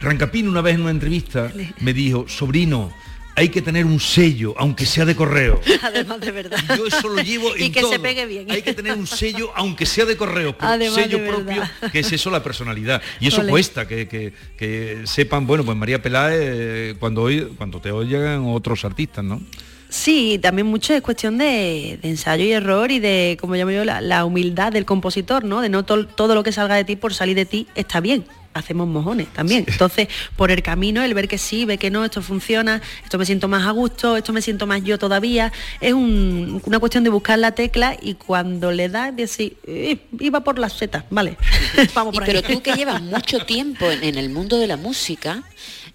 Rancapín 0.00 0.48
una 0.48 0.62
vez 0.62 0.76
en 0.76 0.82
una 0.82 0.90
entrevista 0.90 1.52
me 1.80 1.92
dijo, 1.92 2.26
sobrino, 2.26 2.90
hay 3.36 3.48
que 3.48 3.62
tener 3.62 3.86
un 3.86 3.98
sello, 4.00 4.54
aunque 4.58 4.84
sea 4.86 5.04
de 5.04 5.14
correo. 5.16 5.60
Además 5.82 6.20
de 6.20 6.30
verdad. 6.30 6.58
Yo 6.76 6.86
eso 6.86 7.08
lo 7.08 7.22
llevo 7.22 7.56
y 7.56 7.64
en 7.64 7.72
que 7.72 7.80
se 7.80 7.86
todo. 7.86 8.02
pegue 8.02 8.26
bien. 8.26 8.50
Hay 8.50 8.62
que 8.62 8.74
tener 8.74 8.94
un 8.96 9.06
sello, 9.06 9.50
aunque 9.54 9.86
sea 9.86 10.04
de 10.04 10.16
correo, 10.16 10.54
Además 10.58 10.94
sello 10.94 11.18
de 11.18 11.28
propio, 11.28 11.62
que 11.92 12.00
es 12.00 12.12
eso 12.12 12.30
la 12.30 12.42
personalidad. 12.42 13.00
Y 13.20 13.28
eso 13.28 13.40
Ole. 13.40 13.50
cuesta, 13.50 13.86
que, 13.88 14.06
que- 14.08 14.32
que 14.58 15.02
sepan, 15.04 15.46
bueno, 15.46 15.64
pues 15.64 15.76
María 15.76 16.02
Peláez, 16.02 16.96
cuando, 16.98 17.22
oye- 17.22 17.48
cuando 17.56 17.80
te 17.80 17.90
oigan 17.92 18.44
otros 18.46 18.84
artistas, 18.84 19.24
¿no? 19.24 19.40
Sí, 19.88 20.38
también 20.40 20.68
mucho 20.68 20.94
es 20.94 21.02
cuestión 21.02 21.36
de, 21.36 21.98
de 22.00 22.08
ensayo 22.10 22.44
y 22.44 22.52
error 22.52 22.92
y 22.92 23.00
de, 23.00 23.36
como 23.40 23.56
llamo 23.56 23.72
yo, 23.72 23.84
la, 23.84 24.00
la 24.00 24.24
humildad 24.24 24.70
del 24.70 24.84
compositor, 24.84 25.42
¿no? 25.44 25.60
De 25.62 25.68
no 25.68 25.84
todo 25.84 26.34
lo 26.34 26.42
que 26.44 26.52
salga 26.52 26.76
de 26.76 26.84
ti 26.84 26.94
por 26.94 27.12
salir 27.12 27.34
de 27.34 27.44
ti 27.44 27.66
está 27.74 27.98
bien. 28.00 28.24
Hacemos 28.52 28.88
mojones 28.88 29.28
también. 29.28 29.64
Entonces, 29.68 30.08
por 30.34 30.50
el 30.50 30.60
camino, 30.62 31.02
el 31.04 31.14
ver 31.14 31.28
que 31.28 31.38
sí, 31.38 31.64
ve 31.64 31.78
que 31.78 31.88
no, 31.90 32.04
esto 32.04 32.20
funciona, 32.20 32.82
esto 33.04 33.16
me 33.16 33.24
siento 33.24 33.46
más 33.46 33.64
a 33.64 33.70
gusto, 33.70 34.16
esto 34.16 34.32
me 34.32 34.42
siento 34.42 34.66
más 34.66 34.82
yo 34.82 34.98
todavía, 34.98 35.52
es 35.80 35.92
un- 35.92 36.60
una 36.64 36.78
cuestión 36.80 37.04
de 37.04 37.10
buscar 37.10 37.38
la 37.38 37.52
tecla 37.52 37.96
y 38.02 38.14
cuando 38.14 38.72
le 38.72 38.88
das, 38.88 39.14
decir, 39.14 39.56
"Eh, 39.68 39.98
iba 40.18 40.40
por 40.40 40.58
las 40.58 40.72
setas, 40.72 41.04
vale, 41.10 41.36
vamos 41.94 42.12
Y 42.12 42.18
por 42.18 42.24
ahí. 42.24 42.26
pero 42.34 42.42
tú 42.42 42.60
que 42.60 42.72
llevas 42.74 43.00
mucho 43.00 43.38
tiempo 43.46 43.88
en, 43.90 44.02
en 44.02 44.16
el 44.16 44.30
mundo 44.30 44.58
de 44.58 44.66
la 44.66 44.76
música, 44.76 45.44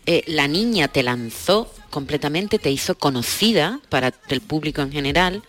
eh, 0.05 0.23
la 0.27 0.47
niña 0.47 0.87
te 0.87 1.03
lanzó 1.03 1.73
completamente, 1.89 2.57
te 2.59 2.71
hizo 2.71 2.95
conocida 2.97 3.79
para 3.89 4.13
el 4.29 4.39
público 4.39 4.81
en 4.81 4.91
general. 4.93 5.43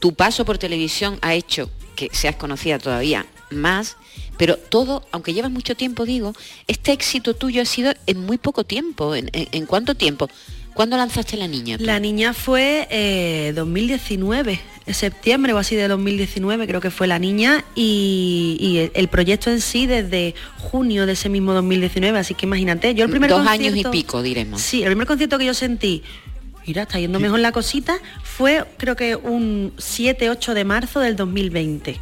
Tu 0.00 0.14
paso 0.14 0.44
por 0.44 0.58
televisión 0.58 1.18
ha 1.22 1.34
hecho 1.34 1.70
que 1.94 2.08
seas 2.12 2.34
conocida 2.36 2.78
todavía 2.78 3.26
más, 3.50 3.96
pero 4.36 4.56
todo, 4.56 5.04
aunque 5.12 5.34
llevas 5.34 5.50
mucho 5.50 5.74
tiempo, 5.74 6.04
digo, 6.04 6.32
este 6.66 6.92
éxito 6.92 7.34
tuyo 7.34 7.62
ha 7.62 7.64
sido 7.64 7.92
en 8.06 8.24
muy 8.24 8.38
poco 8.38 8.64
tiempo. 8.64 9.14
¿En, 9.14 9.30
en- 9.32 9.48
en 9.52 9.66
cuánto 9.66 9.94
tiempo? 9.94 10.28
¿Cuándo 10.74 10.96
lanzaste 10.96 11.36
la 11.36 11.48
niña? 11.48 11.76
tú? 11.76 11.84
La 11.84 11.98
niña 11.98 12.32
fue 12.34 12.86
eh, 12.90 13.52
2019, 13.56 14.60
en 14.86 14.94
septiembre 14.94 15.52
o 15.52 15.58
así 15.58 15.74
de 15.74 15.88
2019 15.88 16.68
creo 16.68 16.80
que 16.80 16.92
fue 16.92 17.08
la 17.08 17.18
niña 17.18 17.64
y, 17.74 18.56
y 18.60 18.90
el- 18.94 19.08
proyecto 19.08 19.50
en 19.50 19.60
sí 19.60 19.86
desde 19.88 20.36
junio 20.58 21.04
de 21.06 21.12
ese 21.14 21.28
mismo 21.28 21.52
2019, 21.54 22.16
así 22.18 22.34
que 22.34 22.46
imagínate, 22.46 22.94
yo 22.94 23.04
el 23.04 23.10
primer 23.10 23.30
Dos 23.30 23.44
años 23.46 23.74
y 23.74 23.82
pico, 23.84 24.22
diremos. 24.22 24.60
Sí, 24.62 24.82
el 24.82 24.88
primer 24.90 25.06
concierto 25.08 25.36
que 25.38 25.46
yo 25.46 25.54
sentí, 25.54 26.02
mira, 26.68 26.82
está 26.82 26.98
yendo 26.98 27.18
mejor 27.18 27.40
la 27.40 27.50
cosita, 27.50 27.98
fue 28.22 28.62
creo 28.76 28.94
que 28.94 29.16
un 29.16 29.72
7-8 29.78 30.52
de 30.52 30.64
marzo 30.66 31.00
del 31.00 31.16
2020. 31.16 31.98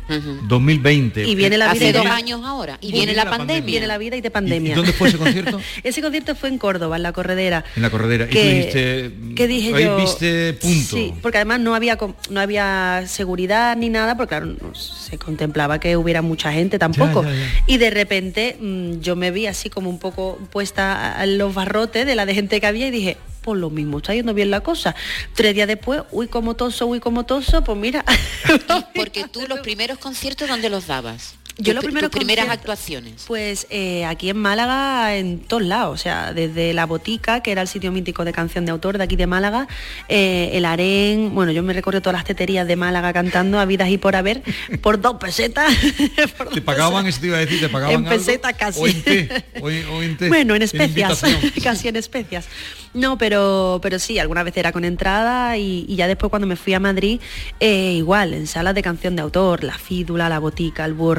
2020. 0.49 1.25
Y 1.25 1.37
viene 1.37 1.57
la 1.57 1.73
vida 1.73 1.87
Hace 1.87 1.89
y 1.91 1.93
dos 1.93 2.07
años 2.07 2.41
ahora. 2.45 2.77
Y 2.81 2.89
y 2.89 2.93
viene 2.93 3.15
la 3.15 3.31
pandemia. 3.31 3.65
Viene 3.65 3.87
la 3.87 3.97
vida 3.97 4.17
y 4.17 4.21
de 4.21 4.31
pandemia. 4.33 4.73
¿Y 4.73 4.75
dónde 4.75 4.93
fue 4.93 5.09
ese 5.09 5.19
concierto? 5.19 5.61
ese 5.85 6.03
concierto 6.03 6.35
fue 6.35 6.49
en 6.49 6.59
Córdoba, 6.59 6.97
en 6.97 7.05
la 7.05 7.13
corredera. 7.13 7.65
En 7.77 7.83
la 7.83 7.91
corredera. 7.91 8.25
y 8.25 8.29
tú 8.29 8.33
Que- 8.33 8.43
dijiste, 8.55 9.13
¿Qué 9.37 9.47
dije 9.47 9.73
ahí 9.75 9.85
yo? 9.85 9.97
viste 9.99 10.55
punto. 10.55 10.97
Sí, 10.97 11.15
porque 11.23 11.39
además 11.39 11.61
no 11.61 11.77
había 11.77 11.97
no 12.29 12.41
había 12.41 13.05
seguridad 13.07 13.77
ni 13.77 13.89
nada, 13.89 14.17
porque 14.17 14.31
claro, 14.31 14.47
no 14.47 14.75
se 14.75 15.17
contemplaba 15.17 15.79
que 15.79 15.97
hubiera 15.97 16.23
mucha 16.23 16.53
gente 16.53 16.81
tampoco. 16.81 17.23
Ya, 17.23 17.31
ya, 17.31 17.37
ya. 17.37 17.65
Y 17.69 17.77
de 17.79 17.91
repente 17.91 18.57
mm, 18.61 18.99
yo 18.99 19.15
me 19.15 19.31
vi 19.31 19.47
así 19.47 19.71
como 19.71 19.91
un 19.91 20.01
poco 20.01 20.39
puesta 20.51 21.13
a 21.17 21.25
los 21.27 21.55
barrotes 21.55 22.05
de 22.05 22.17
la 22.17 22.27
de 22.27 22.35
gente 22.35 22.61
que 22.61 22.67
había 22.67 22.89
y 22.89 22.91
dije, 22.91 23.17
por 23.47 23.57
lo 23.57 23.71
mismo, 23.71 23.99
está 23.99 24.13
yendo 24.13 24.35
bien 24.35 24.51
la 24.51 24.61
cosa. 24.61 24.97
Tres 25.33 25.55
días 25.55 25.69
después, 25.69 26.03
uy, 26.11 26.27
como 26.27 26.57
toso, 26.57 26.85
uy, 26.89 26.99
como 26.99 27.25
toso, 27.25 27.63
pues 27.63 27.79
mira. 27.79 28.05
Porque 28.95 29.25
tú 29.29 29.47
los 29.47 29.61
primeros 29.61 29.99
conciertos, 29.99 30.49
¿dónde 30.49 30.69
los 30.69 30.89
dabas? 30.89 31.37
Yo 31.59 31.73
Tus 31.73 31.75
los 31.77 31.85
pri- 31.85 31.87
primeros 31.93 32.11
tus 32.11 32.19
primeras 32.19 32.49
actuaciones. 32.51 33.25
Pues 33.27 33.67
eh, 33.71 34.05
aquí 34.05 34.29
en 34.29 34.37
Málaga, 34.37 35.17
en 35.17 35.39
todos 35.39 35.63
lados, 35.63 35.95
o 35.95 36.03
sea, 36.03 36.35
desde 36.35 36.75
La 36.75 36.85
Botica, 36.85 37.41
que 37.43 37.51
era 37.51 37.63
el 37.63 37.69
sitio 37.69 37.91
mítico 37.93 38.27
de 38.27 38.33
canción 38.35 38.67
de 38.67 38.73
autor 38.73 38.99
de 38.99 39.05
aquí 39.05 39.17
de 39.17 39.27
Málaga, 39.27 39.67
eh, 40.09 40.51
el 40.53 40.67
Arén, 40.67 41.35
bueno, 41.35 41.53
yo 41.53 41.63
me 41.63 41.73
recorro 41.73 42.03
todas 42.03 42.19
las 42.19 42.25
teterías 42.27 42.67
de 42.69 42.77
Málaga 42.77 43.13
cantando 43.15 43.59
a 43.59 43.65
vidas 43.65 43.89
y 43.89 43.97
por 43.97 44.17
haber, 44.17 44.43
por 44.83 45.01
dos 45.01 45.17
pesetas. 45.17 45.73
¿Te 46.53 46.61
pagaban, 46.61 47.07
eso 47.07 47.21
te 47.21 47.29
iba 47.29 47.37
a 47.39 47.41
decir, 47.41 47.59
te 47.61 47.69
pagaban 47.71 47.95
En 47.95 48.05
pesetas 48.05 48.53
casi. 48.53 48.81
¿O 48.81 48.87
en 48.87 49.03
qué? 49.03 49.45
¿O 49.63 49.71
en, 49.71 49.87
o 49.89 50.03
en 50.03 50.17
té? 50.19 50.29
Bueno, 50.29 50.55
en 50.55 50.63
especias, 50.63 51.23
casi 51.65 51.89
en 51.89 51.97
especias. 51.97 52.47
No, 52.93 53.19
pero, 53.19 53.79
pero 53.83 53.99
sí, 53.99 54.19
alguna 54.19 54.43
vez 54.43 54.57
era 54.57 54.73
con 54.73 54.85
entrada 54.85 55.57
y, 55.59 55.85
y 55.89 55.97
ya 55.97 56.07
después 56.07 56.31
cuando 56.31 56.47
me 56.47 56.57
fui 56.57 56.73
a 56.75 56.81
Madrid, 56.81 57.21
eh, 57.61 57.93
igual, 57.97 58.33
en 58.33 58.47
salas 58.47 58.75
de 58.75 58.83
canción 58.83 59.17
de 59.17 59.23
autor, 59.23 59.65
La 59.65 59.77
Fídula, 59.77 60.29
La 60.31 60.39
Botica, 60.39 60.85
El 60.87 60.95
Búho 60.95 61.15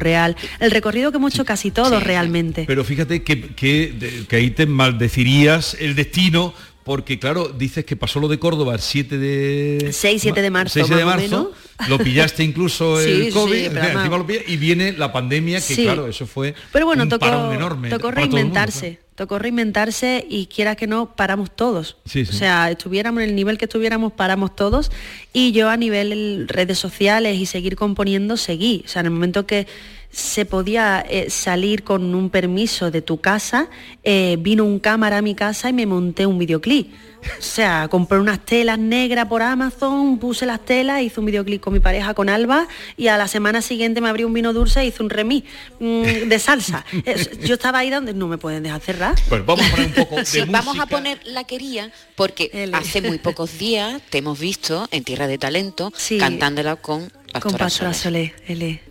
El 0.60 0.72
recorrido 0.72 1.12
que 1.12 1.18
hemos 1.18 1.34
hecho 1.34 1.46
casi 1.46 1.72
todos 1.72 2.04
realmente. 2.04 2.66
Pero 2.68 2.84
fíjate 2.84 3.24
que, 3.24 3.42
que, 3.56 4.26
que 4.28 4.36
ahí 4.36 4.52
te 4.52 4.66
maldecirías 4.66 5.76
el 5.80 5.96
destino, 5.96 6.54
porque 6.88 7.20
claro, 7.20 7.50
dices 7.50 7.84
que 7.84 7.98
pasó 7.98 8.22
lo 8.22 8.30
de 8.30 8.40
Córdoba 8.40 8.74
el 8.74 8.80
7 8.80 9.18
de... 9.18 9.90
6, 9.92 10.22
7 10.22 10.42
de 10.42 10.50
marzo, 10.50 10.74
6 10.74 10.90
de 10.90 11.04
marzo, 11.04 11.52
lo 11.90 11.98
pillaste 11.98 12.46
incluso 12.46 12.98
el 13.02 13.26
sí, 13.26 13.32
COVID, 13.32 13.76
encima 13.76 14.18
lo 14.18 14.26
y 14.48 14.56
viene 14.56 14.94
la 14.94 15.12
pandemia, 15.12 15.58
que 15.58 15.76
Sí. 15.76 15.84
claro, 15.84 16.08
eso 16.08 16.26
fue 16.26 16.56
Pero 16.72 16.86
bueno, 16.86 17.04
un 17.04 17.10
tocó, 17.10 17.26
enorme. 17.52 17.90
tocó 17.90 18.08
mundo, 18.08 18.22
reinventarse, 18.22 19.00
tocó 19.16 19.38
reinventarse 19.38 20.26
y 20.30 20.46
quiera 20.46 20.78
que 20.78 20.88
no, 20.88 21.14
paramos 21.14 21.54
todos. 21.54 21.98
O 22.06 22.32
sea, 22.32 22.72
estuviéramos 22.72 23.22
en 23.22 23.30
el 23.32 23.36
nivel 23.36 23.58
que 23.58 23.66
estuviéramos, 23.66 24.14
paramos 24.14 24.56
todos. 24.56 24.90
Y 25.34 25.52
yo 25.52 25.70
a 25.70 25.76
nivel 25.76 26.48
redes 26.48 26.80
sociales 26.80 27.38
y 27.38 27.46
seguir 27.48 27.76
componiendo, 27.76 28.38
seguí. 28.38 28.84
O 28.86 28.88
sea, 28.88 29.02
en 29.02 29.08
el 29.08 29.12
momento 29.12 29.46
que 29.46 29.68
se 30.10 30.46
podía 30.46 31.06
eh, 31.08 31.30
salir 31.30 31.84
con 31.84 32.16
un 32.16 32.30
permiso 32.30 32.90
de 32.92 33.02
tu 33.02 33.18
casa, 33.20 33.70
eh, 34.04 34.38
vino 34.40 34.64
un 34.66 34.80
cámara 34.80 35.18
a 35.18 35.22
mi 35.22 35.36
casa 35.36 35.70
y 35.70 35.74
me 35.74 35.86
monté 35.86 36.26
un 36.26 36.40
videoclip. 36.40 36.92
O 37.40 37.42
sea, 37.42 37.88
compré 37.92 38.18
unas 38.20 38.44
telas 38.46 38.80
negras 38.80 39.26
por 39.28 39.42
Amazon, 39.44 40.18
puse 40.18 40.46
las 40.46 40.64
telas, 40.66 41.02
hice 41.02 41.20
un 41.20 41.26
videoclip 41.28 41.62
con 41.62 41.74
mi 41.74 41.80
pareja, 41.80 42.14
con 42.14 42.30
Alba, 42.30 42.68
y 42.96 43.08
a 43.08 43.18
la 43.18 43.28
semana 43.28 43.62
siguiente 43.62 44.02
me 44.02 44.10
abrí 44.10 44.24
un 44.24 44.34
vino 44.34 44.54
dulce 44.54 44.80
e 44.82 44.86
hice 44.88 45.04
un 45.04 45.10
remix 45.10 45.48
mm, 45.80 46.02
de 46.30 46.40
salsa. 46.40 46.86
Yo 47.44 47.56
estaba 47.56 47.80
ahí 47.80 47.90
donde 47.90 48.14
no 48.14 48.28
me 48.28 48.38
pueden 48.38 48.64
dejar 48.64 48.82
cerrar. 48.82 49.16
Pues 49.30 49.46
vamos 49.46 49.66
a 49.68 49.72
poner 49.72 49.88
un 49.88 49.94
poco 49.94 50.16
de 50.18 50.26
Sí, 50.26 50.40
música. 50.40 50.62
vamos 50.62 50.80
a 50.80 50.86
poner 50.88 51.20
la 51.26 51.44
quería 51.44 51.92
porque 52.16 52.70
hace 52.74 53.02
muy 53.02 53.20
pocos 53.20 53.58
días 53.60 54.02
te 54.10 54.20
hemos 54.20 54.40
visto 54.40 54.88
en 54.92 55.04
Tierra 55.04 55.28
de 55.28 55.38
Talento 55.38 55.92
cantándola 56.18 56.76
con 56.78 57.10
Pastora, 57.10 57.40
con 57.42 57.54
Pastora. 57.58 57.94
Solé, 57.94 58.34
L. 58.48 58.87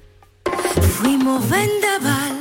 fuimos 0.96 1.46
vendaval, 1.50 2.36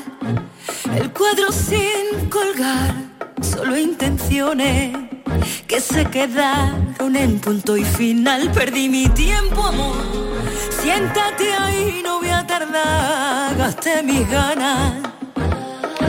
el 0.95 1.11
cuadro 1.11 1.51
sin 1.51 2.29
colgar, 2.29 2.95
solo 3.41 3.77
intenciones 3.77 4.95
que 5.67 5.81
se 5.81 6.05
quedaron 6.05 7.15
en 7.15 7.39
punto 7.39 7.75
y 7.75 7.83
final. 7.83 8.51
Perdí 8.51 8.87
mi 8.87 9.09
tiempo, 9.09 9.61
amor. 9.61 9.95
Siéntate 10.81 11.53
ahí, 11.53 12.01
no 12.03 12.19
voy 12.19 12.29
a 12.29 12.47
tardar. 12.47 13.57
Gasté 13.57 14.01
mis 14.03 14.29
ganas, 14.29 14.93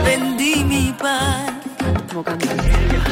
vendí 0.05 0.65
mi 0.65 0.95
paz. 0.99 1.56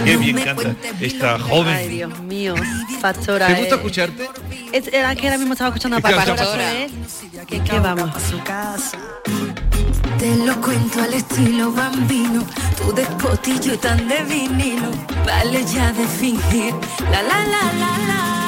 Qué 0.04 0.16
bien 0.16 0.36
canta 0.38 0.74
esta 1.00 1.38
joven. 1.38 1.74
Ay, 1.74 1.88
Dios 1.88 2.18
mío, 2.20 2.54
Pastora. 3.00 3.46
¿Te 3.48 3.54
gusta 3.54 3.74
escucharte? 3.76 4.28
es- 4.72 4.88
era 4.88 5.14
que 5.14 5.26
ahora 5.26 5.38
mismo 5.38 5.52
estaba 5.54 5.68
escuchando 5.70 5.96
a 5.96 6.00
Pastora. 6.00 6.72
¿eh? 6.74 6.90
¿Qué, 7.46 7.60
qué 7.62 7.78
vamos? 7.78 8.10
Te 10.18 10.36
lo 10.36 10.58
cuento 10.60 11.02
al 11.02 11.12
estilo 11.14 11.72
bambino, 11.72 12.44
tu 12.78 12.92
despotillo 12.94 13.78
tan 13.78 14.08
de 14.08 14.22
vinilo, 14.24 14.90
vale 15.26 15.64
ya 15.66 15.92
de 15.92 16.06
fingir. 16.06 16.74
La 17.10 17.22
la 17.22 17.38
la 17.44 17.62
la 17.72 17.98
la, 18.08 18.43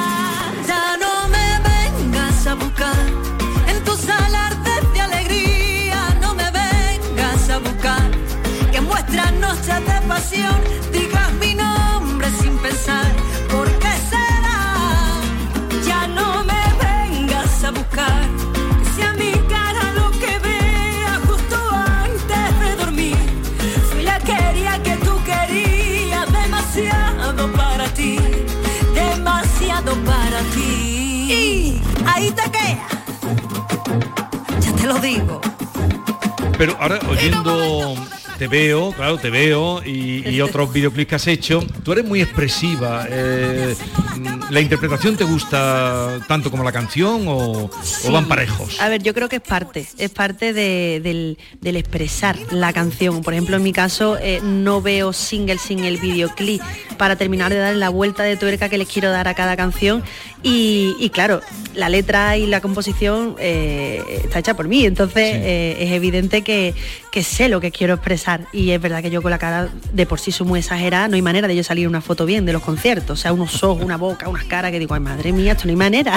pasión, 10.26 10.60
digas 10.92 11.32
mi 11.34 11.54
nombre 11.54 12.28
sin 12.40 12.56
pensar, 12.58 13.06
¿por 13.50 13.66
qué 13.78 13.92
será? 14.10 15.20
Ya 15.86 16.06
no 16.08 16.44
me 16.44 16.62
vengas 16.82 17.64
a 17.64 17.70
buscar, 17.70 18.26
que 18.78 18.90
sea 18.96 19.12
mi 19.12 19.32
cara 19.48 19.92
lo 19.92 20.10
que 20.12 20.38
vea 20.40 21.20
justo 21.26 21.56
antes 21.70 22.60
de 22.60 22.76
dormir. 22.76 23.16
Fui 23.90 24.02
la 24.02 24.18
quería 24.20 24.82
que 24.82 24.96
tú 24.96 25.12
querías, 25.24 26.26
demasiado 26.32 27.52
para 27.52 27.86
ti, 27.88 28.18
demasiado 28.94 29.94
para 30.04 30.40
ti. 30.54 30.70
Y 31.28 31.82
ahí 32.06 32.30
te 32.30 32.50
queda, 32.50 32.88
ya 34.60 34.72
te 34.72 34.86
lo 34.86 34.94
digo. 34.98 35.40
Pero 36.58 36.76
ahora 36.80 36.98
oyendo 37.08 37.94
te 38.38 38.48
veo, 38.48 38.92
claro, 38.92 39.18
te 39.18 39.30
veo 39.30 39.82
y, 39.84 40.28
y 40.28 40.40
otros 40.40 40.72
videoclips 40.72 41.08
que 41.08 41.14
has 41.14 41.26
hecho, 41.26 41.60
tú 41.82 41.92
eres 41.92 42.04
muy 42.04 42.20
expresiva. 42.20 43.06
eh, 43.08 43.74
¿La 44.50 44.60
interpretación 44.60 45.16
te 45.16 45.24
gusta 45.24 46.18
tanto 46.28 46.50
como 46.50 46.62
la 46.62 46.72
canción 46.72 47.24
o, 47.26 47.70
o 48.04 48.12
van 48.12 48.26
parejos? 48.28 48.80
A 48.80 48.88
ver, 48.88 49.02
yo 49.02 49.12
creo 49.14 49.28
que 49.28 49.36
es 49.36 49.42
parte, 49.42 49.86
es 49.98 50.10
parte 50.10 50.52
de- 50.52 51.00
del, 51.02 51.38
del 51.60 51.76
expresar 51.76 52.36
la 52.52 52.72
canción. 52.72 53.22
Por 53.22 53.32
ejemplo, 53.34 53.56
en 53.56 53.62
mi 53.62 53.72
caso, 53.72 54.16
eh, 54.20 54.40
no 54.42 54.80
veo 54.82 55.12
single 55.12 55.58
sin 55.58 55.84
el 55.84 55.98
videoclip 55.98 56.62
para 56.96 57.16
terminar 57.16 57.50
de 57.52 57.58
dar 57.58 57.74
la 57.76 57.88
vuelta 57.88 58.22
de 58.22 58.36
tuerca 58.36 58.68
que 58.68 58.78
les 58.78 58.88
quiero 58.88 59.10
dar 59.10 59.28
a 59.28 59.34
cada 59.34 59.56
canción. 59.56 60.02
Y, 60.48 60.94
y 61.00 61.10
claro, 61.10 61.40
la 61.74 61.88
letra 61.88 62.36
y 62.36 62.46
la 62.46 62.60
composición 62.60 63.34
eh, 63.40 64.00
está 64.22 64.38
hecha 64.38 64.54
por 64.54 64.68
mí, 64.68 64.84
entonces 64.84 65.34
eh, 65.34 65.76
es 65.80 65.90
evidente 65.90 66.42
que, 66.42 66.72
que 67.10 67.24
sé 67.24 67.48
lo 67.48 67.60
que 67.60 67.72
quiero 67.72 67.94
expresar. 67.94 68.46
Y 68.52 68.70
es 68.70 68.80
verdad 68.80 69.02
que 69.02 69.10
yo 69.10 69.22
con 69.22 69.32
la 69.32 69.38
cara 69.40 69.68
de 69.92 70.06
por 70.06 70.20
sí 70.20 70.30
soy 70.30 70.46
muy 70.46 70.60
exagerada, 70.60 71.08
no 71.08 71.16
hay 71.16 71.22
manera 71.22 71.48
de 71.48 71.56
yo 71.56 71.64
salir 71.64 71.88
una 71.88 72.00
foto 72.00 72.26
bien 72.26 72.46
de 72.46 72.52
los 72.52 72.62
conciertos. 72.62 73.18
O 73.18 73.20
sea, 73.20 73.32
unos 73.32 73.60
ojos, 73.64 73.82
una 73.82 73.96
boca, 73.96 74.28
unas 74.28 74.44
caras 74.44 74.70
que 74.70 74.78
digo, 74.78 74.94
ay 74.94 75.00
madre 75.00 75.32
mía, 75.32 75.50
esto 75.50 75.64
no 75.64 75.70
hay 75.70 75.76
manera. 75.76 76.14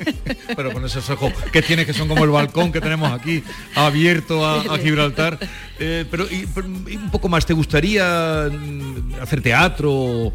Pero 0.56 0.74
con 0.74 0.84
esos 0.84 1.08
ojos 1.08 1.32
que 1.50 1.62
tienes 1.62 1.86
que 1.86 1.94
son 1.94 2.06
como 2.06 2.24
el 2.24 2.30
balcón 2.30 2.72
que 2.72 2.82
tenemos 2.82 3.10
aquí 3.10 3.42
abierto 3.74 4.44
a, 4.44 4.60
a 4.60 4.76
Gibraltar. 4.76 5.38
Eh, 5.82 6.04
pero 6.10 6.26
y, 6.30 6.46
pero, 6.54 6.68
y 6.86 6.96
un 6.96 7.10
poco 7.10 7.30
más, 7.30 7.46
¿te 7.46 7.54
gustaría 7.54 8.50
mm, 8.52 9.14
hacer 9.22 9.40
teatro 9.40 9.90
o, 9.90 10.32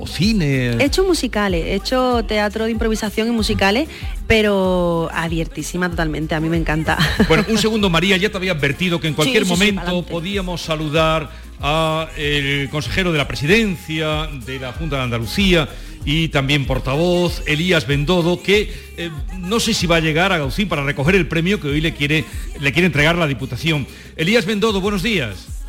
o 0.00 0.06
cine? 0.06 0.76
He 0.78 0.84
hecho 0.84 1.02
musicales, 1.02 1.64
he 1.66 1.74
hecho 1.74 2.24
teatro 2.24 2.66
de 2.66 2.70
improvisación 2.70 3.26
y 3.26 3.32
musicales, 3.32 3.88
pero 4.28 5.10
abiertísima 5.12 5.90
totalmente, 5.90 6.36
a 6.36 6.40
mí 6.40 6.48
me 6.48 6.56
encanta. 6.56 6.96
Bueno, 7.26 7.44
un 7.48 7.58
segundo, 7.64 7.90
María, 7.90 8.16
ya 8.16 8.30
te 8.30 8.36
había 8.36 8.52
advertido 8.52 9.00
que 9.00 9.08
en 9.08 9.14
cualquier 9.14 9.44
Sí, 9.44 9.50
sí, 9.50 9.56
sí, 9.56 9.72
momento 9.72 10.06
podíamos 10.06 10.62
saludar 10.62 11.30
a 11.66 12.10
el 12.18 12.68
consejero 12.68 13.10
de 13.10 13.16
la 13.16 13.26
presidencia 13.26 14.26
de 14.44 14.58
la 14.58 14.72
Junta 14.74 14.96
de 14.96 15.02
Andalucía 15.02 15.66
y 16.04 16.28
también 16.28 16.66
portavoz, 16.66 17.42
Elías 17.46 17.86
Bendodo, 17.86 18.42
que 18.42 18.70
eh, 18.98 19.10
no 19.38 19.58
sé 19.58 19.72
si 19.72 19.86
va 19.86 19.96
a 19.96 20.00
llegar 20.00 20.30
a 20.30 20.38
Gaucín 20.38 20.68
para 20.68 20.84
recoger 20.84 21.14
el 21.14 21.26
premio 21.26 21.58
que 21.62 21.68
hoy 21.68 21.80
le 21.80 21.94
quiere, 21.94 22.26
le 22.60 22.72
quiere 22.72 22.84
entregar 22.84 23.16
la 23.16 23.26
Diputación. 23.26 23.86
Elías 24.14 24.44
Bendodo, 24.44 24.82
buenos 24.82 25.02
días. 25.02 25.64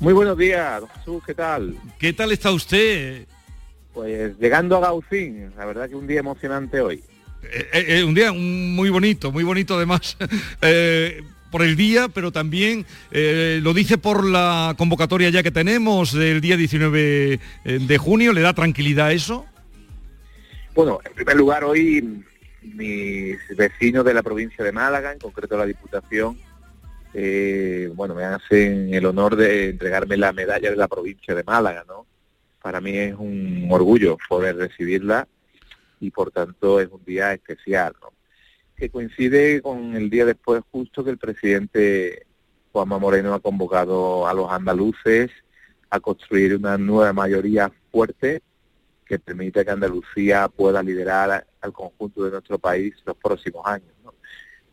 Muy 0.00 0.12
buenos 0.12 0.36
días, 0.36 0.80
don 0.80 0.88
Jesús, 0.88 1.22
¿qué 1.24 1.34
tal? 1.34 1.76
¿Qué 2.00 2.12
tal 2.12 2.32
está 2.32 2.50
usted? 2.50 3.24
Pues 3.94 4.36
llegando 4.40 4.76
a 4.78 4.80
Gaucín, 4.80 5.52
la 5.56 5.66
verdad 5.66 5.88
que 5.88 5.94
un 5.94 6.08
día 6.08 6.18
emocionante 6.18 6.80
hoy. 6.80 7.00
Eh, 7.44 7.98
eh, 7.98 8.04
un 8.04 8.14
día 8.14 8.32
muy 8.32 8.90
bonito, 8.90 9.30
muy 9.30 9.44
bonito 9.44 9.76
además, 9.76 10.16
eh, 10.62 11.22
por 11.52 11.62
el 11.62 11.76
día, 11.76 12.08
pero 12.08 12.32
también 12.32 12.84
eh, 13.12 13.60
lo 13.62 13.72
dice 13.74 13.96
por 13.96 14.26
la 14.26 14.74
convocatoria 14.76 15.30
ya 15.30 15.44
que 15.44 15.52
tenemos 15.52 16.12
del 16.12 16.40
día 16.40 16.56
19 16.56 17.38
de 17.64 17.98
junio, 17.98 18.32
¿le 18.32 18.40
da 18.40 18.54
tranquilidad 18.54 19.12
eso? 19.12 19.46
Bueno, 20.74 20.98
en 21.04 21.12
primer 21.14 21.36
lugar 21.36 21.62
hoy 21.62 22.24
mis 22.62 23.38
vecinos 23.56 24.04
de 24.04 24.14
la 24.14 24.22
provincia 24.22 24.64
de 24.64 24.72
Málaga, 24.72 25.12
en 25.12 25.18
concreto 25.18 25.56
la 25.56 25.66
Diputación, 25.66 26.38
eh, 27.14 27.90
bueno, 27.94 28.14
me 28.14 28.24
hacen 28.24 28.94
el 28.94 29.04
honor 29.04 29.36
de 29.36 29.70
entregarme 29.70 30.16
la 30.16 30.32
medalla 30.32 30.70
de 30.70 30.76
la 30.76 30.88
provincia 30.88 31.34
de 31.34 31.44
Málaga, 31.44 31.84
¿no? 31.86 32.06
Para 32.62 32.80
mí 32.80 32.96
es 32.96 33.14
un 33.14 33.68
orgullo 33.70 34.16
poder 34.28 34.56
recibirla 34.56 35.26
y 36.00 36.10
por 36.10 36.30
tanto 36.30 36.80
es 36.80 36.88
un 36.90 37.04
día 37.04 37.34
especial, 37.34 37.94
¿no? 38.00 38.11
Que 38.82 38.90
coincide 38.90 39.62
con 39.62 39.94
el 39.94 40.10
día 40.10 40.26
después 40.26 40.60
justo 40.72 41.04
que 41.04 41.10
el 41.10 41.16
presidente 41.16 42.26
Juanma 42.72 42.98
Moreno 42.98 43.32
ha 43.32 43.38
convocado 43.38 44.26
a 44.26 44.34
los 44.34 44.50
andaluces 44.50 45.30
a 45.88 46.00
construir 46.00 46.56
una 46.56 46.76
nueva 46.78 47.12
mayoría 47.12 47.70
fuerte 47.92 48.42
que 49.06 49.20
permita 49.20 49.64
que 49.64 49.70
Andalucía 49.70 50.48
pueda 50.48 50.82
liderar 50.82 51.46
al 51.60 51.72
conjunto 51.72 52.24
de 52.24 52.32
nuestro 52.32 52.58
país 52.58 52.92
los 53.06 53.16
próximos 53.18 53.64
años. 53.66 53.92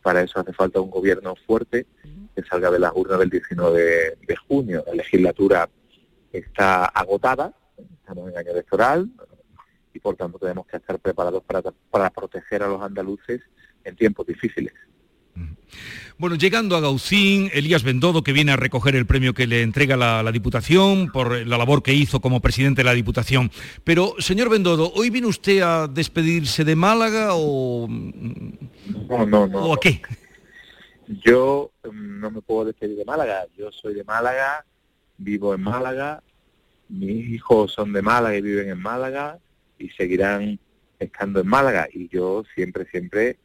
Para 0.02 0.22
eso 0.22 0.40
hace 0.40 0.52
falta 0.52 0.80
un 0.80 0.90
gobierno 0.90 1.36
fuerte 1.46 1.86
que 2.34 2.42
salga 2.42 2.68
de 2.68 2.80
las 2.80 2.90
urnas 2.92 3.20
del 3.20 3.30
19 3.30 3.80
de, 3.80 4.18
de 4.26 4.36
junio. 4.48 4.82
La 4.88 4.94
legislatura 4.94 5.70
está 6.32 6.86
agotada, 6.86 7.54
estamos 8.00 8.28
en 8.28 8.38
año 8.38 8.50
electoral 8.50 9.08
y 9.94 10.00
por 10.00 10.16
tanto 10.16 10.40
tenemos 10.40 10.66
que 10.66 10.78
estar 10.78 10.98
preparados 10.98 11.44
para, 11.44 11.62
para 11.92 12.10
proteger 12.10 12.64
a 12.64 12.68
los 12.68 12.82
andaluces 12.82 13.40
en 13.84 13.96
tiempos 13.96 14.26
difíciles. 14.26 14.72
Bueno, 16.18 16.36
llegando 16.36 16.76
a 16.76 16.80
Gaucín, 16.80 17.48
Elías 17.54 17.82
Bendodo, 17.82 18.22
que 18.22 18.34
viene 18.34 18.52
a 18.52 18.56
recoger 18.56 18.94
el 18.94 19.06
premio 19.06 19.32
que 19.32 19.46
le 19.46 19.62
entrega 19.62 19.96
la, 19.96 20.22
la 20.22 20.32
Diputación 20.32 21.10
por 21.10 21.46
la 21.46 21.56
labor 21.56 21.82
que 21.82 21.94
hizo 21.94 22.20
como 22.20 22.40
presidente 22.40 22.80
de 22.80 22.84
la 22.84 22.92
Diputación. 22.92 23.50
Pero, 23.84 24.14
señor 24.18 24.50
Bendodo, 24.50 24.92
¿hoy 24.94 25.08
viene 25.08 25.28
usted 25.28 25.62
a 25.62 25.88
despedirse 25.88 26.62
de 26.62 26.76
Málaga 26.76 27.30
o, 27.32 27.88
No, 27.88 29.24
no, 29.26 29.46
no. 29.46 29.58
o 29.60 29.72
a 29.72 29.80
qué? 29.80 30.02
Yo 31.24 31.72
mm, 31.84 32.20
no 32.20 32.30
me 32.30 32.42
puedo 32.42 32.66
despedir 32.66 32.98
de 32.98 33.04
Málaga. 33.06 33.46
Yo 33.56 33.72
soy 33.72 33.94
de 33.94 34.04
Málaga, 34.04 34.66
vivo 35.16 35.54
en 35.54 35.62
Málaga, 35.62 36.22
mis 36.90 37.28
hijos 37.30 37.72
son 37.72 37.92
de 37.92 38.02
Málaga 38.02 38.36
y 38.36 38.42
viven 38.42 38.68
en 38.68 38.82
Málaga 38.82 39.38
y 39.78 39.88
seguirán 39.90 40.58
estando 40.98 41.40
en 41.40 41.46
Málaga. 41.46 41.88
Y 41.92 42.08
yo 42.08 42.44
siempre, 42.54 42.84
siempre 42.90 43.38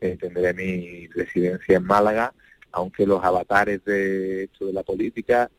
eh, 0.00 0.16
tendré 0.20 0.54
mi 0.54 1.08
residencia 1.08 1.76
en 1.76 1.84
Málaga, 1.84 2.32
aunque 2.72 3.06
los 3.06 3.22
avatares 3.22 3.84
de 3.84 4.44
esto 4.44 4.66
de 4.66 4.72
la 4.72 4.82
política 4.82 5.50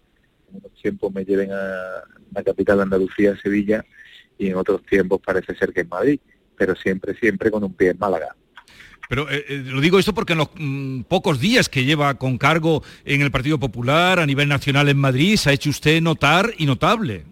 en 0.50 0.58
unos 0.58 0.74
tiempos 0.82 1.14
me 1.14 1.26
lleven 1.26 1.52
a 1.52 2.04
la 2.32 2.44
capital 2.44 2.78
de 2.78 2.84
Andalucía, 2.84 3.38
Sevilla, 3.42 3.86
y 4.38 4.48
en 4.48 4.56
otros 4.56 4.86
tiempos 4.86 5.20
parece 5.24 5.56
ser 5.56 5.74
que 5.74 5.82
en 5.82 5.90
Madrid, 5.90 6.20
pero 6.58 6.76
siempre, 6.76 7.14
siempre 7.16 7.52
con 7.52 7.64
un 7.64 7.74
pie 7.74 7.90
en 7.90 8.00
Málaga. 8.00 8.36
Pero 9.10 9.30
eh, 9.30 9.44
eh, 9.50 9.64
lo 9.66 9.82
digo 9.82 9.98
esto 9.98 10.14
porque 10.14 10.34
en 10.34 10.40
los 10.40 10.50
mm, 10.56 11.02
pocos 11.02 11.40
días 11.40 11.68
que 11.68 11.84
lleva 11.84 12.14
con 12.18 12.38
cargo 12.38 12.84
en 13.06 13.22
el 13.22 13.32
Partido 13.32 13.60
Popular 13.60 14.20
a 14.20 14.26
nivel 14.26 14.48
nacional 14.48 14.88
en 14.88 14.98
Madrid 14.98 15.36
se 15.36 15.50
ha 15.50 15.54
hecho 15.54 15.72
usted 15.72 16.00
notar 16.02 16.54
y 16.58 16.66
notable. 16.66 17.26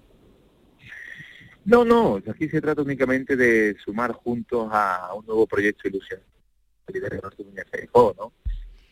No, 1.65 1.85
no, 1.85 2.21
aquí 2.29 2.49
se 2.49 2.61
trata 2.61 2.81
únicamente 2.81 3.35
de 3.35 3.75
sumar 3.83 4.13
juntos 4.13 4.69
a 4.71 5.13
un 5.13 5.25
nuevo 5.25 5.45
proyecto 5.45 5.87
ilusión 5.87 6.21
líder 6.93 7.21
de 7.21 7.43
Núñez 7.45 7.65
Feijóo, 7.69 8.15
¿no? 8.17 8.33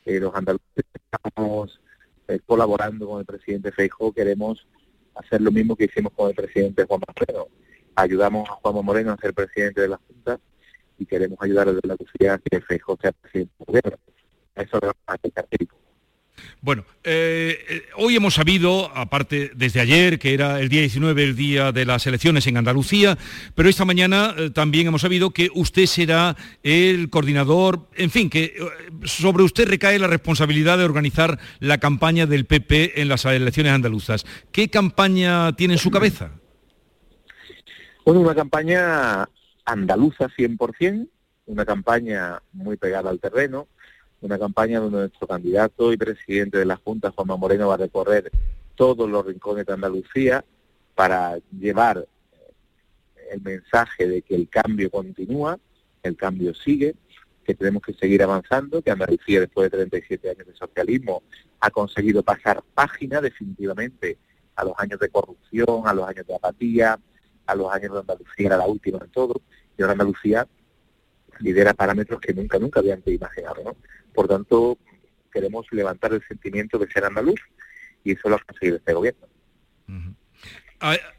Eh, 0.06 0.20
los 0.20 0.34
andaluces 0.36 0.86
estamos 0.94 1.80
eh, 2.28 2.40
colaborando 2.46 3.08
con 3.08 3.20
el 3.20 3.26
presidente 3.26 3.72
Feijóo, 3.72 4.14
queremos 4.14 4.68
hacer 5.16 5.42
lo 5.42 5.52
mismo 5.52 5.76
que 5.76 5.86
hicimos 5.86 6.14
con 6.14 6.30
el 6.30 6.36
presidente 6.36 6.86
Juan 6.86 7.02
Moreno. 7.08 7.48
Ayudamos 7.96 8.50
a 8.50 8.54
Juan 8.54 8.86
Moreno 8.86 9.14
a 9.14 9.18
ser 9.18 9.34
presidente 9.34 9.82
de 9.82 9.88
la 9.90 9.98
Junta 10.08 10.40
y 10.98 11.06
queremos 11.06 11.40
ayudar 11.42 11.70
a 11.70 11.72
la 11.72 11.80
Andalucía 11.82 12.34
a 12.34 12.38
que 12.38 12.62
Feijóo 12.62 12.98
sea 13.02 13.12
presidente 13.14 13.54
del 13.60 13.66
gobierno. 13.66 13.98
Eso 14.56 14.80
vamos 14.80 14.96
a. 15.08 15.85
Bueno, 16.62 16.84
eh, 17.04 17.64
eh, 17.70 17.82
hoy 17.96 18.16
hemos 18.16 18.34
sabido, 18.34 18.92
aparte 18.96 19.52
desde 19.56 19.82
ayer, 19.82 20.18
que 20.18 20.34
era 20.34 20.60
el 20.60 20.70
día 20.70 20.82
19, 20.82 21.24
el 21.24 21.36
día 21.36 21.72
de 21.72 21.86
las 21.86 22.08
elecciones 22.08 22.48
en 22.48 22.58
Andalucía, 22.58 23.18
pero 23.54 23.70
esta 23.70 23.86
mañana 23.86 24.34
eh, 24.38 24.50
también 24.50 24.88
hemos 24.88 25.02
sabido 25.02 25.32
que 25.32 25.50
usted 25.54 25.86
será 25.86 26.36
el 26.64 27.10
coordinador, 27.10 27.88
en 27.96 28.10
fin, 28.10 28.30
que 28.30 28.56
sobre 29.04 29.44
usted 29.44 29.68
recae 29.68 30.00
la 30.00 30.08
responsabilidad 30.08 30.78
de 30.78 30.86
organizar 30.86 31.40
la 31.60 31.78
campaña 31.78 32.26
del 32.26 32.46
PP 32.46 33.02
en 33.02 33.10
las 33.10 33.26
elecciones 33.26 33.74
andaluzas. 33.74 34.26
¿Qué 34.52 34.70
campaña 34.70 35.56
tiene 35.56 35.76
en 35.76 35.80
su 35.80 35.92
cabeza? 35.92 36.32
Bueno, 38.04 38.22
una 38.22 38.36
campaña 38.36 39.30
andaluza 39.66 40.30
100%, 40.30 41.08
una 41.48 41.66
campaña 41.66 42.42
muy 42.54 42.78
pegada 42.78 43.10
al 43.10 43.20
terreno, 43.20 43.68
una 44.26 44.40
campaña 44.40 44.80
donde 44.80 45.00
nuestro 45.00 45.28
candidato 45.28 45.94
y 45.94 45.98
presidente 45.98 46.58
de 46.58 46.66
la 46.66 46.78
Junta, 46.78 47.12
Juanma 47.12 47.38
Moreno, 47.38 47.68
va 47.68 47.76
a 47.76 47.78
recorrer 47.78 48.32
todos 48.76 49.10
los 49.10 49.26
rincones 49.26 49.66
de 49.66 49.74
Andalucía 49.74 50.44
para 50.96 51.38
llevar 51.52 52.00
eh, 52.00 52.54
el 53.32 53.42
mensaje 53.42 54.08
de 54.08 54.22
que 54.22 54.36
el 54.36 54.50
cambio 54.50 54.90
continúa, 54.90 55.60
el 56.04 56.16
cambio 56.16 56.54
sigue, 56.54 56.96
que 57.44 57.54
tenemos 57.54 57.84
que 57.84 57.94
seguir 57.94 58.24
avanzando, 58.24 58.82
que 58.82 58.92
Andalucía 58.92 59.40
después 59.42 59.70
de 59.72 59.78
37 59.78 60.30
años 60.30 60.48
de 60.48 60.56
socialismo 60.56 61.24
ha 61.60 61.70
conseguido 61.70 62.24
pasar 62.24 62.64
página 62.74 63.22
definitivamente 63.22 64.18
a 64.56 64.66
los 64.66 64.74
años 64.78 65.00
de 65.00 65.10
corrupción, 65.10 65.84
a 65.86 65.94
los 65.94 66.08
años 66.08 66.26
de 66.26 66.36
apatía, 66.36 67.00
a 67.46 67.56
los 67.56 67.72
años 67.72 67.94
de 67.94 68.00
Andalucía 68.00 68.48
era 68.48 68.58
la 68.58 68.66
última 68.66 69.00
en 69.04 69.12
todo, 69.12 69.42
y 69.78 69.82
ahora 69.82 69.92
Andalucía 69.94 70.48
lidera 71.40 71.74
parámetros 71.74 72.20
que 72.20 72.34
nunca, 72.34 72.60
nunca 72.60 72.80
habían 72.80 73.02
imaginado, 73.06 73.64
¿no? 73.64 73.76
Por 74.14 74.28
tanto, 74.28 74.78
queremos 75.32 75.66
levantar 75.72 76.14
el 76.14 76.24
sentimiento 76.28 76.78
de 76.78 76.88
ser 76.88 77.06
andaluz 77.06 77.40
y 78.04 78.14
eso 78.14 78.30
lo 78.30 78.36
ha 78.36 78.40
conseguido 78.40 78.78
este 78.78 78.94
gobierno. 78.94 79.28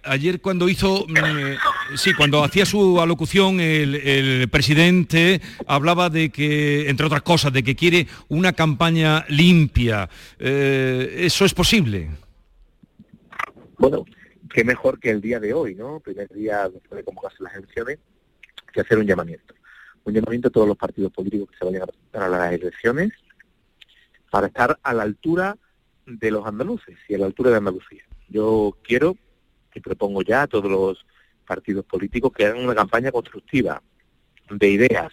ayer 0.05 0.41
cuando 0.41 0.69
hizo, 0.69 1.07
mm, 1.09 1.97
sí, 1.97 2.13
cuando 2.15 2.45
hacía 2.45 2.65
su 2.65 3.01
alocución, 3.01 3.59
el, 3.59 4.49
presidente 4.49 5.41
hablaba 5.67 6.09
de 6.09 6.31
que, 6.31 6.89
entre 6.89 7.07
otras 7.07 7.23
cosas, 7.23 7.53
de 7.53 7.65
que 7.65 7.75
quiere 7.75 8.07
una 8.29 8.53
campaña 8.53 9.25
limpia. 9.29 10.09
Eh, 10.39 11.25
¿Eso 11.27 11.45
es 11.45 11.53
posible? 11.53 12.11
Bueno, 13.79 14.05
qué 14.55 14.63
mejor 14.63 15.01
que 15.01 15.11
el 15.11 15.21
día 15.21 15.41
de 15.41 15.53
hoy, 15.53 15.75
¿no? 15.75 15.99
Primer 15.99 16.29
día 16.29 16.69
después 16.69 16.99
de 16.99 17.05
convocarse 17.05 17.43
las 17.43 17.57
elecciones, 17.57 17.99
que 18.73 18.83
hacer 18.83 18.99
un 18.99 19.07
llamamiento 19.07 19.56
un 20.07 20.15
llamamiento 20.15 20.49
a 20.49 20.51
todos 20.53 20.69
los 20.69 20.77
partidos 20.77 21.13
políticos 21.13 21.51
que 21.51 21.59
se 21.59 21.65
vayan 21.65 21.83
a 21.83 21.87
presentar 21.87 22.31
las 22.31 22.53
elecciones 22.53 23.13
para 24.31 24.47
estar 24.47 24.79
a 24.83 24.95
la 24.95 25.03
altura 25.03 25.57
de 26.07 26.31
los 26.31 26.47
andaluces 26.47 26.97
y 27.09 27.15
a 27.15 27.19
la 27.19 27.27
altura 27.27 27.51
de 27.51 27.57
Andalucía. 27.57 28.05
Yo 28.29 28.79
quiero 28.83 29.17
y 29.75 29.81
propongo 29.81 30.23
ya 30.23 30.43
a 30.43 30.47
todos 30.47 30.71
los 30.71 31.05
partidos 31.45 31.85
políticos 31.85 32.33
que 32.33 32.47
hagan 32.47 32.65
una 32.65 32.75
campaña 32.75 33.11
constructiva 33.11 33.83
de 34.49 34.69
ideas, 34.69 35.13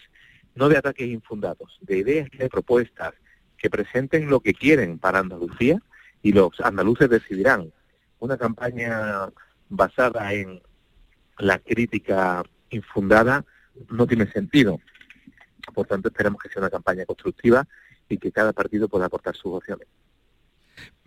no 0.56 0.70
de 0.70 0.78
ataques 0.78 1.08
infundados, 1.08 1.80
de 1.82 1.98
ideas 1.98 2.30
y 2.32 2.38
de 2.38 2.50
propuestas, 2.50 3.14
que 3.58 3.70
presenten 3.70 4.30
lo 4.30 4.42
que 4.42 4.54
quieren 4.54 5.00
para 5.00 5.20
Andalucía 5.20 5.82
y 6.22 6.34
los 6.34 6.60
andaluces 6.62 7.10
decidirán. 7.10 7.74
Una 8.20 8.38
campaña 8.38 9.30
basada 9.70 10.34
en 10.34 10.62
la 11.40 11.60
crítica 11.60 12.44
infundada 12.70 13.44
no 13.90 14.08
tiene 14.08 14.32
sentido. 14.32 14.80
Por 15.74 15.88
tanto, 15.88 16.10
esperamos 16.10 16.42
que 16.42 16.50
sea 16.50 16.62
una 16.62 16.70
campaña 16.70 17.06
constructiva 17.06 17.68
y 18.10 18.18
que 18.18 18.32
cada 18.32 18.54
partido 18.54 18.88
pueda 18.88 19.06
aportar 19.06 19.36
sus 19.36 19.54
opciones. 19.54 19.88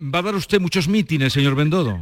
¿Va 0.01 0.19
a 0.19 0.23
dar 0.23 0.35
usted 0.35 0.59
muchos 0.59 0.87
mítines, 0.87 1.33
señor 1.33 1.55
Bendodo? 1.55 2.01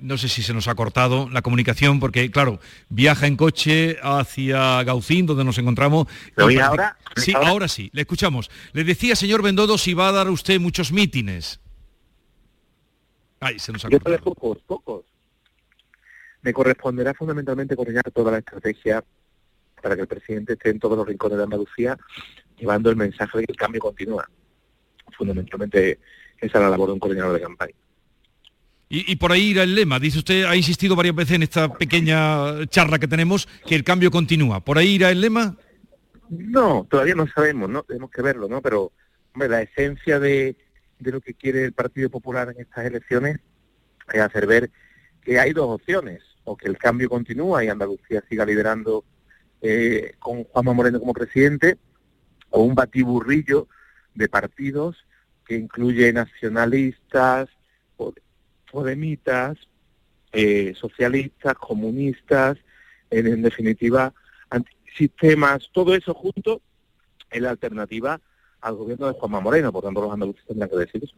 no 0.00 0.18
sé 0.18 0.28
si 0.28 0.42
se 0.42 0.52
nos 0.52 0.66
ha 0.66 0.74
cortado 0.74 1.28
la 1.30 1.42
comunicación 1.42 2.00
porque, 2.00 2.28
claro, 2.30 2.58
viaja 2.88 3.28
en 3.28 3.36
coche 3.36 3.98
hacia 4.02 4.82
Gaucín, 4.82 5.26
donde 5.26 5.44
nos 5.44 5.58
encontramos. 5.58 6.08
¿Lo 6.34 6.46
ahora? 6.64 6.96
Sí, 7.14 7.32
ahora? 7.34 7.68
sí, 7.68 7.88
le 7.92 8.00
escuchamos. 8.00 8.50
Le 8.72 8.82
decía, 8.82 9.14
señor 9.14 9.42
Bendodo, 9.42 9.78
si 9.78 9.94
va 9.94 10.08
a 10.08 10.12
dar 10.12 10.28
usted 10.28 10.58
muchos 10.58 10.90
mítines. 10.90 11.60
Ay, 13.38 13.60
se 13.60 13.70
nos 13.70 13.84
ha 13.84 13.90
cortado. 13.90 14.18
pocos, 14.18 14.58
pocos 14.66 15.04
me 16.42 16.52
corresponderá 16.52 17.14
fundamentalmente 17.14 17.76
coordinar 17.76 18.10
toda 18.12 18.32
la 18.32 18.38
estrategia 18.38 19.02
para 19.82 19.94
que 19.94 20.02
el 20.02 20.08
presidente 20.08 20.54
esté 20.54 20.70
en 20.70 20.80
todos 20.80 20.96
los 20.96 21.06
rincones 21.06 21.38
de 21.38 21.44
Andalucía 21.44 21.96
llevando 22.58 22.90
el 22.90 22.96
mensaje 22.96 23.38
de 23.38 23.44
que 23.44 23.52
el 23.52 23.58
cambio 23.58 23.80
continúa. 23.80 24.28
Fundamentalmente 25.16 25.98
esa 26.38 26.58
es 26.58 26.62
la 26.62 26.70
labor 26.70 26.88
de 26.88 26.94
un 26.94 26.98
coordinador 26.98 27.34
de 27.34 27.40
campaña. 27.40 27.74
Y, 28.88 29.16
por 29.16 29.32
ahí 29.32 29.50
irá 29.50 29.64
el 29.64 29.74
lema. 29.74 29.98
Dice 29.98 30.18
usted, 30.18 30.44
ha 30.44 30.54
insistido 30.54 30.94
varias 30.94 31.16
veces 31.16 31.34
en 31.34 31.42
esta 31.42 31.72
pequeña 31.76 32.64
charla 32.66 33.00
que 33.00 33.08
tenemos, 33.08 33.48
que 33.66 33.74
el 33.74 33.82
cambio 33.82 34.12
continúa. 34.12 34.60
¿Por 34.60 34.78
ahí 34.78 34.94
irá 34.94 35.10
el 35.10 35.20
lema? 35.20 35.56
No, 36.28 36.86
todavía 36.88 37.16
no 37.16 37.26
sabemos, 37.26 37.68
¿no? 37.68 37.82
Tenemos 37.82 38.12
que 38.12 38.22
verlo, 38.22 38.48
¿no? 38.48 38.62
Pero, 38.62 38.92
hombre, 39.34 39.48
la 39.48 39.62
esencia 39.62 40.20
de, 40.20 40.56
de 41.00 41.10
lo 41.10 41.20
que 41.20 41.34
quiere 41.34 41.64
el 41.64 41.72
Partido 41.72 42.10
Popular 42.10 42.52
en 42.54 42.60
estas 42.60 42.86
elecciones 42.86 43.40
es 44.12 44.20
hacer 44.20 44.46
ver 44.46 44.70
que 45.26 45.40
hay 45.40 45.52
dos 45.52 45.68
opciones 45.68 46.22
o 46.44 46.56
que 46.56 46.68
el 46.68 46.78
cambio 46.78 47.08
continúa 47.08 47.64
y 47.64 47.68
Andalucía 47.68 48.22
siga 48.28 48.46
liderando 48.46 49.04
eh, 49.60 50.14
con 50.20 50.44
Juanma 50.44 50.72
Moreno 50.72 51.00
como 51.00 51.12
presidente, 51.12 51.78
o 52.50 52.62
un 52.62 52.76
batiburrillo 52.76 53.66
de 54.14 54.28
partidos 54.28 55.04
que 55.44 55.56
incluye 55.56 56.12
nacionalistas, 56.12 57.48
podemitas, 58.70 59.58
eh, 60.30 60.74
socialistas, 60.76 61.54
comunistas, 61.54 62.58
en, 63.10 63.42
definitiva, 63.42 64.14
antisistemas, 64.48 65.70
todo 65.72 65.96
eso 65.96 66.14
junto 66.14 66.62
en 67.32 67.42
la 67.42 67.50
alternativa 67.50 68.20
al 68.60 68.74
gobierno 68.74 69.06
de 69.06 69.12
Juanma 69.12 69.40
Moreno, 69.40 69.72
por 69.72 69.84
tanto 69.84 70.00
los 70.00 70.12
andaluces 70.12 70.44
tendrán 70.46 70.68
que 70.68 70.76
decir 70.76 71.04
eso. 71.04 71.14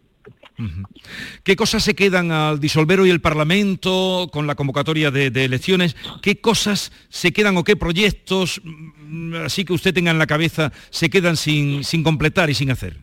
¿Qué 1.45 1.57
cosas 1.57 1.85
se 1.85 1.95
quedan 1.95 2.31
al 2.33 2.61
disolver 2.61 3.01
hoy 3.01 3.11
el 3.11 3.21
Parlamento 3.21 4.29
con 4.33 4.47
la 4.47 4.55
convocatoria 4.55 5.11
de, 5.11 5.27
elecciones? 5.45 5.97
¿Qué 6.21 6.41
cosas 6.41 6.93
se 7.09 7.33
quedan 7.33 7.57
o 7.57 7.65
qué 7.65 7.77
proyectos, 7.77 8.61
mm, 8.65 9.35
así 9.47 9.65
que 9.65 9.73
usted 9.73 9.95
tenga 9.95 10.11
en 10.11 10.19
la 10.19 10.27
cabeza, 10.27 10.73
se 10.91 11.09
quedan 11.09 11.37
sin, 11.37 11.85
sin 11.85 12.03
completar 12.03 12.51
y 12.51 12.55
sin 12.55 12.71
hacer? 12.71 12.97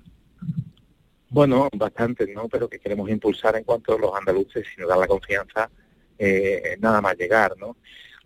Bueno, 1.29 1.69
bastante, 1.73 2.31
¿no? 2.33 2.47
Pero 2.47 2.69
que 2.69 2.79
queremos 2.79 3.09
impulsar 3.09 3.55
en 3.55 3.63
cuanto 3.63 3.95
a 3.95 3.99
los 3.99 4.13
andaluces, 4.15 4.65
si 4.73 4.79
nos 4.79 4.89
dan 4.89 4.99
la 4.99 5.07
confianza, 5.07 5.69
eh, 6.17 6.77
nada 6.79 7.01
más 7.01 7.17
llegar, 7.17 7.55
¿no? 7.57 7.77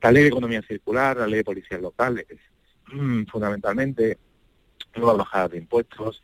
La 0.02 0.12
ley 0.12 0.24
de 0.24 0.30
economía 0.30 0.62
circular, 0.62 1.18
la 1.18 1.28
ley 1.28 1.38
de 1.38 1.44
policías 1.44 1.82
locales, 1.82 2.26
mm, 2.92 3.24
fundamentalmente, 3.24 4.18
nuevas 4.96 5.18
bajadas 5.18 5.52
de 5.52 5.58
impuestos, 5.58 6.22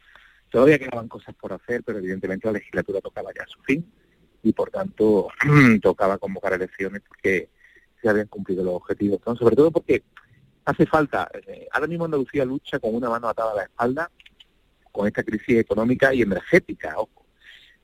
Todavía 0.55 0.80
quedaban 0.80 1.09
cosas 1.09 1.36
por 1.36 1.51
hacer, 1.51 1.84
pero 1.84 1.97
evidentemente 1.97 2.47
la 2.47 2.53
legislatura 2.53 3.01
tocaba 3.01 3.32
ya 3.38 3.45
su 3.45 3.61
fin 3.63 3.86
y 4.41 4.53
por 4.53 4.70
tanto 4.70 5.28
tocaba 5.82 6.18
convocar 6.18 6.53
elecciones 6.53 7.01
porque 7.05 7.49
se 8.01 8.07
habían 8.07 8.28
cumplido 8.28 8.63
los 8.63 8.76
objetivos. 8.76 9.20
Sobre 9.38 9.57
todo 9.57 9.70
porque 9.70 10.03
hace 10.63 10.86
falta, 10.86 11.30
eh, 11.45 11.68
ahora 11.74 11.88
mismo 11.88 12.05
Andalucía 12.05 12.45
lucha 12.45 12.80
con 12.80 12.95
una 12.95 13.09
mano 13.09 13.28
atada 13.28 13.51
a 13.51 13.55
la 13.55 13.63
espalda 13.63 14.09
con 14.93 15.07
esta 15.07 15.24
crisis 15.24 15.57
económica 15.57 16.13
y 16.13 16.22
energética, 16.22 16.93
ojo. 16.95 17.26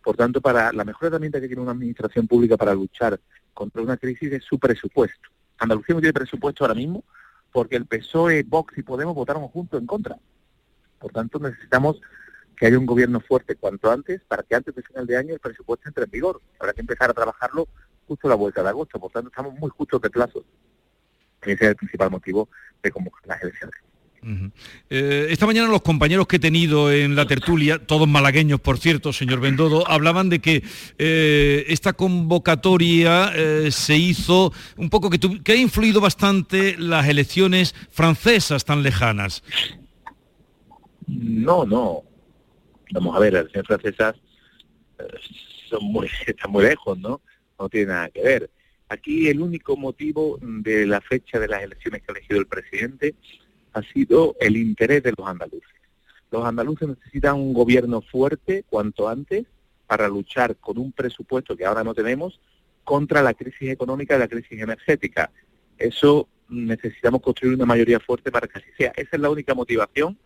Por 0.01 0.15
tanto, 0.15 0.39
para 0.39 0.71
la 0.71 0.85
mejor 0.85 1.09
herramienta 1.09 1.41
que 1.41 1.47
tiene 1.47 1.61
una 1.61 1.73
administración 1.73 2.25
pública 2.25 2.55
para 2.55 2.73
luchar 2.73 3.19
contra 3.53 3.81
una 3.81 3.97
crisis 3.97 4.31
es 4.31 4.45
su 4.45 4.57
presupuesto. 4.57 5.29
Andalucía 5.57 5.93
no 5.93 5.99
tiene 5.99 6.13
presupuesto 6.13 6.63
ahora 6.63 6.75
mismo 6.75 7.03
porque 7.51 7.75
el 7.75 7.85
PSOE, 7.85 8.43
Vox 8.43 8.77
y 8.77 8.83
Podemos 8.83 9.13
votaron 9.13 9.45
juntos 9.49 9.77
en 9.77 9.85
contra. 9.85 10.17
Por 11.01 11.11
tanto, 11.11 11.39
necesitamos 11.39 11.99
que 12.55 12.67
haya 12.67 12.77
un 12.77 12.85
gobierno 12.85 13.19
fuerte 13.19 13.55
cuanto 13.55 13.91
antes 13.91 14.21
para 14.27 14.43
que 14.43 14.55
antes 14.55 14.75
de 14.75 14.83
final 14.83 15.07
de 15.07 15.17
año 15.17 15.33
el 15.33 15.39
presupuesto 15.39 15.89
entre 15.89 16.03
en 16.03 16.11
vigor. 16.11 16.39
Habrá 16.59 16.73
que 16.73 16.81
empezar 16.81 17.09
a 17.09 17.13
trabajarlo 17.13 17.67
justo 18.07 18.29
la 18.29 18.35
vuelta 18.35 18.61
de 18.61 18.69
agosto, 18.69 18.99
por 18.99 19.11
tanto 19.11 19.29
estamos 19.29 19.55
muy 19.55 19.71
justos 19.71 20.01
de 20.01 20.09
plazo. 20.09 20.45
Ese 21.41 21.53
es 21.53 21.61
el 21.61 21.75
principal 21.75 22.11
motivo 22.11 22.49
de 22.83 22.91
convocar 22.91 23.25
las 23.25 23.41
elecciones. 23.41 23.75
Eh, 24.91 25.27
esta 25.31 25.47
mañana 25.47 25.67
los 25.67 25.81
compañeros 25.81 26.27
que 26.27 26.35
he 26.35 26.39
tenido 26.39 26.91
en 26.91 27.15
la 27.15 27.25
tertulia, 27.25 27.79
todos 27.79 28.07
malagueños 28.07 28.59
por 28.59 28.77
cierto, 28.77 29.13
señor 29.13 29.39
Bendodo, 29.39 29.89
hablaban 29.89 30.29
de 30.29 30.39
que 30.39 30.63
eh, 30.99 31.65
esta 31.67 31.93
convocatoria 31.93 33.31
eh, 33.35 33.71
se 33.71 33.97
hizo 33.97 34.53
un 34.77 34.91
poco 34.91 35.09
que 35.09 35.51
ha 35.51 35.55
influido 35.55 36.01
bastante 36.01 36.75
las 36.77 37.07
elecciones 37.07 37.73
francesas 37.89 38.65
tan 38.65 38.83
lejanas. 38.83 39.41
No, 41.11 41.65
no, 41.65 42.03
vamos 42.91 43.15
a 43.15 43.19
ver, 43.19 43.33
las 43.33 43.41
elecciones 43.41 43.67
francesas 43.67 44.15
eh, 44.97 45.03
son 45.69 45.83
muy, 45.83 46.07
están 46.25 46.51
muy 46.51 46.63
lejos, 46.63 46.97
¿no? 46.97 47.21
No 47.59 47.69
tiene 47.69 47.87
nada 47.87 48.09
que 48.09 48.21
ver. 48.21 48.49
Aquí 48.87 49.27
el 49.27 49.41
único 49.41 49.75
motivo 49.75 50.37
de 50.41 50.85
la 50.85 51.01
fecha 51.01 51.39
de 51.39 51.47
las 51.47 51.63
elecciones 51.63 52.01
que 52.01 52.11
ha 52.11 52.15
elegido 52.15 52.39
el 52.39 52.47
presidente 52.47 53.15
ha 53.73 53.81
sido 53.83 54.35
el 54.39 54.57
interés 54.57 55.03
de 55.03 55.13
los 55.17 55.27
andaluces. 55.27 55.69
Los 56.29 56.45
andaluces 56.45 56.87
necesitan 56.87 57.35
un 57.35 57.53
gobierno 57.53 58.01
fuerte 58.01 58.63
cuanto 58.69 59.07
antes 59.07 59.45
para 59.87 60.07
luchar 60.07 60.55
con 60.57 60.77
un 60.77 60.91
presupuesto 60.91 61.55
que 61.55 61.65
ahora 61.65 61.83
no 61.83 61.93
tenemos 61.93 62.39
contra 62.83 63.21
la 63.21 63.33
crisis 63.33 63.69
económica 63.69 64.15
y 64.15 64.19
la 64.19 64.27
crisis 64.27 64.61
energética. 64.61 65.29
Eso 65.77 66.27
necesitamos 66.49 67.21
construir 67.21 67.55
una 67.55 67.65
mayoría 67.65 67.99
fuerte 67.99 68.31
para 68.31 68.47
que 68.47 68.59
así 68.59 68.69
sea. 68.77 68.91
Esa 68.95 69.09
es 69.15 69.19
la 69.19 69.29
única 69.29 69.53
motivación. 69.53 70.17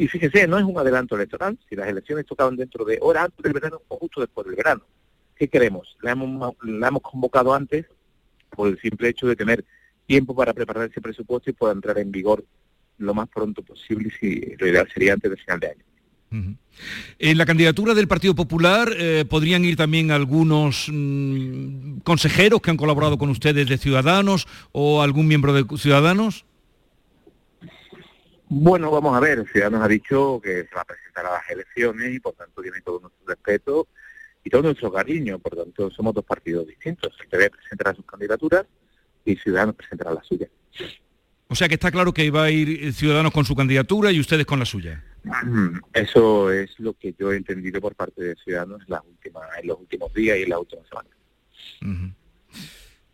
Y 0.00 0.08
fíjese, 0.08 0.48
no 0.48 0.58
es 0.58 0.64
un 0.64 0.78
adelanto 0.78 1.14
electoral. 1.14 1.58
Si 1.68 1.76
las 1.76 1.86
elecciones 1.86 2.24
tocaban 2.24 2.56
dentro 2.56 2.86
de 2.86 2.98
horas 3.02 3.24
antes 3.24 3.42
del 3.42 3.52
verano 3.52 3.82
o 3.88 3.98
justo 3.98 4.22
después 4.22 4.46
del 4.46 4.56
verano. 4.56 4.82
¿Qué 5.36 5.46
queremos? 5.48 5.94
La 6.00 6.12
hemos, 6.12 7.02
convocado 7.02 7.52
antes 7.52 7.84
por 8.48 8.68
el 8.68 8.80
simple 8.80 9.10
hecho 9.10 9.26
de 9.26 9.36
tener 9.36 9.62
tiempo 10.06 10.34
para 10.34 10.54
preparar 10.54 10.88
ese 10.88 11.02
presupuesto 11.02 11.50
y 11.50 11.52
pueda 11.52 11.74
entrar 11.74 11.98
en 11.98 12.10
vigor 12.10 12.42
lo 12.96 13.12
más 13.12 13.28
pronto 13.28 13.62
posible 13.62 14.10
si 14.18 14.54
lo 14.58 14.66
ideal 14.66 14.88
sería 14.92 15.12
antes 15.12 15.30
del 15.30 15.40
final 15.40 15.60
de 15.60 15.68
año. 15.68 15.84
En 17.18 17.38
la 17.38 17.44
candidatura 17.44 17.92
del 17.92 18.08
Partido 18.08 18.34
Popular 18.34 18.94
eh, 18.96 19.26
podrían 19.28 19.66
ir 19.66 19.76
también 19.76 20.12
algunos 20.12 20.86
mm, 20.90 21.98
consejeros 22.04 22.62
que 22.62 22.70
han 22.70 22.76
colaborado 22.78 23.18
con 23.18 23.28
ustedes 23.28 23.68
de 23.68 23.76
Ciudadanos 23.76 24.46
o 24.72 25.02
algún 25.02 25.26
miembro 25.28 25.52
de 25.52 25.64
Ciudadanos. 25.76 26.46
Bueno, 28.52 28.90
vamos 28.90 29.16
a 29.16 29.20
ver, 29.20 29.46
Ciudadanos 29.48 29.80
ha 29.84 29.86
dicho 29.86 30.40
que 30.42 30.64
se 30.64 30.74
va 30.74 30.80
a 30.80 30.84
presentar 30.84 31.24
a 31.24 31.34
las 31.34 31.50
elecciones 31.50 32.12
y 32.12 32.18
por 32.18 32.34
tanto 32.34 32.60
tiene 32.60 32.80
todo 32.80 32.98
nuestro 32.98 33.24
respeto 33.24 33.86
y 34.42 34.50
todo 34.50 34.62
nuestro 34.62 34.92
cariño, 34.92 35.38
por 35.38 35.54
tanto 35.54 35.88
somos 35.92 36.12
dos 36.14 36.24
partidos 36.24 36.66
distintos. 36.66 37.16
El 37.20 37.28
PP 37.28 37.50
presentará 37.50 37.94
sus 37.94 38.04
candidaturas 38.04 38.66
y 39.24 39.36
Ciudadanos 39.36 39.76
presentará 39.76 40.12
la 40.12 40.22
suya. 40.24 40.48
O 41.46 41.54
sea 41.54 41.68
que 41.68 41.74
está 41.74 41.92
claro 41.92 42.12
que 42.12 42.28
va 42.32 42.44
a 42.44 42.50
ir 42.50 42.92
Ciudadanos 42.92 43.32
con 43.32 43.44
su 43.44 43.54
candidatura 43.54 44.10
y 44.10 44.18
ustedes 44.18 44.46
con 44.46 44.58
la 44.58 44.64
suya. 44.64 45.04
Eso 45.94 46.50
es 46.50 46.76
lo 46.80 46.94
que 46.94 47.14
yo 47.16 47.30
he 47.30 47.36
entendido 47.36 47.80
por 47.80 47.94
parte 47.94 48.20
de 48.20 48.34
Ciudadanos 48.34 48.80
en, 48.80 48.86
las 48.88 49.02
últimas, 49.04 49.44
en 49.62 49.68
los 49.68 49.78
últimos 49.78 50.12
días 50.12 50.36
y 50.38 50.42
en 50.42 50.50
las 50.50 50.58
últimas 50.58 50.88
semanas. 50.88 51.12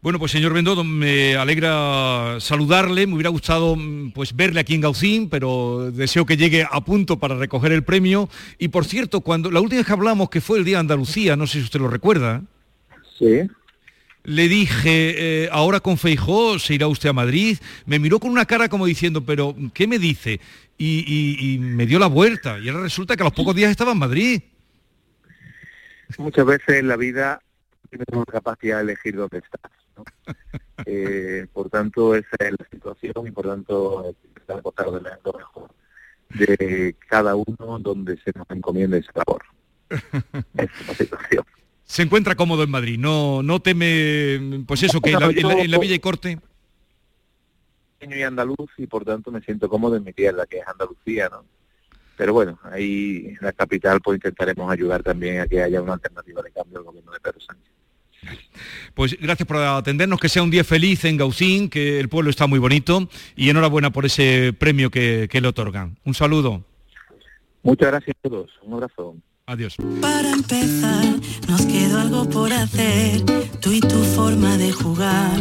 Bueno, 0.06 0.20
pues 0.20 0.30
señor 0.30 0.52
Bendodo, 0.52 0.84
me 0.84 1.34
alegra 1.34 2.36
saludarle, 2.38 3.08
me 3.08 3.14
hubiera 3.14 3.28
gustado 3.30 3.74
mm, 3.74 4.12
pues 4.12 4.36
verle 4.36 4.60
aquí 4.60 4.72
en 4.76 4.80
Gaucín, 4.82 5.28
pero 5.28 5.90
deseo 5.90 6.24
que 6.24 6.36
llegue 6.36 6.64
a 6.70 6.80
punto 6.84 7.18
para 7.18 7.34
recoger 7.34 7.72
el 7.72 7.82
premio. 7.82 8.28
Y 8.56 8.68
por 8.68 8.84
cierto, 8.84 9.20
cuando 9.20 9.50
la 9.50 9.60
última 9.60 9.80
vez 9.80 9.86
que 9.88 9.92
hablamos, 9.92 10.30
que 10.30 10.40
fue 10.40 10.58
el 10.60 10.64
Día 10.64 10.76
de 10.76 10.82
Andalucía, 10.82 11.34
no 11.34 11.48
sé 11.48 11.58
si 11.58 11.64
usted 11.64 11.80
lo 11.80 11.88
recuerda. 11.88 12.44
Sí. 13.18 13.50
Le 14.22 14.46
dije, 14.46 15.42
eh, 15.46 15.48
ahora 15.50 15.80
con 15.80 15.98
Feijó 15.98 16.60
se 16.60 16.74
irá 16.74 16.86
usted 16.86 17.08
a 17.08 17.12
Madrid. 17.12 17.58
Me 17.84 17.98
miró 17.98 18.20
con 18.20 18.30
una 18.30 18.44
cara 18.46 18.68
como 18.68 18.86
diciendo, 18.86 19.24
pero 19.24 19.56
¿qué 19.74 19.88
me 19.88 19.98
dice? 19.98 20.38
Y, 20.78 21.02
y- 21.04 21.54
y 21.54 21.58
me 21.58 21.84
dio 21.84 21.98
la 21.98 22.06
vuelta. 22.06 22.60
Y 22.60 22.68
ahora 22.68 22.84
resulta 22.84 23.16
que 23.16 23.24
a 23.24 23.26
los 23.26 23.32
pocos 23.34 23.56
días 23.56 23.72
estaba 23.72 23.90
en 23.90 23.98
Madrid. 23.98 24.40
Muchas 26.16 26.46
veces 26.46 26.76
en 26.76 26.86
la 26.86 26.96
vida 26.96 27.42
tenemos 27.90 28.24
capacidad 28.26 28.76
de 28.76 28.82
elegir 28.84 29.16
dónde 29.16 29.38
estás. 29.38 29.72
¿No? 29.96 30.04
Eh, 30.84 31.46
por 31.52 31.70
tanto, 31.70 32.14
esa 32.14 32.36
es 32.38 32.50
la 32.58 32.66
situación 32.70 33.26
y 33.26 33.30
por 33.30 33.46
tanto 33.46 34.14
está 34.36 34.54
aportar 34.54 34.90
de 34.90 35.00
lo 35.24 35.32
mejor 35.32 35.70
de 36.30 36.94
cada 37.08 37.34
uno 37.36 37.78
donde 37.80 38.16
se 38.18 38.32
nos 38.34 38.46
encomienda 38.50 38.96
esa 38.98 39.12
labor. 39.14 39.42
Esa 39.90 40.64
es 40.64 40.86
la 40.88 40.94
situación. 40.94 41.44
Se 41.84 42.02
encuentra 42.02 42.34
cómodo 42.34 42.64
en 42.64 42.70
Madrid, 42.70 42.98
no, 42.98 43.42
no 43.44 43.60
teme, 43.60 44.64
pues 44.66 44.82
eso, 44.82 45.00
que 45.00 45.12
en 45.12 45.20
la, 45.20 45.26
en 45.26 45.46
la- 45.46 45.60
en 45.60 45.70
la 45.70 45.78
Villa 45.78 45.94
y 45.94 46.00
Corte... 46.00 46.38
Y 48.00 48.22
andaluz 48.22 48.56
y 48.76 48.86
por 48.86 49.04
tanto 49.04 49.30
me 49.30 49.40
siento 49.40 49.68
cómodo 49.68 49.96
en 49.96 50.04
mi 50.04 50.12
tierra, 50.12 50.46
que 50.46 50.58
es 50.58 50.66
Andalucía, 50.68 51.28
¿no? 51.30 51.44
Pero 52.16 52.32
bueno, 52.32 52.58
ahí 52.64 53.26
en 53.28 53.38
la 53.40 53.52
capital 53.52 54.00
pues 54.00 54.16
intentaremos 54.16 54.70
ayudar 54.70 55.02
también 55.02 55.40
a 55.40 55.46
que 55.46 55.62
haya 55.62 55.80
una 55.80 55.94
alternativa 55.94 56.42
de 56.42 56.50
cambio 56.50 56.78
al 56.78 56.84
gobierno 56.84 57.12
de 57.12 57.20
Pedro 57.20 57.40
Sánchez. 57.40 57.72
Pues 58.94 59.16
gracias 59.20 59.46
por 59.46 59.58
atendernos, 59.58 60.18
que 60.18 60.28
sea 60.28 60.42
un 60.42 60.50
día 60.50 60.64
feliz 60.64 61.04
en 61.04 61.16
Gaucín, 61.16 61.68
que 61.68 62.00
el 62.00 62.08
pueblo 62.08 62.30
está 62.30 62.46
muy 62.46 62.58
bonito 62.58 63.08
y 63.36 63.50
enhorabuena 63.50 63.90
por 63.90 64.06
ese 64.06 64.52
premio 64.52 64.90
que, 64.90 65.28
que 65.30 65.40
le 65.40 65.48
otorgan. 65.48 65.98
Un 66.04 66.14
saludo. 66.14 66.64
Muchas 67.62 67.88
gracias 67.88 68.16
a 68.16 68.28
todos, 68.28 68.50
un 68.62 68.74
abrazo. 68.74 69.16
Adiós. 69.46 69.76
Para 70.00 70.30
empezar, 70.30 71.04
nos 71.48 71.66
quedó 71.66 72.00
algo 72.00 72.28
por 72.28 72.52
hacer. 72.52 73.22
Tú 73.60 73.72
y 73.72 73.80
tu 73.80 74.02
forma 74.16 74.56
de 74.56 74.72
jugar. 74.72 75.38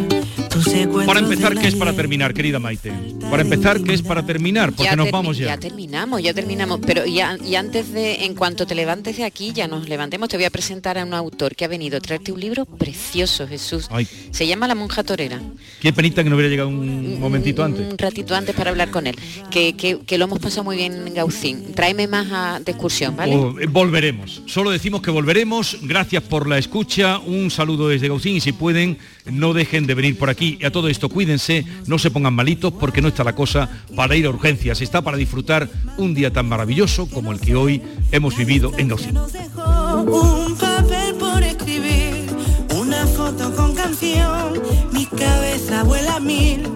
Para 1.06 1.20
empezar, 1.20 1.58
¿qué 1.60 1.68
es 1.68 1.76
para 1.76 1.94
terminar, 1.94 2.34
querida 2.34 2.60
Maite? 2.60 2.92
Para 3.30 3.42
empezar, 3.42 3.82
¿qué 3.82 3.94
es 3.94 4.02
para 4.02 4.26
terminar? 4.26 4.72
Porque 4.74 4.96
nos 4.96 5.08
termi- 5.08 5.12
vamos 5.12 5.38
ya. 5.38 5.58
terminamos, 5.58 6.22
ya 6.24 6.34
terminamos. 6.34 6.80
Pero 6.86 7.06
ya, 7.06 7.38
y 7.46 7.56
antes 7.56 7.92
de, 7.92 8.26
en 8.26 8.36
cuanto 8.36 8.66
te 8.66 8.74
levantes 8.76 9.18
de 9.18 9.26
aquí, 9.26 9.52
ya 9.54 9.68
nos 9.68 9.90
levantemos, 9.90 10.30
te 10.30 10.38
voy 10.38 10.46
a 10.46 10.50
presentar 10.50 10.98
a 10.98 11.04
un 11.06 11.14
autor 11.14 11.56
que 11.56 11.66
ha 11.66 11.68
venido 11.68 11.98
a 11.98 12.00
traerte 12.00 12.32
un 12.32 12.40
libro 12.40 12.66
precioso, 12.66 13.48
Jesús. 13.48 13.88
Ay, 13.92 14.08
Se 14.32 14.48
llama 14.48 14.68
La 14.68 14.76
monja 14.76 15.04
torera. 15.04 15.42
qué 15.82 15.92
penita 15.92 16.24
que 16.24 16.30
no 16.30 16.36
hubiera 16.36 16.50
llegado 16.50 16.70
un 16.70 17.20
momentito 17.20 17.64
antes. 17.64 17.92
Un 17.92 17.98
ratito 17.98 18.36
antes 18.36 18.56
para 18.56 18.70
hablar 18.72 18.92
con 18.92 19.08
él. 19.08 19.16
Que, 19.52 19.74
que- 19.76 20.00
que 20.06 20.18
lo 20.18 20.26
hemos 20.26 20.40
pasado 20.40 20.64
muy 20.64 20.78
bien 20.78 21.08
en 21.08 21.14
Gaucín. 21.14 21.74
Tráeme 21.74 22.08
más 22.08 22.28
a- 22.32 22.60
de 22.64 22.72
excursión, 22.72 23.16
¿vale? 23.16 23.36
Oh, 23.36 23.60
eh, 23.60 23.66
volveremos. 23.68 24.42
Solo 24.46 24.70
decimos 24.72 25.02
que 25.02 25.12
volveremos. 25.12 25.78
Gracias 25.82 26.24
por 26.24 26.48
la 26.48 26.58
escucha. 26.58 27.20
Un 27.20 27.52
saludo 27.52 27.90
desde 27.90 28.08
Gaucín 28.08 28.36
y 28.36 28.42
si 28.42 28.52
pueden, 28.54 28.98
no 29.26 29.54
dejen 29.54 29.86
de 29.88 29.94
venir 29.96 30.18
por 30.18 30.30
aquí. 30.30 30.45
Y 30.46 30.64
a 30.64 30.70
todo 30.70 30.90
esto, 30.90 31.10
cuídense, 31.10 31.66
no 31.88 31.98
se 31.98 32.12
pongan 32.12 32.36
malitos 32.36 32.72
porque 32.72 33.02
no 33.02 33.08
está 33.08 33.24
la 33.24 33.34
cosa 33.34 33.68
para 33.96 34.16
ir 34.16 34.28
a 34.28 34.30
urgencias. 34.30 34.80
Está 34.80 35.02
para 35.02 35.18
disfrutar 35.18 35.68
un 35.98 36.14
día 36.14 36.32
tan 36.32 36.48
maravilloso 36.48 37.10
como 37.10 37.32
el 37.32 37.40
que 37.40 37.56
hoy 37.56 37.82
hemos 38.12 38.38
vivido 38.38 38.72
en 38.78 38.90
Gaucín. 38.90 39.18
Un 39.18 40.56
papel 40.56 41.16
por 41.16 41.42
escribir, 41.42 42.28
una 42.76 43.08
foto 43.08 43.56
con 43.56 43.74
canción, 43.74 44.62
mi 44.92 45.08
cabeza 45.08 45.84
vuela 45.84 46.20
mil. 46.20 46.70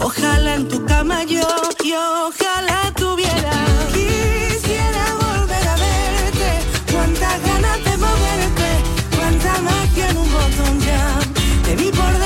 Ojalá 0.00 0.54
en 0.54 0.68
tu 0.68 0.84
cama 0.84 1.24
yo, 1.24 1.48
y 1.82 1.94
ojalá 1.94 2.92
tuviera. 2.94 3.54
Quisiera 3.92 5.04
volver 5.14 5.66
a 5.66 5.76
verte, 5.76 6.50
cuántas 6.92 7.42
ganas 7.42 7.84
de 7.86 7.96
moverte, 7.96 8.68
cuánta 9.16 9.62
magia 9.62 10.10
en 10.10 10.16
un 10.16 10.30
botón 10.30 10.80
ya. 10.80 11.18
Te 11.64 11.74
vi 11.74 11.90
por 11.90 12.25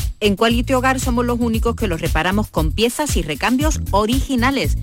En 0.23 0.35
Quality 0.35 0.73
Hogar 0.73 0.99
somos 0.99 1.25
los 1.25 1.39
únicos 1.39 1.75
que 1.75 1.87
los 1.87 1.99
reparamos 1.99 2.47
con 2.47 2.71
piezas 2.71 3.17
y 3.17 3.23
recambios 3.23 3.81
originales. 3.89 4.77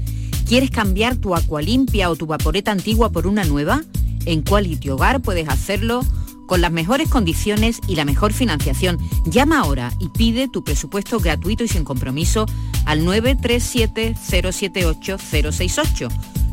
¿Quieres 0.49 0.71
cambiar 0.71 1.15
tu 1.15 1.37
agua 1.37 1.63
limpia 1.63 2.11
o 2.11 2.17
tu 2.17 2.27
vaporeta 2.27 2.73
antigua 2.73 3.11
por 3.13 3.29
una 3.29 3.45
nueva? 3.45 3.83
En 4.27 4.43
Quality 4.43 4.91
Hogar 4.91 5.21
puedes 5.21 5.49
hacerlo 5.49 6.05
con 6.49 6.61
las 6.61 6.73
mejores 6.73 7.09
condiciones 7.09 7.79
y 7.87 7.95
la 7.95 8.05
mejor 8.05 8.33
financiación. 8.33 8.99
Llama 9.27 9.61
ahora 9.61 9.93
y 10.01 10.09
pide 10.09 10.49
tu 10.49 10.65
presupuesto 10.65 11.21
gratuito 11.21 11.63
y 11.63 11.69
sin 11.69 11.85
compromiso 11.85 12.47
al 12.85 13.05
937 13.05 14.17
078 14.17 15.19
068 15.19 16.09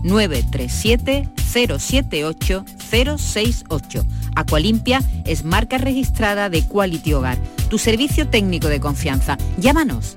937 0.05 1.27
078 1.37 2.65
068. 2.77 4.05
Aqualimpia 4.35 5.01
es 5.25 5.43
marca 5.43 5.77
registrada 5.77 6.49
de 6.49 6.63
Quality 6.63 7.13
Hogar, 7.13 7.37
tu 7.69 7.77
servicio 7.77 8.27
técnico 8.27 8.67
de 8.67 8.79
confianza. 8.79 9.37
Llámanos 9.57 10.15